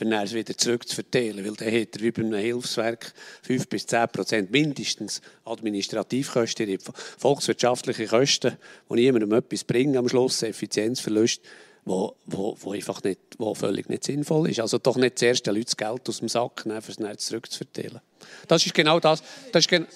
[0.00, 1.44] um es wieder zurückzuverteilen.
[1.44, 6.76] Weil dann hat er wie bei einem Hilfswerk 5 bis 10 Prozent mindestens Administrativkosten,
[7.16, 8.56] volkswirtschaftliche Kosten,
[8.90, 11.42] die niemandem etwas bringen am Schluss, Effizienzverlust,
[11.84, 14.58] wo, wo, wo einfach nicht, wo völlig nicht sinnvoll ist.
[14.58, 17.18] Also doch nicht zuerst den Leuten das Geld aus dem Sack nehmen, um es dann
[17.18, 18.00] zurückzuverteilen.
[18.48, 19.22] Das ist genau das.
[19.52, 19.86] Das ist, gen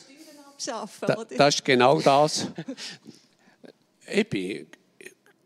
[1.36, 2.46] das ist genau das.
[4.06, 4.68] Ich bin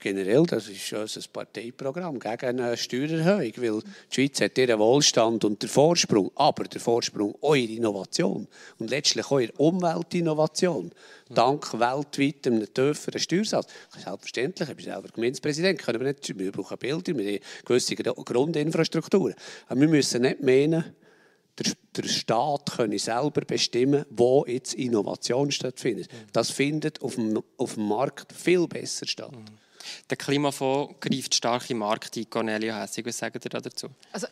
[0.02, 5.62] generell, das ist unser Parteiprogramm gegen eine Steuererhöhung, weil die Schweiz hat ihren Wohlstand und
[5.62, 8.48] den Vorsprung, aber der Vorsprung eure Innovation
[8.78, 10.90] und letztlich eure Umweltinnovation,
[11.30, 13.68] dank weltweit einem tieferen Steuersatz.
[13.96, 19.34] Selbstverständlich, ich bin selber Gemeindepräsident, können wir, nicht, wir brauchen Bilder, wir haben gewisse Grundinfrastrukturen.
[19.68, 20.84] Aber wir müssen nicht meinen,
[21.58, 26.08] der, der Staat könne selber bestimmen, wo jetzt Innovation stattfindet.
[26.32, 29.32] Das findet auf dem, auf dem Markt viel besser statt.
[29.32, 29.61] Mhm.
[30.10, 32.28] Der Klimafonds greift stark im Markt ein.
[32.28, 33.88] Cornelia Hessig, was sagt ihr dazu?
[34.12, 34.26] Also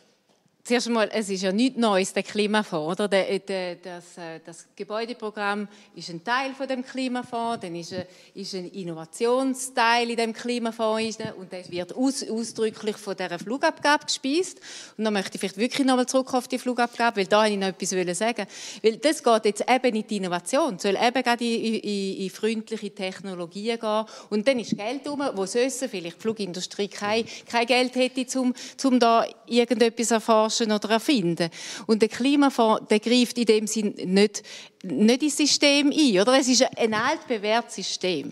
[0.71, 2.93] Zuerst einmal, es ist ja nichts Neues, der Klimafonds.
[2.93, 3.09] Oder?
[3.09, 5.67] Der, der, das, äh, das, Gebäudeprogramm
[5.97, 11.17] ist ein Teil von dem Klimafonds, dann ist ein, ist ein Innovationsteil in dem Klimafonds
[11.37, 14.61] und der wird aus, ausdrücklich von dieser Flugabgabe gespeist.
[14.97, 17.59] Und dann möchte ich vielleicht wirklich nochmal zurück auf die Flugabgabe, weil da wollte ich
[17.59, 18.47] noch etwas sagen.
[18.81, 22.95] Weil das geht jetzt eben in die Innovation, soll eben gerade in, in, in freundliche
[22.95, 24.05] Technologien gehen.
[24.29, 28.53] Und dann ist Geld rum, wo sonst vielleicht die Flugindustrie kein, kein Geld hätte, um,
[28.85, 31.49] um da irgendetwas zu erforschen erforschen oder erfinden.
[31.87, 34.43] Und der Klimafonds der greift in dem Sinn nicht,
[34.83, 36.19] nicht ins System ein.
[36.21, 36.39] Oder?
[36.39, 38.31] Es ist ein altbewährtes System.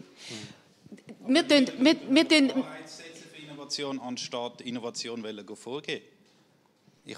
[1.27, 2.63] Wir tun, wir, wir tun,
[4.01, 5.23] anstatt Innovation
[5.55, 6.01] vorgehen.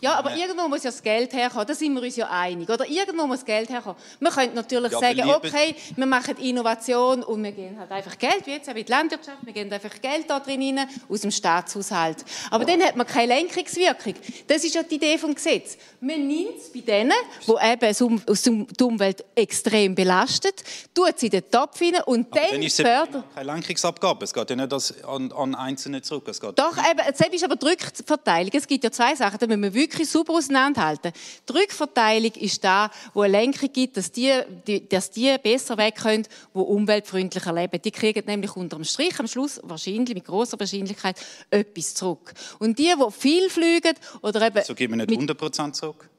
[0.02, 2.70] Ja, aber irgendwo muss ja das Geld herkommen, da sind wir uns ja einig.
[2.70, 3.98] Oder irgendwo muss Geld herkommen.
[4.20, 8.46] Man könnte natürlich ja, sagen, okay, wir machen Innovation und wir geben halt einfach Geld,
[8.46, 11.32] wie jetzt auch in die Landwirtschaft, wir geben einfach Geld da drin rein, aus dem
[11.32, 12.24] Staatshaushalt.
[12.50, 14.16] Aber dann hat man keine Lenkungswirkung.
[14.48, 15.78] Das ist ja die Idee des Gesetzes.
[16.00, 17.14] Man nimmt es bei denen,
[17.46, 20.64] die eben aus die Umwelt extrem belastet,
[20.94, 23.24] tut sie in den Topf rein und aber dann, dann ist fördert...
[23.34, 26.28] keine Lenkungsabgabe, es geht ja nicht an, an Einzelne zurück.
[26.28, 28.52] Es geht Doch, eben, es ist aber die Rückverteilung.
[28.54, 31.12] Es gibt ja zwei Sachen, da müssen wir wirklich super auseinanderhalten.
[31.48, 34.32] Die Rückverteilung ist da, wo eine Lenkung gibt, dass die,
[34.68, 37.82] die, dass die besser weg können, die umweltfreundlicher leben.
[37.82, 42.34] Die kriegen nämlich unter dem Strich am Schluss wahrscheinlich, mit großer Wahrscheinlichkeit, etwas zurück.
[42.60, 44.64] Und die, die viel fliegen oder eben...
[44.64, 46.10] So geben wir nicht 100% zurück?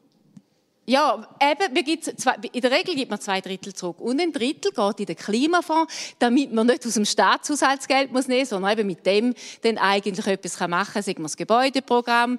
[0.92, 1.74] Ja, eben,
[2.52, 3.98] in der Regel gibt man zwei Drittel zurück.
[3.98, 8.44] Und ein Drittel geht in den Klimafonds, damit man nicht aus dem Staatshaushaltsgeld muss nehmen
[8.44, 9.32] sondern eben mit dem
[9.62, 11.02] dann eigentlich etwas machen kann.
[11.02, 12.38] Sagen wir das Gebäudeprogramm,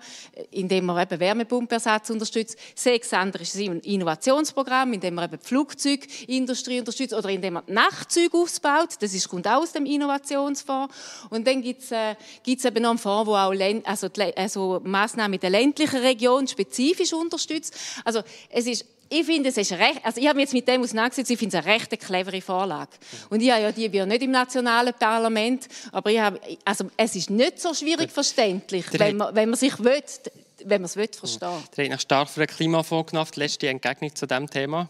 [0.51, 2.55] indem man eben Wärmepumpersatz unterstützt.
[2.75, 8.37] Sechs andere ist ein Innovationsprogramm, indem man eben die Flugzeugindustrie unterstützt oder indem man Nachtzüge
[8.37, 8.97] aufbaut.
[8.99, 10.93] Das ist, kommt auch aus dem Innovationsfonds.
[11.31, 12.13] Und dann gibt es äh,
[12.45, 17.75] eben noch einen Fonds, der auch also, also Massnahmen in der ländlichen Region spezifisch unterstützt.
[18.05, 20.81] Also es ist ich finde, es ist recht, also ich habe mich jetzt mit dem
[20.81, 22.91] auseinandergesetzt, ich finde es eine recht clevere Vorlage.
[23.29, 27.15] Und ich habe ja die bin nicht im nationalen Parlament, aber ich habe, also es
[27.15, 30.01] ist nicht so schwierig verständlich, wenn man, wenn man sich will,
[30.65, 31.63] wenn man es will, verstehen.
[31.77, 34.89] Der hat stark für den Klimafonds gemacht, letzte Entgegnung zu diesem Thema.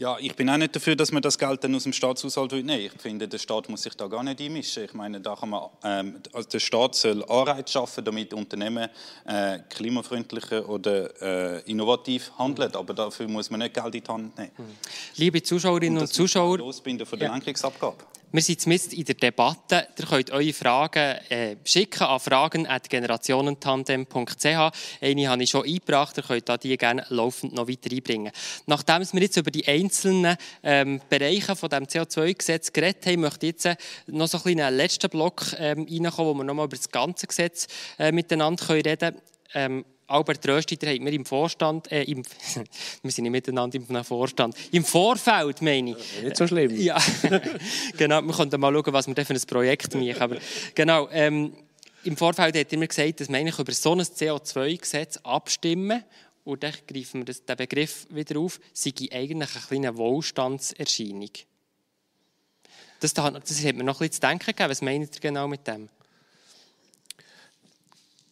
[0.00, 2.70] Ja, ich bin auch nicht dafür, dass man das Geld dann aus dem Staatshaushalt nehmen
[2.70, 4.84] Ich finde, der Staat muss sich da gar nicht einmischen.
[4.84, 8.88] Ich meine, da kann man, ähm, also der Staat soll Anreize schaffen, damit Unternehmen
[9.24, 12.76] äh, klimafreundlicher oder äh, innovativ handeln.
[12.76, 14.52] Aber dafür muss man nicht Geld in die Hand nehmen.
[15.16, 17.34] Liebe Zuschauerinnen und, und Zuschauer, losbinden von der ja.
[17.34, 17.96] Lenkungsabgabe.
[18.30, 19.88] Wir sind jetzt in der Debatte.
[19.98, 24.44] Ihr könnt eure Fragen äh, schicken an fragen.generationentandem.ch.
[25.00, 26.18] Eine habe ich schon eingebracht.
[26.18, 28.30] Ihr könnt da die gerne laufend noch weiter einbringen.
[28.66, 33.52] Nachdem wir jetzt über die einzelnen ähm, Bereiche von dem CO2-Gesetz geredet haben, möchte ich
[33.52, 33.76] jetzt äh,
[34.08, 37.26] noch so ein einen letzten Block ähm, reinkommen, wo wir noch mal über das ganze
[37.26, 37.66] Gesetz
[37.98, 39.22] äh, miteinander reden können.
[39.54, 42.22] Ähm, Albert Röstiter hat mir im Vorstand, äh, im,
[43.02, 46.22] wir sind nicht miteinander im Vorstand, im Vorfeld, meine ich.
[46.22, 46.74] Nicht so schlimm.
[46.76, 46.98] Ja,
[47.96, 50.20] genau, wir können mal schauen, was wir für ein Projekt machen.
[50.20, 50.36] Aber
[50.74, 51.52] genau, ähm,
[52.04, 56.02] im Vorfeld hat er mir gesagt, dass wir eigentlich über so ein CO2-Gesetz abstimmen
[56.44, 61.30] und dann greifen wir das, den Begriff wieder auf, sei eigentlich eine kleine Wohlstandserscheinung.
[63.00, 64.70] Das, das hat mir noch ein bisschen zu denken gegeben.
[64.70, 65.90] Was meint ihr genau mit dem?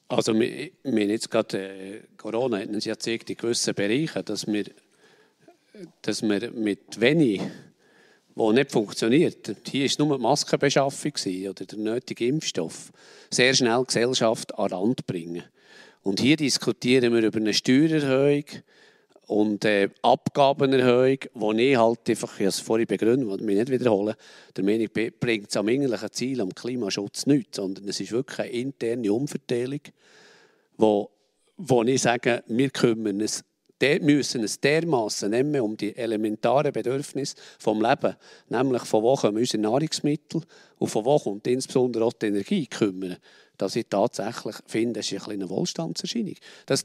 [0.08, 4.64] Also wir, jetzt gerade, äh, Corona hat uns ja gezeigt, in gewissen Bereichen, dass wir,
[6.02, 7.40] dass wir mit wenig,
[8.36, 11.12] wo nicht funktioniert, hier war nur die Maskenbeschaffung
[11.48, 12.92] oder der nötige Impfstoff,
[13.30, 15.42] sehr schnell Gesellschaft an Rand bringen.
[16.02, 18.44] Und hier diskutieren wir über eine Steuererhöhung,
[19.26, 23.70] und äh, Abgabenerhöhung, wo ich halt einfach, ich habe es vorhin begründet, und mich nicht
[23.70, 24.14] wiederholen,
[24.56, 24.88] der Meinung
[25.18, 29.80] bringt es am eigentlichen Ziel, am Klimaschutz nichts, sondern es ist wirklich eine interne Umverteilung,
[30.76, 31.10] wo,
[31.56, 33.44] wo ich sage, wir kümmern uns
[34.00, 38.16] müssen es dermaßen nehmen um die elementaren Bedürfnisse vom Leben,
[38.48, 40.40] nämlich von wo kommen unsere Nahrungsmittel
[40.78, 43.18] und von wo kommt insbesondere auch die Energie kümmern
[43.58, 46.34] dass ich tatsächlich finde, es ist eine Wohlstandserscheinung.
[46.66, 46.84] Das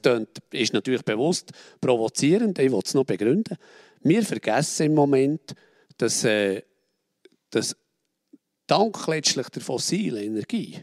[0.52, 3.58] ist natürlich bewusst provozierend, ich will es noch begründen.
[4.02, 5.54] Wir vergessen im Moment,
[5.98, 6.64] dass, äh,
[7.50, 7.76] dass
[8.68, 10.78] dank letztlich der fossilen Energie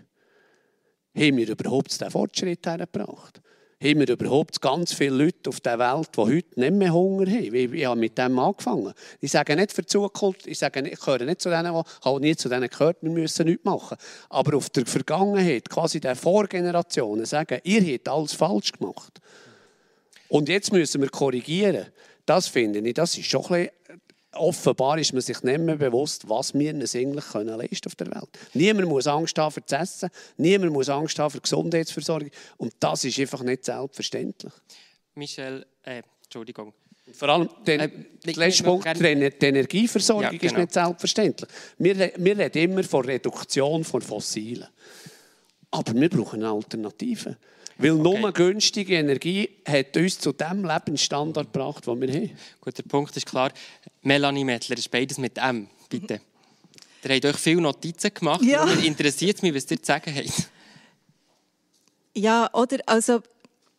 [1.15, 3.41] haben wir überhaupt den Fortschritt hergebracht
[3.81, 7.75] haben wir überhaupt ganz viele Leute auf der Welt, die heute nicht mehr Hunger haben.
[7.75, 8.93] Ich, habe mit dem angefangen.
[9.21, 11.83] Ich sage nicht für die Zukunft, ich, sage nicht, ich gehöre nicht zu denen, die
[12.05, 13.97] halt nie zu denen gehört, wir müssen nichts machen.
[14.31, 19.21] Aber auf der Vergangenheit, quasi der Vorgenerationen, sagen, ihr habt alles falsch gemacht.
[20.29, 21.87] Und jetzt müssen wir korrigieren.
[22.27, 23.71] Das finde ich, das ist schon ein bisschen
[24.39, 28.07] offenbar ist man sich nicht mehr bewusst, was wir uns eigentlich können leisten auf der
[28.09, 28.29] Welt.
[28.55, 32.75] Niemand muss Angst haben für das Essen, niemand muss Angst haben für die Gesundheitsversorgung und
[32.81, 34.53] das ist einfach nicht selbstverständlich.
[35.15, 36.73] Michel, äh, Entschuldigung.
[37.13, 37.91] Vor allem der äh,
[38.25, 40.45] letzte Punkt, die Energieversorgung ja, genau.
[40.45, 41.51] ist nicht selbstverständlich.
[41.79, 44.69] Wir, wir reden immer von Reduktion von Fossilen.
[45.71, 47.37] Aber wir brauchen eine Alternative.
[47.79, 48.21] Weil okay.
[48.21, 52.31] nur günstige Energie hat uns zu dem Lebensstandard gebracht, den wir haben.
[52.61, 53.53] Gut, der Punkt ist klar.
[54.03, 56.21] Melanie Mettler ist beides mit M, bitte.
[57.05, 58.43] Ihr habt euch viele Notizen gemacht.
[58.43, 58.65] Ja.
[58.65, 60.49] Und interessiert mich, was ihr zu sagen habt.
[62.15, 62.79] Ja, oder?
[62.87, 63.21] Also,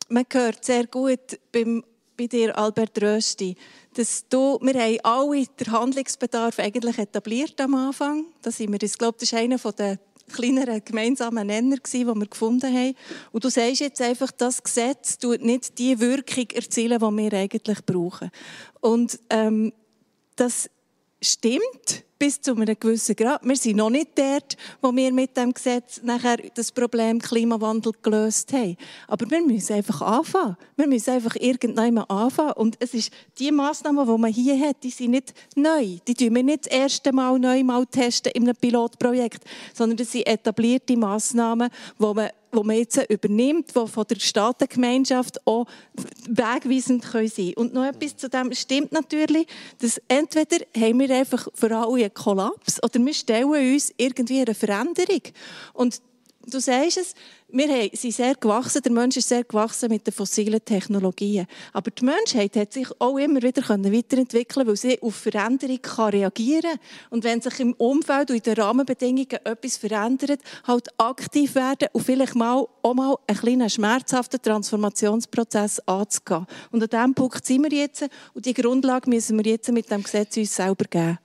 [0.08, 1.84] man hört sehr gut beim,
[2.18, 3.56] bei dir, Albert Rösti,
[3.96, 8.26] dass du, wir haben alle den Handlungsbedarf eigentlich etabliert am Anfang.
[8.42, 12.74] Da sind wir, ich glaube, das ist einer der kleineren gemeinsamen Nenner, den wir gefunden
[12.74, 12.96] haben.
[13.32, 17.86] Und du sagst jetzt einfach, das Gesetz tut nicht die Wirkung erzielen, die wir eigentlich
[17.86, 18.32] brauchen.
[18.80, 19.74] Und ähm,
[20.36, 20.70] das
[21.22, 23.44] stimmt bis zu einem gewissen Grad.
[23.44, 28.52] Wir sind noch nicht dort, wo wir mit dem Gesetz nachher das Problem Klimawandel gelöst
[28.52, 28.76] haben.
[29.08, 30.58] Aber wir müssen einfach anfangen.
[30.76, 32.52] Wir müssen einfach irgendwann anfangen.
[32.54, 35.98] Und es ist die Massnahmen, die man hier hat, die sind nicht neu.
[36.06, 39.44] Die testen wir nicht das erste Mal neu mal testen in einem Pilotprojekt,
[39.74, 45.46] sondern das sind etablierte Massnahmen, die man die man jetzt übernimmt, die von der Staatengemeinschaft
[45.46, 45.66] auch
[46.28, 47.54] wegweisend sein können.
[47.56, 49.48] Und noch etwas zu dem stimmt natürlich,
[49.80, 54.54] dass entweder haben wir einfach für alle einen Kollaps oder wir stellen uns irgendwie eine
[54.54, 55.22] Veränderung.
[55.74, 56.02] Und
[56.50, 57.14] du sagst es,
[57.52, 61.48] wir sind sehr gewachsen, der Mensch ist sehr gewachsen mit den fossilen Technologien.
[61.74, 66.80] Aber die Menschheit hat sich auch immer wieder weiterentwickeln weil sie auf Veränderung reagieren kann.
[67.10, 72.04] Und wenn sich im Umfeld und in den Rahmenbedingungen etwas verändert, halt aktiv werden und
[72.04, 76.46] vielleicht mal, auch mal einen kleinen schmerzhaften Transformationsprozess anzugehen.
[76.72, 80.04] Und an diesem Punkt sind wir jetzt und die Grundlage müssen wir jetzt mit dem
[80.04, 81.18] Gesetz uns selber geben.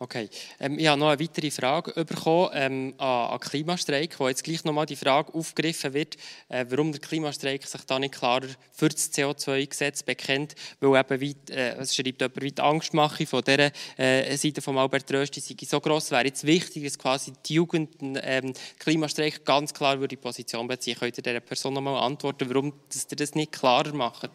[0.00, 0.28] Okay.
[0.58, 4.64] Ähm, ich habe noch eine weitere Frage bekommen ähm, an, an Klimastreik, wo jetzt gleich
[4.64, 6.16] nochmal die Frage aufgegriffen wird,
[6.48, 11.50] äh, warum der Klimastreik sich da nicht klarer für das CO2-Gesetz bekennt, weil eben, weit,
[11.50, 15.54] äh, es schreibt jemand, wie die Angstmache von dieser äh, Seite von Albert Rösti sei
[15.64, 20.16] so gross, wäre jetzt wichtig, dass quasi die Jugend ähm, Klimastreik ganz klar würde die
[20.16, 20.98] Position beziehen.
[20.98, 24.30] Könnt ihr dieser Person nochmal antworten, warum dass ihr das nicht klarer macht?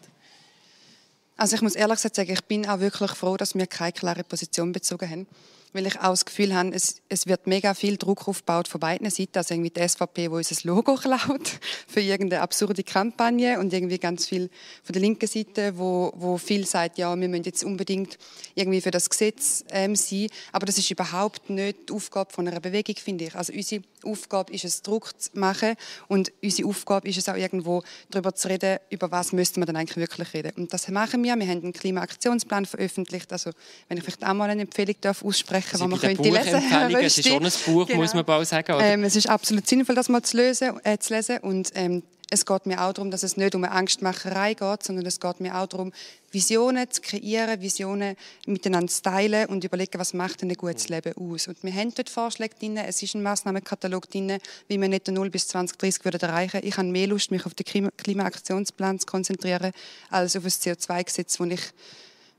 [1.40, 4.24] Also ich muss ehrlich gesagt sagen, ich bin auch wirklich froh, dass wir keine klare
[4.24, 5.26] Position bezogen haben
[5.72, 9.08] weil ich auch das Gefühl habe, es, es wird mega viel Druck aufgebaut von beiden
[9.10, 9.38] Seiten.
[9.38, 14.26] Also irgendwie die SVP, wo unser Logo klaut für irgendeine absurde Kampagne und irgendwie ganz
[14.26, 14.50] viel
[14.82, 18.18] von der linken Seite, wo, wo viel sagt, ja, wir müssen jetzt unbedingt
[18.54, 20.26] irgendwie für das Gesetz ähm, sein.
[20.52, 23.34] Aber das ist überhaupt nicht die Aufgabe von einer Bewegung, finde ich.
[23.34, 25.74] Also unsere Aufgabe ist es, Druck zu machen
[26.08, 29.76] und unsere Aufgabe ist es auch irgendwo darüber zu reden, über was müsste man dann
[29.76, 30.52] eigentlich wirklich reden.
[30.56, 31.36] Und das machen wir.
[31.36, 33.32] Wir haben einen Klimaaktionsplan veröffentlicht.
[33.32, 33.50] Also
[33.88, 37.00] wenn ich vielleicht auch mal eine Empfehlung darf aussprechen besprechen, Sie was man könnte lesen
[37.04, 38.00] Es ist schon ein Buch, genau.
[38.00, 38.76] muss man bald sagen.
[38.80, 41.38] Ähm, es ist absolut sinnvoll, das mal zu, lösen, äh, zu lesen.
[41.38, 45.04] Und ähm, es geht mir auch darum, dass es nicht um eine Angstmacherei geht, sondern
[45.04, 45.92] es geht mir auch darum,
[46.30, 48.16] Visionen zu kreieren, Visionen
[48.46, 51.48] miteinander zu teilen und überlegen, was macht ein gutes Leben aus.
[51.48, 54.38] Und wir haben dort Vorschläge drin, es ist ein Massnahmenkatalog drin,
[54.68, 57.90] wie wir nicht 0 bis 2030 würden erreichen Ich habe mehr Lust, mich auf den
[57.96, 59.72] Klimaaktionsplan zu konzentrieren,
[60.08, 61.62] als auf das CO2-Gesetz, wo ich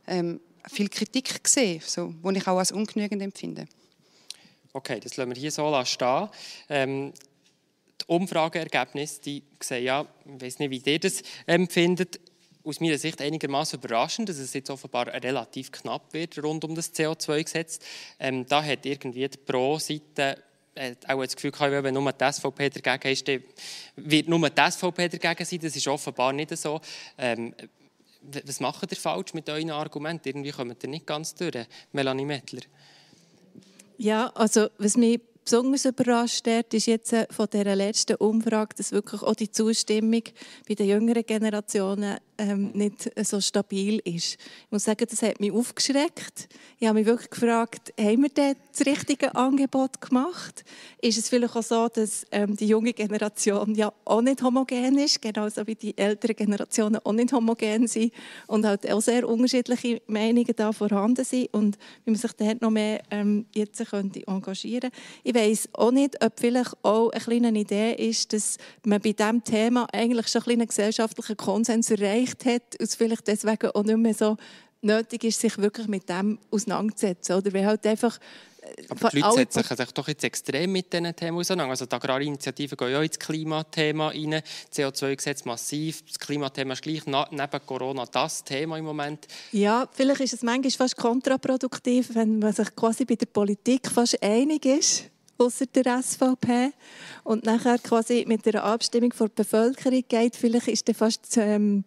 [0.08, 0.40] ähm,
[0.70, 3.68] viel Kritik gesehen, so, die ich auch als ungenügend empfinde.
[4.74, 6.30] Okay, das lassen wir hier so stehen.
[6.70, 7.14] Ähm,
[8.02, 12.20] die Umfrageergebnisse, die sehen ja, ich weiß nicht, wie ihr das empfindet,
[12.64, 16.94] aus meiner Sicht einigermaßen überraschend, dass es jetzt offenbar relativ knapp wird rund um das
[16.94, 17.80] CO2-Gesetz.
[18.20, 20.44] Ähm, da hat irgendwie die Pro-Seite
[20.76, 23.44] äh, auch das Gefühl gehabt, wenn nur die SVP dagegen ist, dann
[23.96, 25.60] wird nur die SVP dagegen sein.
[25.60, 26.80] Das ist offenbar nicht so.
[27.18, 27.54] Ähm,
[28.22, 30.30] was macht ihr falsch mit euren Argumenten?
[30.30, 32.62] Irgendwie kommt ihr nicht ganz durch, Melanie Mettler.
[33.98, 38.92] Ja, also was mich besonders überrascht hat, ist jetzt äh, von dieser letzten Umfrage, dass
[38.92, 40.24] wirklich auch die Zustimmung
[40.68, 44.34] bei den jüngeren Generationen ähm, nicht so stabil ist.
[44.34, 46.50] Ich muss sagen, das hat mich aufgeschreckt.
[46.80, 50.64] Ich habe mich wirklich gefragt, haben wir denn das richtige Angebot gemacht?
[51.02, 55.22] Ist es vielleicht auch so, dass ähm, die junge Generation ja auch nicht homogen ist,
[55.22, 58.12] genauso wie die älteren Generationen auch nicht homogen sind
[58.48, 62.72] und halt auch sehr unterschiedliche Meinungen da vorhanden sind und wie man sich dort noch
[62.72, 64.90] mehr ähm, jetzt könnte engagieren
[65.24, 69.44] Ich weiß auch nicht, ob vielleicht auch eine kleine Idee ist, dass man bei diesem
[69.44, 73.98] Thema eigentlich schon einen gesellschaftlichen Konsens erreicht erreicht hat und es vielleicht deswegen auch nicht
[73.98, 74.38] mehr so
[74.82, 77.36] nötig ist, sich wirklich mit dem auseinanderzusetzen.
[77.36, 78.18] Oder weil halt einfach
[78.62, 81.72] äh, aber die Leute setzen sich doch jetzt extrem mit diesen Themen auseinander.
[81.72, 84.42] Also die Agrarinitiativen gehen ja ins Klimathema rein,
[84.74, 89.28] CO2-Gesetz massiv, das Klimathema ist gleich neben Corona das Thema im Moment.
[89.52, 94.22] Ja, vielleicht ist es manchmal fast kontraproduktiv, wenn man sich quasi bei der Politik fast
[94.22, 96.72] einig ist außer der SVP.
[97.24, 101.84] Und nachher quasi mit der Abstimmung der Bevölkerung geht, vielleicht ist dann fast ähm,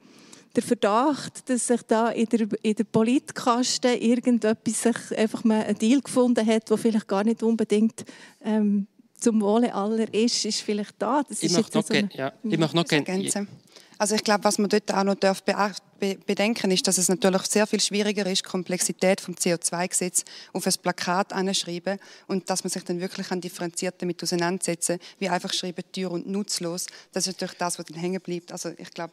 [0.55, 5.77] der Verdacht, dass sich da in der, in der Politkaste irgendetwas sich einfach mal ein
[5.77, 8.05] Deal gefunden hat, wo vielleicht gar nicht unbedingt
[8.45, 8.87] ähm,
[9.19, 11.23] zum Wohle aller ist, ist vielleicht da.
[11.29, 13.49] Das ich möchte noch, so eine, ja, ich möchte noch ergänzen.
[13.97, 17.67] Also ich glaube, was man dort auch noch darf bedenken ist, dass es natürlich sehr
[17.67, 22.85] viel schwieriger ist, die Komplexität vom CO2-Gesetz auf ein Plakat anzuschreiben und dass man sich
[22.85, 26.87] dann wirklich an differenziert damit auseinandersetzen, wie einfach schreiben, teuer und nutzlos.
[27.13, 28.51] Das ist natürlich das, was dann hängen bleibt.
[28.53, 29.13] Also ich glaube,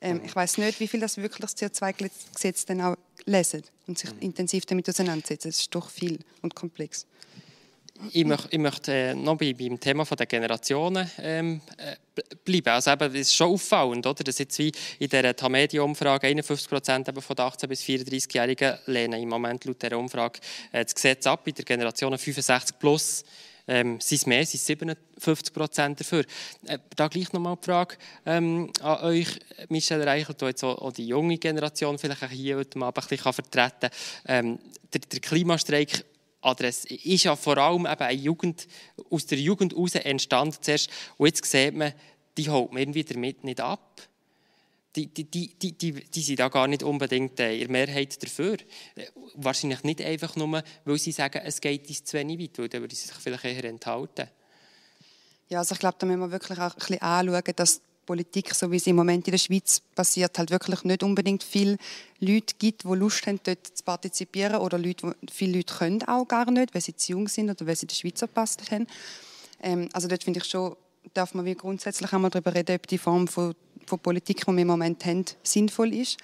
[0.00, 4.12] ähm, ich weiß nicht, wie viel das wirklich das CO2-Gesetz dann auch lesen und sich
[4.14, 4.20] mhm.
[4.20, 5.48] intensiv damit auseinandersetzen.
[5.48, 7.06] Es ist doch viel und komplex.
[8.12, 11.96] ich, möchte, ich möchte äh, noch bei, beim Thema der Generationen ähm, äh,
[12.44, 12.68] bleiben.
[12.68, 14.22] Also eben, es ist schon auffallend, oder?
[14.22, 19.28] dass jetzt wie in der Tamedia-Umfrage 51 Prozent von den 18- bis 34-Jährigen lehnen im
[19.28, 20.40] Moment laut dieser Umfrage
[20.72, 21.46] äh, das Gesetz ab.
[21.46, 23.24] In der Generation 65 plus
[23.68, 26.24] ähm, sind es mehr, sind 57 Prozent dafür.
[26.66, 27.96] Äh, da gleich nochmal die Frage
[28.26, 29.38] ähm, an euch,
[29.68, 33.08] Michel Reichelt, die jetzt auch, auch, die junge Generation vielleicht auch hier heute Abend ein
[33.08, 33.90] bisschen vertreten kann.
[34.26, 34.58] Ähm,
[34.92, 36.04] der, der Klimastreik
[36.40, 38.66] Adresse ist ja vor allem eben eine Jugend,
[39.10, 40.90] aus der Jugend heraus entstanden zuerst.
[41.16, 41.92] Und jetzt sieht man,
[42.36, 44.08] die holt man irgendwie damit nicht ab.
[44.96, 48.56] Die, die, die, die, die, sind da gar nicht unbedingt äh, in Mehrheit dafür.
[49.34, 52.80] Wahrscheinlich nicht einfach nur, weil sie sagen, es geht uns zu wenig weit, weil dann
[52.80, 54.28] würde sie sich vielleicht eher enthalten.
[55.50, 58.70] Ja, also ich glaube, da müssen wir wirklich auch ein bisschen anschauen, dass Politik, so
[58.72, 61.76] wie sie im Moment in der Schweiz passiert, halt wirklich nicht unbedingt viele
[62.20, 66.50] Leute gibt, die Lust haben, dort zu partizipieren oder Leute, viele Leute können auch gar
[66.50, 68.86] nicht, weil sie zu jung sind oder weil sie in der Schweiz verpasst haben.
[69.62, 70.74] Ähm, also dort finde ich schon,
[71.12, 73.54] darf man wie grundsätzlich einmal darüber reden, ob die Form von,
[73.88, 76.18] von Politik, die wir im Moment haben, sinnvoll ist.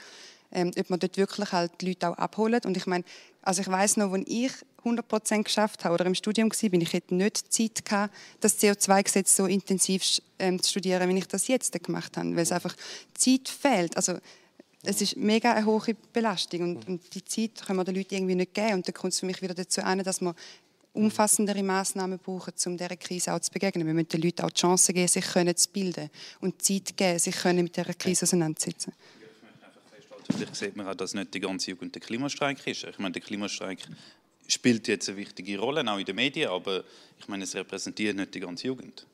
[0.52, 2.64] Ähm, ob man dort wirklich halt die Leute auch abholt.
[2.64, 3.04] Und ich meine,
[3.42, 4.52] also ich weiß noch, als ich
[4.84, 9.36] 100% geschafft habe oder im Studium war, bin ich hätte nicht Zeit gehabt, das CO2-Gesetz
[9.36, 12.76] so intensiv ähm, zu studieren, wie ich das jetzt gemacht habe, weil es einfach
[13.14, 13.96] Zeit fehlt.
[13.96, 14.18] Also
[14.84, 18.34] es ist mega eine hohe Belastung und, und die Zeit können wir den Leuten irgendwie
[18.34, 20.34] nicht geben und dann kommt es für mich wieder dazu ein, dass wir
[20.94, 23.86] umfassendere Maßnahmen brauchen, um dieser Krise auch zu begegnen.
[23.86, 26.08] Wir müssen den Leuten auch die Chance geben, sich zu bilden
[26.40, 28.92] und Zeit geben, sich mit dieser Krise auseinanderzusetzen.
[30.30, 32.84] Vielleicht sieht man auch, dass nicht die ganze Jugend der Klimastreik ist.
[32.84, 33.80] Ich meine, der Klimastreik
[34.46, 36.84] spielt jetzt eine wichtige Rolle, auch in den Medien, aber
[37.18, 39.06] ich meine, es repräsentiert nicht die ganze Jugend.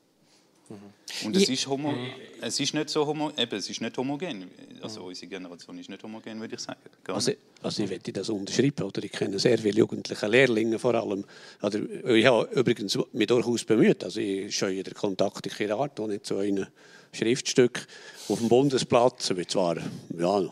[0.71, 1.27] Mhm.
[1.27, 1.93] Und es ist, homo,
[2.41, 4.49] es ist nicht so homo, eben, es ist nicht homogen.
[4.81, 5.07] Also mhm.
[5.07, 6.79] unsere Generation ist nicht homogen, würde ich sagen.
[7.07, 7.31] Also,
[7.61, 8.83] also, ich möchte das unterschreiben.
[8.83, 9.03] Oder?
[9.03, 11.25] Ich kenne sehr viele jugendliche Lehrlinge vor allem.
[11.61, 11.79] Oder,
[12.09, 14.03] ich habe übrigens mich durchaus bemüht.
[14.03, 16.65] Also ich scheue den Kontakt in Chirat, wo nicht so ein
[17.13, 17.87] Schriftstück
[18.29, 19.77] auf dem Bundesplatz, aber zwar
[20.17, 20.49] ja,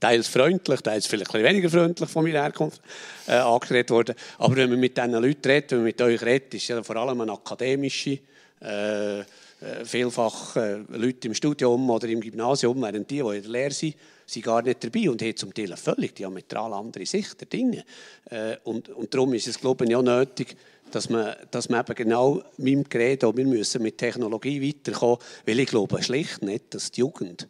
[0.00, 2.80] teils freundlich, teils vielleicht ein weniger freundlich von meiner Herkunft
[3.26, 4.14] äh, worden.
[4.38, 6.96] Aber wenn man mit diesen Leuten redet, wenn man mit euch redet, ist ja vor
[6.96, 8.18] allem eine akademische,
[8.64, 9.24] äh,
[9.64, 13.70] äh, vielfach äh, Leute im Studium oder im Gymnasium, während die, die in der Lehre
[13.70, 13.96] sind,
[14.26, 17.84] sind gar nicht dabei und haben zum Teil eine völlig diametral andere Sicht der Dinge.
[18.30, 20.56] Äh, und, und darum ist es, glaube ich, auch nötig,
[20.90, 25.68] dass man, dass man eben genau meinem Gerät, wir müssen mit Technologie weiterkommen, weil ich
[25.68, 27.48] glaube schlicht nicht, dass die Jugend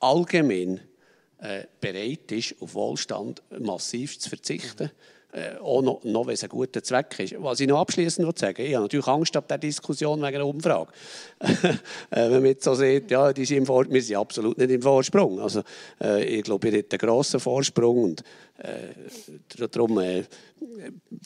[0.00, 0.80] allgemein
[1.80, 4.90] bereit ist, auf Wohlstand massiv zu verzichten.
[5.34, 7.34] Äh, auch noch, noch wenn es ein guter Zweck ist.
[7.38, 10.92] Was ich noch abschließend sagen ich habe natürlich Angst ab der Diskussion wegen der Umfrage.
[11.40, 11.70] äh,
[12.10, 14.82] wenn man jetzt so sieht, ja, die sind im Vor wir sind absolut nicht im
[14.82, 15.40] Vorsprung.
[15.40, 15.62] Also,
[16.02, 18.24] äh, ich glaube, ihr habt einen grossen Vorsprung und
[18.58, 20.24] äh, darum äh,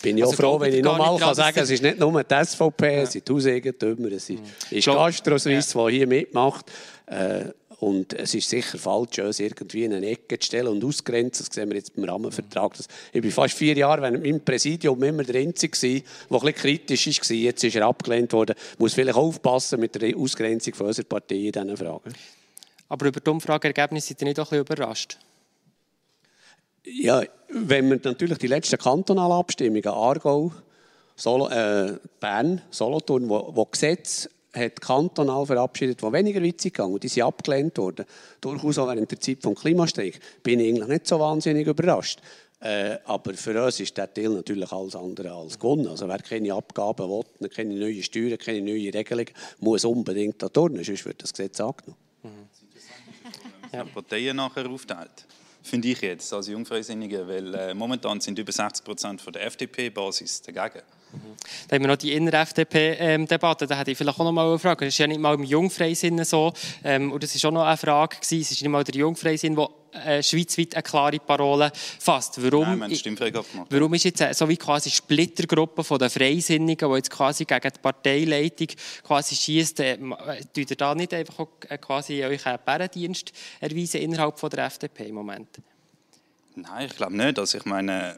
[0.02, 2.22] bin ich also auch froh, wenn ich nochmal kann sagen kann, es ist nicht nur
[2.22, 3.02] die SVP, ja.
[3.02, 4.92] es sind die Hauseigentümer, es ist, mhm.
[4.92, 5.88] Gastro Suisse, ja.
[5.88, 6.70] die hier mitmacht.
[7.78, 11.44] Und es ist sicher falsch, uns irgendwie in eine Ecke zu stellen und auszugrenzen.
[11.46, 12.72] Das sehen wir jetzt beim Rahmenvertrag.
[13.12, 17.06] Ich war fast vier Jahre während meinem Präsidium immer der Einzige, der ein bisschen kritisch
[17.06, 17.36] war.
[17.36, 18.56] Jetzt ist er abgelehnt worden.
[18.72, 22.14] Ich muss vielleicht aufpassen mit der Ausgrenzung von unserer Partei in diesen Fragen.
[22.88, 25.18] Aber über die Umfrageergebnisse seid ihr nicht auch ein bisschen überrascht?
[26.84, 30.52] Ja, wenn man natürlich die letzten kantonalen Abstimmungen, Aargau,
[31.16, 37.02] Solo, äh, Bern, Solothurn, wo, wo Gesetze hat kantonal verabschiedet, die weniger weit gegangen und
[37.02, 38.06] die sind abgelehnt worden.
[38.40, 40.18] Durchaus auch während der Zeit des Klimastreiks.
[40.42, 42.20] Bin ich eigentlich nicht so wahnsinnig überrascht.
[42.60, 45.86] Äh, aber für uns ist der Teil natürlich alles andere als gewonnen.
[45.88, 49.30] Also wer keine Abgaben will, keine neuen Steuern, keine neuen Regelungen,
[49.60, 51.98] muss unbedingt da turnen, sonst wird das Gesetz angenommen.
[52.22, 52.48] Mhm.
[53.72, 53.84] Ja.
[53.84, 55.26] Parteien nachher aufteilt
[55.66, 60.42] finde ich jetzt als Jungfreisinnige, weil äh, momentan sind über 60 Prozent von der FDP-Basis
[60.42, 60.84] dagegen.
[61.68, 64.58] Da haben wir noch die Inner-FDP-Debatte, ähm, da hätte ich vielleicht auch noch mal eine
[64.58, 64.84] Frage.
[64.84, 66.52] Das ist ja nicht mal im Jungfreisinn so,
[66.84, 68.40] ähm, und das war auch noch eine Frage, gewesen.
[68.42, 69.68] es ist nicht mal der Jungfreisinn, der
[70.04, 72.42] äh, schweizweit eine klare Parole fasst.
[72.42, 72.90] Warum, Nein,
[73.70, 77.80] warum ist jetzt so wie quasi Splittergruppe von den Freisinnigen, die jetzt quasi gegen die
[77.80, 78.68] Parteileitung
[79.02, 79.98] quasi schießt, äh,
[80.54, 84.66] tut ihr da nicht einfach auch, äh, quasi euch einen Bärendienst erweisen innerhalb von der
[84.66, 85.48] FDP im Moment?
[86.54, 87.38] Nein, ich glaube nicht.
[87.38, 88.16] Also ich meine,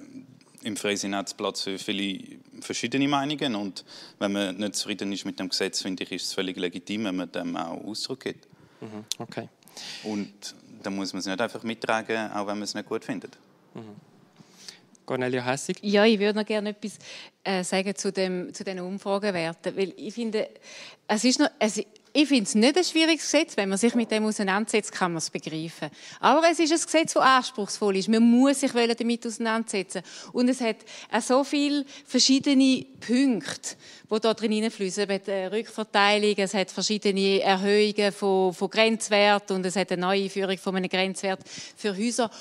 [0.68, 3.84] im es Platz für viele verschiedene Meinungen und
[4.18, 7.16] wenn man nicht zufrieden ist mit dem Gesetz, finde ich, ist es völlig legitim, wenn
[7.16, 8.46] man dem auch Ausdruck gibt.
[8.80, 9.48] Mhm, okay.
[10.04, 13.36] Und dann muss man es nicht einfach mittragen, auch wenn man es nicht gut findet.
[13.74, 13.96] Mhm.
[15.04, 15.78] Cornelia Hessig.
[15.82, 16.98] Ja, ich würde noch gerne etwas
[17.42, 20.48] äh, sagen zu, dem, zu den Umfragewerten, weil ich finde,
[21.06, 21.82] es ist noch, es,
[22.20, 23.56] ich finde es nicht ein schwieriges Gesetz.
[23.56, 25.88] Wenn man sich mit dem auseinandersetzt, kann man es begreifen.
[26.18, 28.08] Aber es ist ein Gesetz, das anspruchsvoll ist.
[28.08, 30.02] Man muss sich damit auseinandersetzen.
[30.32, 30.78] Und es hat
[31.12, 33.76] auch so viele verschiedene Punkte,
[34.10, 35.08] die da drin hineinfließen.
[35.08, 40.74] Eine Rückverteilung, es hat verschiedene Erhöhungen von, von Grenzwerten und es hat eine Neueinführung von
[40.74, 41.42] einem Grenzwert
[41.76, 42.32] für Häuser.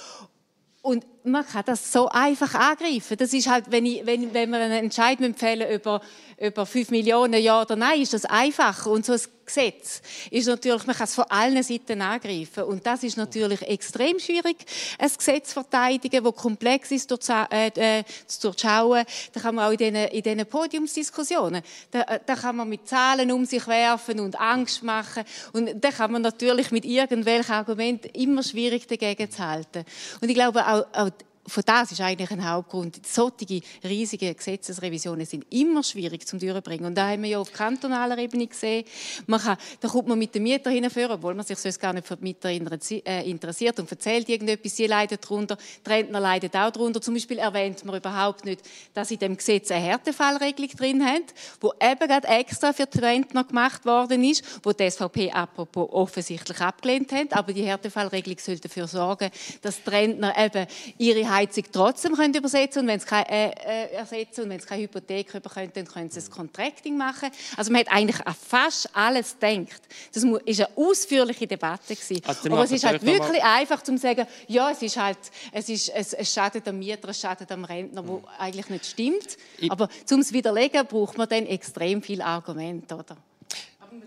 [0.82, 3.18] Und man kann das so einfach angreifen.
[3.18, 6.02] Das ist halt, wenn, ich, wenn, wenn wir einen Entscheid empfehlen über,
[6.40, 8.90] über 5 Millionen Ja oder Nein, ist das einfacher.
[8.90, 12.64] Und so ein Gesetz ist natürlich, man kann es von allen Seiten angreifen.
[12.64, 14.58] Und das ist natürlich extrem schwierig,
[15.00, 19.06] ein Gesetz zu verteidigen, das komplex ist äh, äh, zu durchschauen.
[19.34, 22.88] Da kann man auch in diesen, in diesen Podiumsdiskussionen, da, äh, da kann man mit
[22.88, 25.24] Zahlen um sich werfen und Angst machen.
[25.54, 29.86] Und da kann man natürlich mit irgendwelchen Argumenten immer schwierig dagegen zu halten.
[30.22, 31.10] Und ich glaube, auch, auch
[31.48, 33.00] von das ist eigentlich ein Hauptgrund.
[33.06, 36.86] Solche riesige Gesetzesrevisionen sind immer schwierig zum durchbringen.
[36.86, 38.86] Und da haben wir ja auf kantonaler Ebene gesehen,
[39.26, 42.06] man kann, da kommt man mit den Mietern hinführen, obwohl man sich sonst gar nicht
[42.06, 46.72] für die Mieter äh, interessiert und erzählt irgendetwas, sie leiden darunter, die Rentner leiden auch
[46.72, 47.02] darunter.
[47.02, 48.62] Zum Beispiel erwähnt man überhaupt nicht,
[48.94, 51.24] dass in dem Gesetz eine Härtefallregelung drin haben,
[51.62, 56.60] wo eben gerade extra für die Rentner gemacht worden ist, wo die SVP apropos offensichtlich
[56.60, 57.34] abgelehnt hat.
[57.34, 59.30] Aber die Härtefallregelung soll dafür sorgen,
[59.62, 60.68] dass die Rentner eben
[60.98, 64.66] ihre Heizung trotzdem können übersetzen und wenn es keine äh, äh, ersetzen und wenn es
[64.66, 67.30] keine Hypothek bekommen, dann können sie das Contracting machen.
[67.56, 69.82] Also man hat eigentlich an fast alles gedacht.
[70.14, 71.96] Das war eine ausführliche Debatte
[72.26, 75.18] Also Aber es ist halt wirklich einfach zu sagen, ja, es ist halt,
[75.52, 79.38] es ist, es, es schadet am Mieter, es schadet am Rentner, wo eigentlich nicht stimmt.
[79.58, 83.18] Ich Aber um es widerlegen, braucht man dann extrem viel Argument, oder?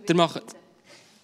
[0.06, 0.42] Der macht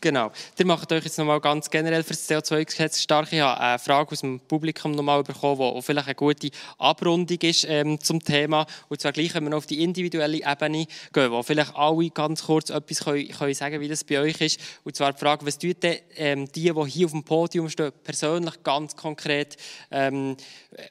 [0.07, 0.31] Genau.
[0.57, 3.33] Ihr macht euch jetzt nochmal ganz generell für das CO2-Gesetz stark.
[3.33, 7.67] Ich habe eine Frage aus dem Publikum nochmal bekommen, die vielleicht eine gute Abrundung ist
[7.69, 8.67] ähm, zum Thema.
[8.89, 12.45] Und zwar gleich, wenn wir noch auf die individuelle Ebene gehen, wo vielleicht alle ganz
[12.45, 14.61] kurz etwas können, können sagen wie das bei euch ist.
[14.85, 15.75] Und zwar die Frage, was denn,
[16.15, 19.57] ähm, die, die hier auf dem Podium stehen, persönlich ganz konkret
[19.91, 20.37] ähm,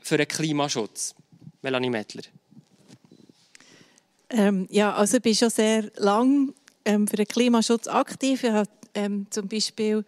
[0.01, 1.15] für den Klimaschutz?
[1.61, 2.23] Melanie Mettler.
[4.31, 8.43] Ähm, ja, also ich bin schon sehr lang ähm, für den Klimaschutz aktiv.
[8.43, 10.03] Ich habe ähm, zum Beispiel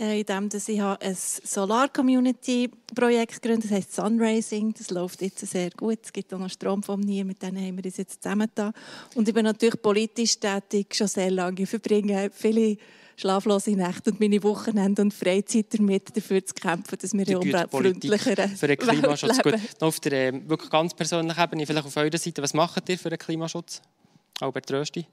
[0.00, 4.72] äh, in dem, dass ich ein Solar-Community-Projekt gegründet das heißt Sunraising.
[4.74, 5.98] Das läuft jetzt sehr gut.
[6.02, 8.72] Es gibt auch noch Strom von mir, mit denen haben wir uns jetzt zusammen da.
[9.14, 11.62] Und ich bin natürlich politisch tätig, schon sehr lange.
[11.62, 12.76] Ich verbringe viele
[13.16, 18.48] schlaflose Nächte und meine Wochenende und Freizeit damit, dafür zu kämpfen, dass wir eine umweltfreundlichere
[18.48, 19.54] für den Klimaschutz gut.
[19.80, 22.98] Noch auf der äh, wirklich ganz persönlichen Ebene, vielleicht auf eurer Seite, was macht ihr
[22.98, 23.82] für den Klimaschutz?
[24.40, 25.04] Albert Rösti?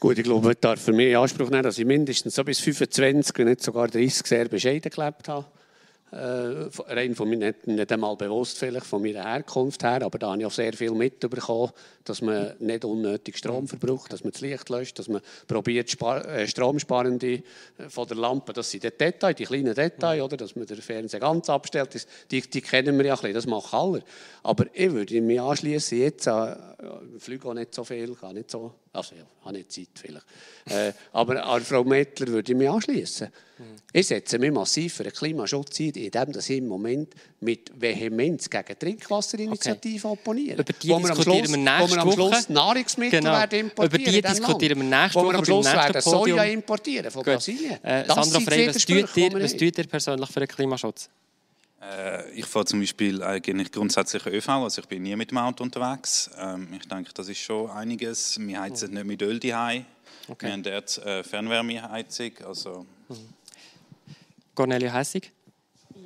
[0.00, 2.60] Gut, ich glaube, ich darf für mich in Anspruch nehmen, dass ich mindestens so bis
[2.60, 5.44] 25, wenn nicht sogar 30 sehr bescheiden gelebt habe.
[6.10, 10.30] Äh, rein von mir nicht, nicht einmal bewusst vielleicht von meiner Herkunft her, aber da
[10.30, 11.70] habe ich auch sehr viel mitbekommen,
[12.04, 16.46] dass man nicht unnötig Strom verbraucht, dass man das Licht löscht, dass man probiert äh,
[16.46, 17.42] Stromsparende äh,
[17.88, 21.20] von der Lampe, das sind die Details, die kleinen Details, oder, dass man den Fernseher
[21.20, 24.02] ganz abstellt, die, die kennen wir ja ein bisschen, das machen alle.
[24.44, 28.72] Aber ich würde mich anschließen jetzt, ich fliege auch nicht so viel, kann nicht so
[28.98, 30.26] also ja, habe nicht Zeit vielleicht.
[30.66, 33.28] Äh, aber an Frau Mettler würde ich mich anschließen.
[33.58, 33.64] Mhm.
[33.92, 38.78] Ich setze mich massiv für den Klimaschutz ein, indem ich im Moment mit Vehemenz gegen
[38.78, 40.18] Trinkwasserinitiative okay.
[40.20, 40.60] opponiere.
[40.60, 43.32] Über die wo diskutieren wir nächste Wo wir am Schluss Nahrungsmittel genau.
[43.32, 45.26] werden importieren Über die diskutieren wir nächste Woche.
[45.26, 47.34] Wo wir am Schluss werden Soja importieren von Gut.
[47.34, 47.82] Brasilien.
[47.82, 51.08] Äh, Sandra Frey, was tut, ihr, was tut ihr persönlich für den Klimaschutz?
[51.80, 55.62] Äh, ich fahre zum Beispiel eigentlich grundsätzlich ÖV, also ich bin nie mit dem Auto
[55.62, 56.30] unterwegs.
[56.36, 58.38] Ähm, ich denke, das ist schon einiges.
[58.40, 59.84] Wir heizen nicht mit Öl daheim.
[60.26, 60.46] Okay.
[60.46, 62.32] Wir haben dort äh, Fernwärmeheizung.
[62.44, 62.86] Also.
[63.08, 63.16] Mhm.
[64.54, 65.32] Cornelia Hessig?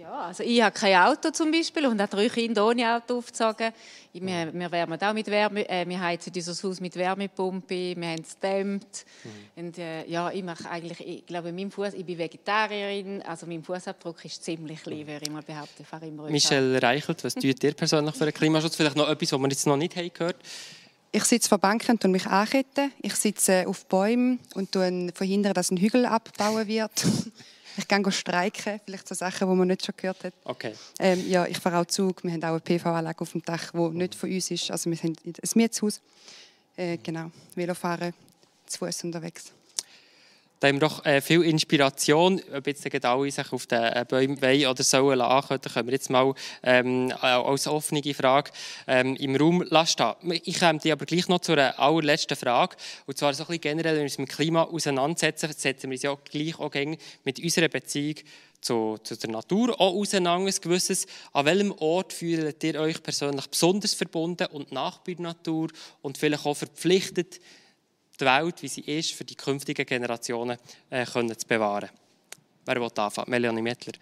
[0.02, 3.72] Ja, also ich habe kein Auto zum Beispiel und habe drei Kinder ohne Auto aufgezogen.
[4.12, 8.22] Wir, wir wärmen auch mit Wärme, äh, wir heizen unser Haus mit Wärmepumpe, wir haben
[8.22, 9.04] es gedämmt.
[9.22, 9.64] Mhm.
[9.64, 13.62] Und, äh, ja, ich mache eigentlich, ich glaube, mein Fuß, ich bin Vegetarierin, also mein
[13.62, 15.86] Fußabdruck ist ziemlich klein, würde ich mal behaupten.
[15.88, 18.74] Ich immer Michelle Reichelt, was tut ihr persönlich für den Klimaschutz?
[18.74, 20.36] Vielleicht noch etwas, was wir jetzt noch nicht haben gehört
[21.14, 22.90] ich sitze vor Banken und mich anketten.
[23.02, 24.70] Ich sitze auf Bäumen und
[25.14, 26.90] verhindere, dass ein Hügel abgebaut wird.
[27.76, 30.34] Ich gehe streiken, vielleicht so Sachen, die man nicht schon gehört hat.
[30.44, 30.74] Okay.
[30.98, 32.22] Ähm, ja, ich fahre auch Zug.
[32.22, 34.70] Wir haben auch eine PV-Anlage auf dem Dach, die nicht von uns ist.
[34.70, 36.00] Also wir sind ein Mietshaus.
[36.76, 38.14] Äh, genau, Velofahren,
[38.66, 39.52] zu Fuß unterwegs.
[40.62, 44.04] Da haben wir doch äh, viel Inspiration, ob jetzt die alle sich auf den äh,
[44.08, 46.32] Bäumen oder sollen lassen, da können wir jetzt mal
[46.62, 48.52] ähm, äh, als offene Frage
[48.86, 50.14] ähm, im Raum lassen.
[50.30, 52.76] Ich komme aber gleich noch zu einer allerletzten Frage.
[53.06, 55.96] Und zwar so ein bisschen generell, wenn wir uns mit dem Klima auseinandersetzen, setzen wir
[55.96, 56.70] uns ja gleich auch
[57.24, 58.18] mit unserer Beziehung
[58.60, 61.06] zu, zu der Natur auch auseinander, ein gewisses.
[61.32, 65.70] An welchem Ort fühlt ihr euch persönlich besonders verbunden und nach bei der Natur
[66.02, 67.40] und vielleicht auch verpflichtet,
[68.22, 70.56] die Welt, wie sie ist, für die künftigen Generationen
[70.90, 71.90] äh, können zu bewahren?
[72.64, 73.30] Wer will anfangen?
[73.30, 73.94] Melanie Mettler.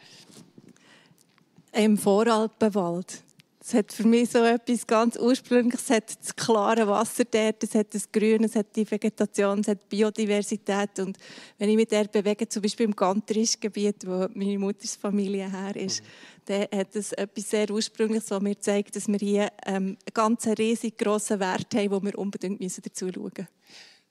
[1.73, 3.23] Im Voralpenwald.
[3.63, 5.85] Es hat für mich so etwas ganz Ursprüngliches.
[5.85, 9.69] Es hat das klare Wasser dort, es hat das Grün, es hat die Vegetation, es
[9.69, 10.99] hat Biodiversität.
[10.99, 11.19] Und
[11.59, 15.77] wenn ich mich dort bewege, zum Beispiel im Gantrischen Gebiet, wo meine Mutters Familie her
[15.77, 16.07] ist, mhm.
[16.47, 20.47] dann hat es etwas sehr Ursprüngliches, das mir zeigt, dass wir hier ähm, einen ganz
[20.47, 23.49] riesig grossen Wert haben, wo wir unbedingt dazu schauen müssen.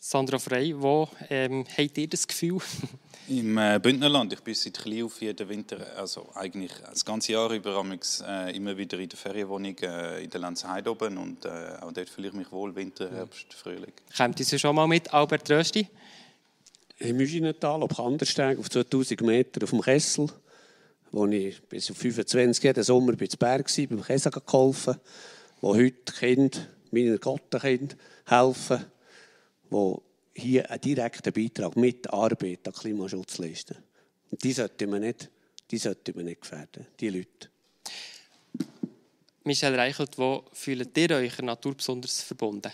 [0.02, 2.60] Sandra Frey, wo ähm, habt ihr das Gefühl?
[3.28, 4.32] Im äh, Bündnerland.
[4.32, 7.84] Ich bin seit klein auf jeden Winter, also eigentlich das ganze Jahr über,
[8.26, 12.08] äh, immer wieder in der Ferienwohnung äh, in der Lenzheide oben und äh, auch dort
[12.08, 13.92] fühle ich mich wohl, Winter, Herbst, Frühling.
[14.16, 15.86] Kommt ihr schon mal mit, Albert Rösti?
[17.00, 20.28] Im Müschinental, auf Kandersteg, auf 2000 Meter, auf dem Kessel,
[21.12, 24.96] wo ich bis auf 25 jeden Sommer bei Berg war, beim Käse geholfen,
[25.60, 26.58] wo heute Kinder,
[26.90, 27.96] meine Gottenkinder,
[28.26, 28.86] helfen
[29.72, 29.96] die
[30.36, 33.78] hier einen direkten Beitrag mit Arbeit an Klimaschutz leisten.
[34.32, 35.30] Und die sollten wir nicht,
[35.70, 37.50] die sollten wir nicht gefährden, die Leute.
[39.44, 42.72] Michelle Reichelt, wo fühlt ihr euch der Natur besonders verbunden?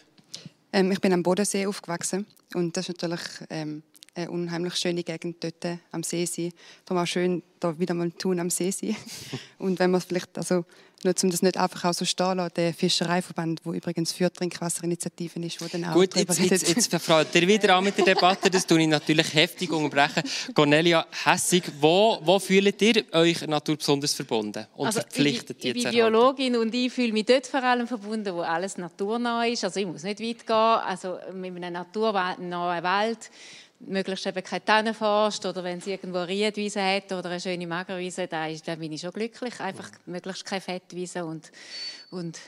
[0.74, 3.84] Ähm, ich bin am Bodensee aufgewachsen und das ist natürlich ähm,
[4.16, 6.52] eine unheimlich schöne Gegend dort am See sein.
[6.86, 8.96] Darum auch schön, da wieder mal tun am See sein.
[9.60, 10.66] und wenn man vielleicht also
[11.06, 15.44] nur um das nicht einfach auch so stehen lassen, der Fischereiverband, der übrigens für Trinkwasserinitiativen
[15.44, 18.50] ist, wo dann auch Gut, jetzt, jetzt, jetzt verfragt ihr wieder an mit der Debatte,
[18.50, 20.24] das tue ich natürlich heftig unterbrechen.
[20.54, 25.76] Cornelia Hessig, wo, wo fühlt ihr euch Natur besonders verbunden und also verpflichtet ich, ich,
[25.76, 29.64] ich bin Biologin und ich fühle mich dort vor allem verbunden, wo alles naturnah ist.
[29.64, 32.52] Also ich muss nicht weit gehen, also mit einem naturnahen
[32.84, 33.30] Wald
[33.80, 38.28] möglichst eben keine Tannenforst oder wenn sie irgendwo eine Riedwiese hat oder eine schöne Magerwiese,
[38.28, 39.60] dann, dann bin ich schon glücklich.
[39.60, 41.52] Einfach möglichst keine Fettwiese und,
[42.12, 42.40] und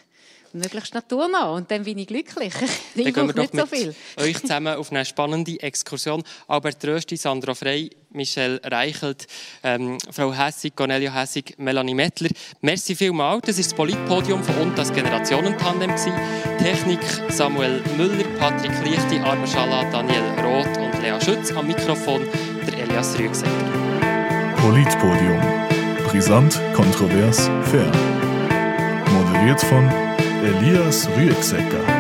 [0.58, 1.52] möglichst naturnah.
[1.52, 2.54] Und dann bin ich glücklich.
[2.96, 3.96] Ich dann gehen wir nicht so viel.
[4.18, 6.24] euch zusammen auf eine spannende Exkursion.
[6.48, 9.28] Albert Rösti, Sandra Frey, Michelle Reichelt,
[9.64, 12.30] ähm, Frau Hässig, Cornelia Hässig, Melanie Mettler.
[12.62, 13.44] Merci vielmals.
[13.46, 15.92] Das ist das Politpodium von uns das Generationentandem.
[16.58, 21.52] Technik Samuel Müller, Patrick Lichti, Arme Schalla, Daniel Roth und Lea Schütz.
[21.52, 22.26] Am Mikrofon
[22.66, 23.88] der Elias Rüegsecker.
[24.58, 25.40] Politpodium.
[26.08, 27.92] Brisant, kontrovers, fair.
[29.14, 30.07] Moderiert von
[30.44, 31.97] Elias Rüegsecker.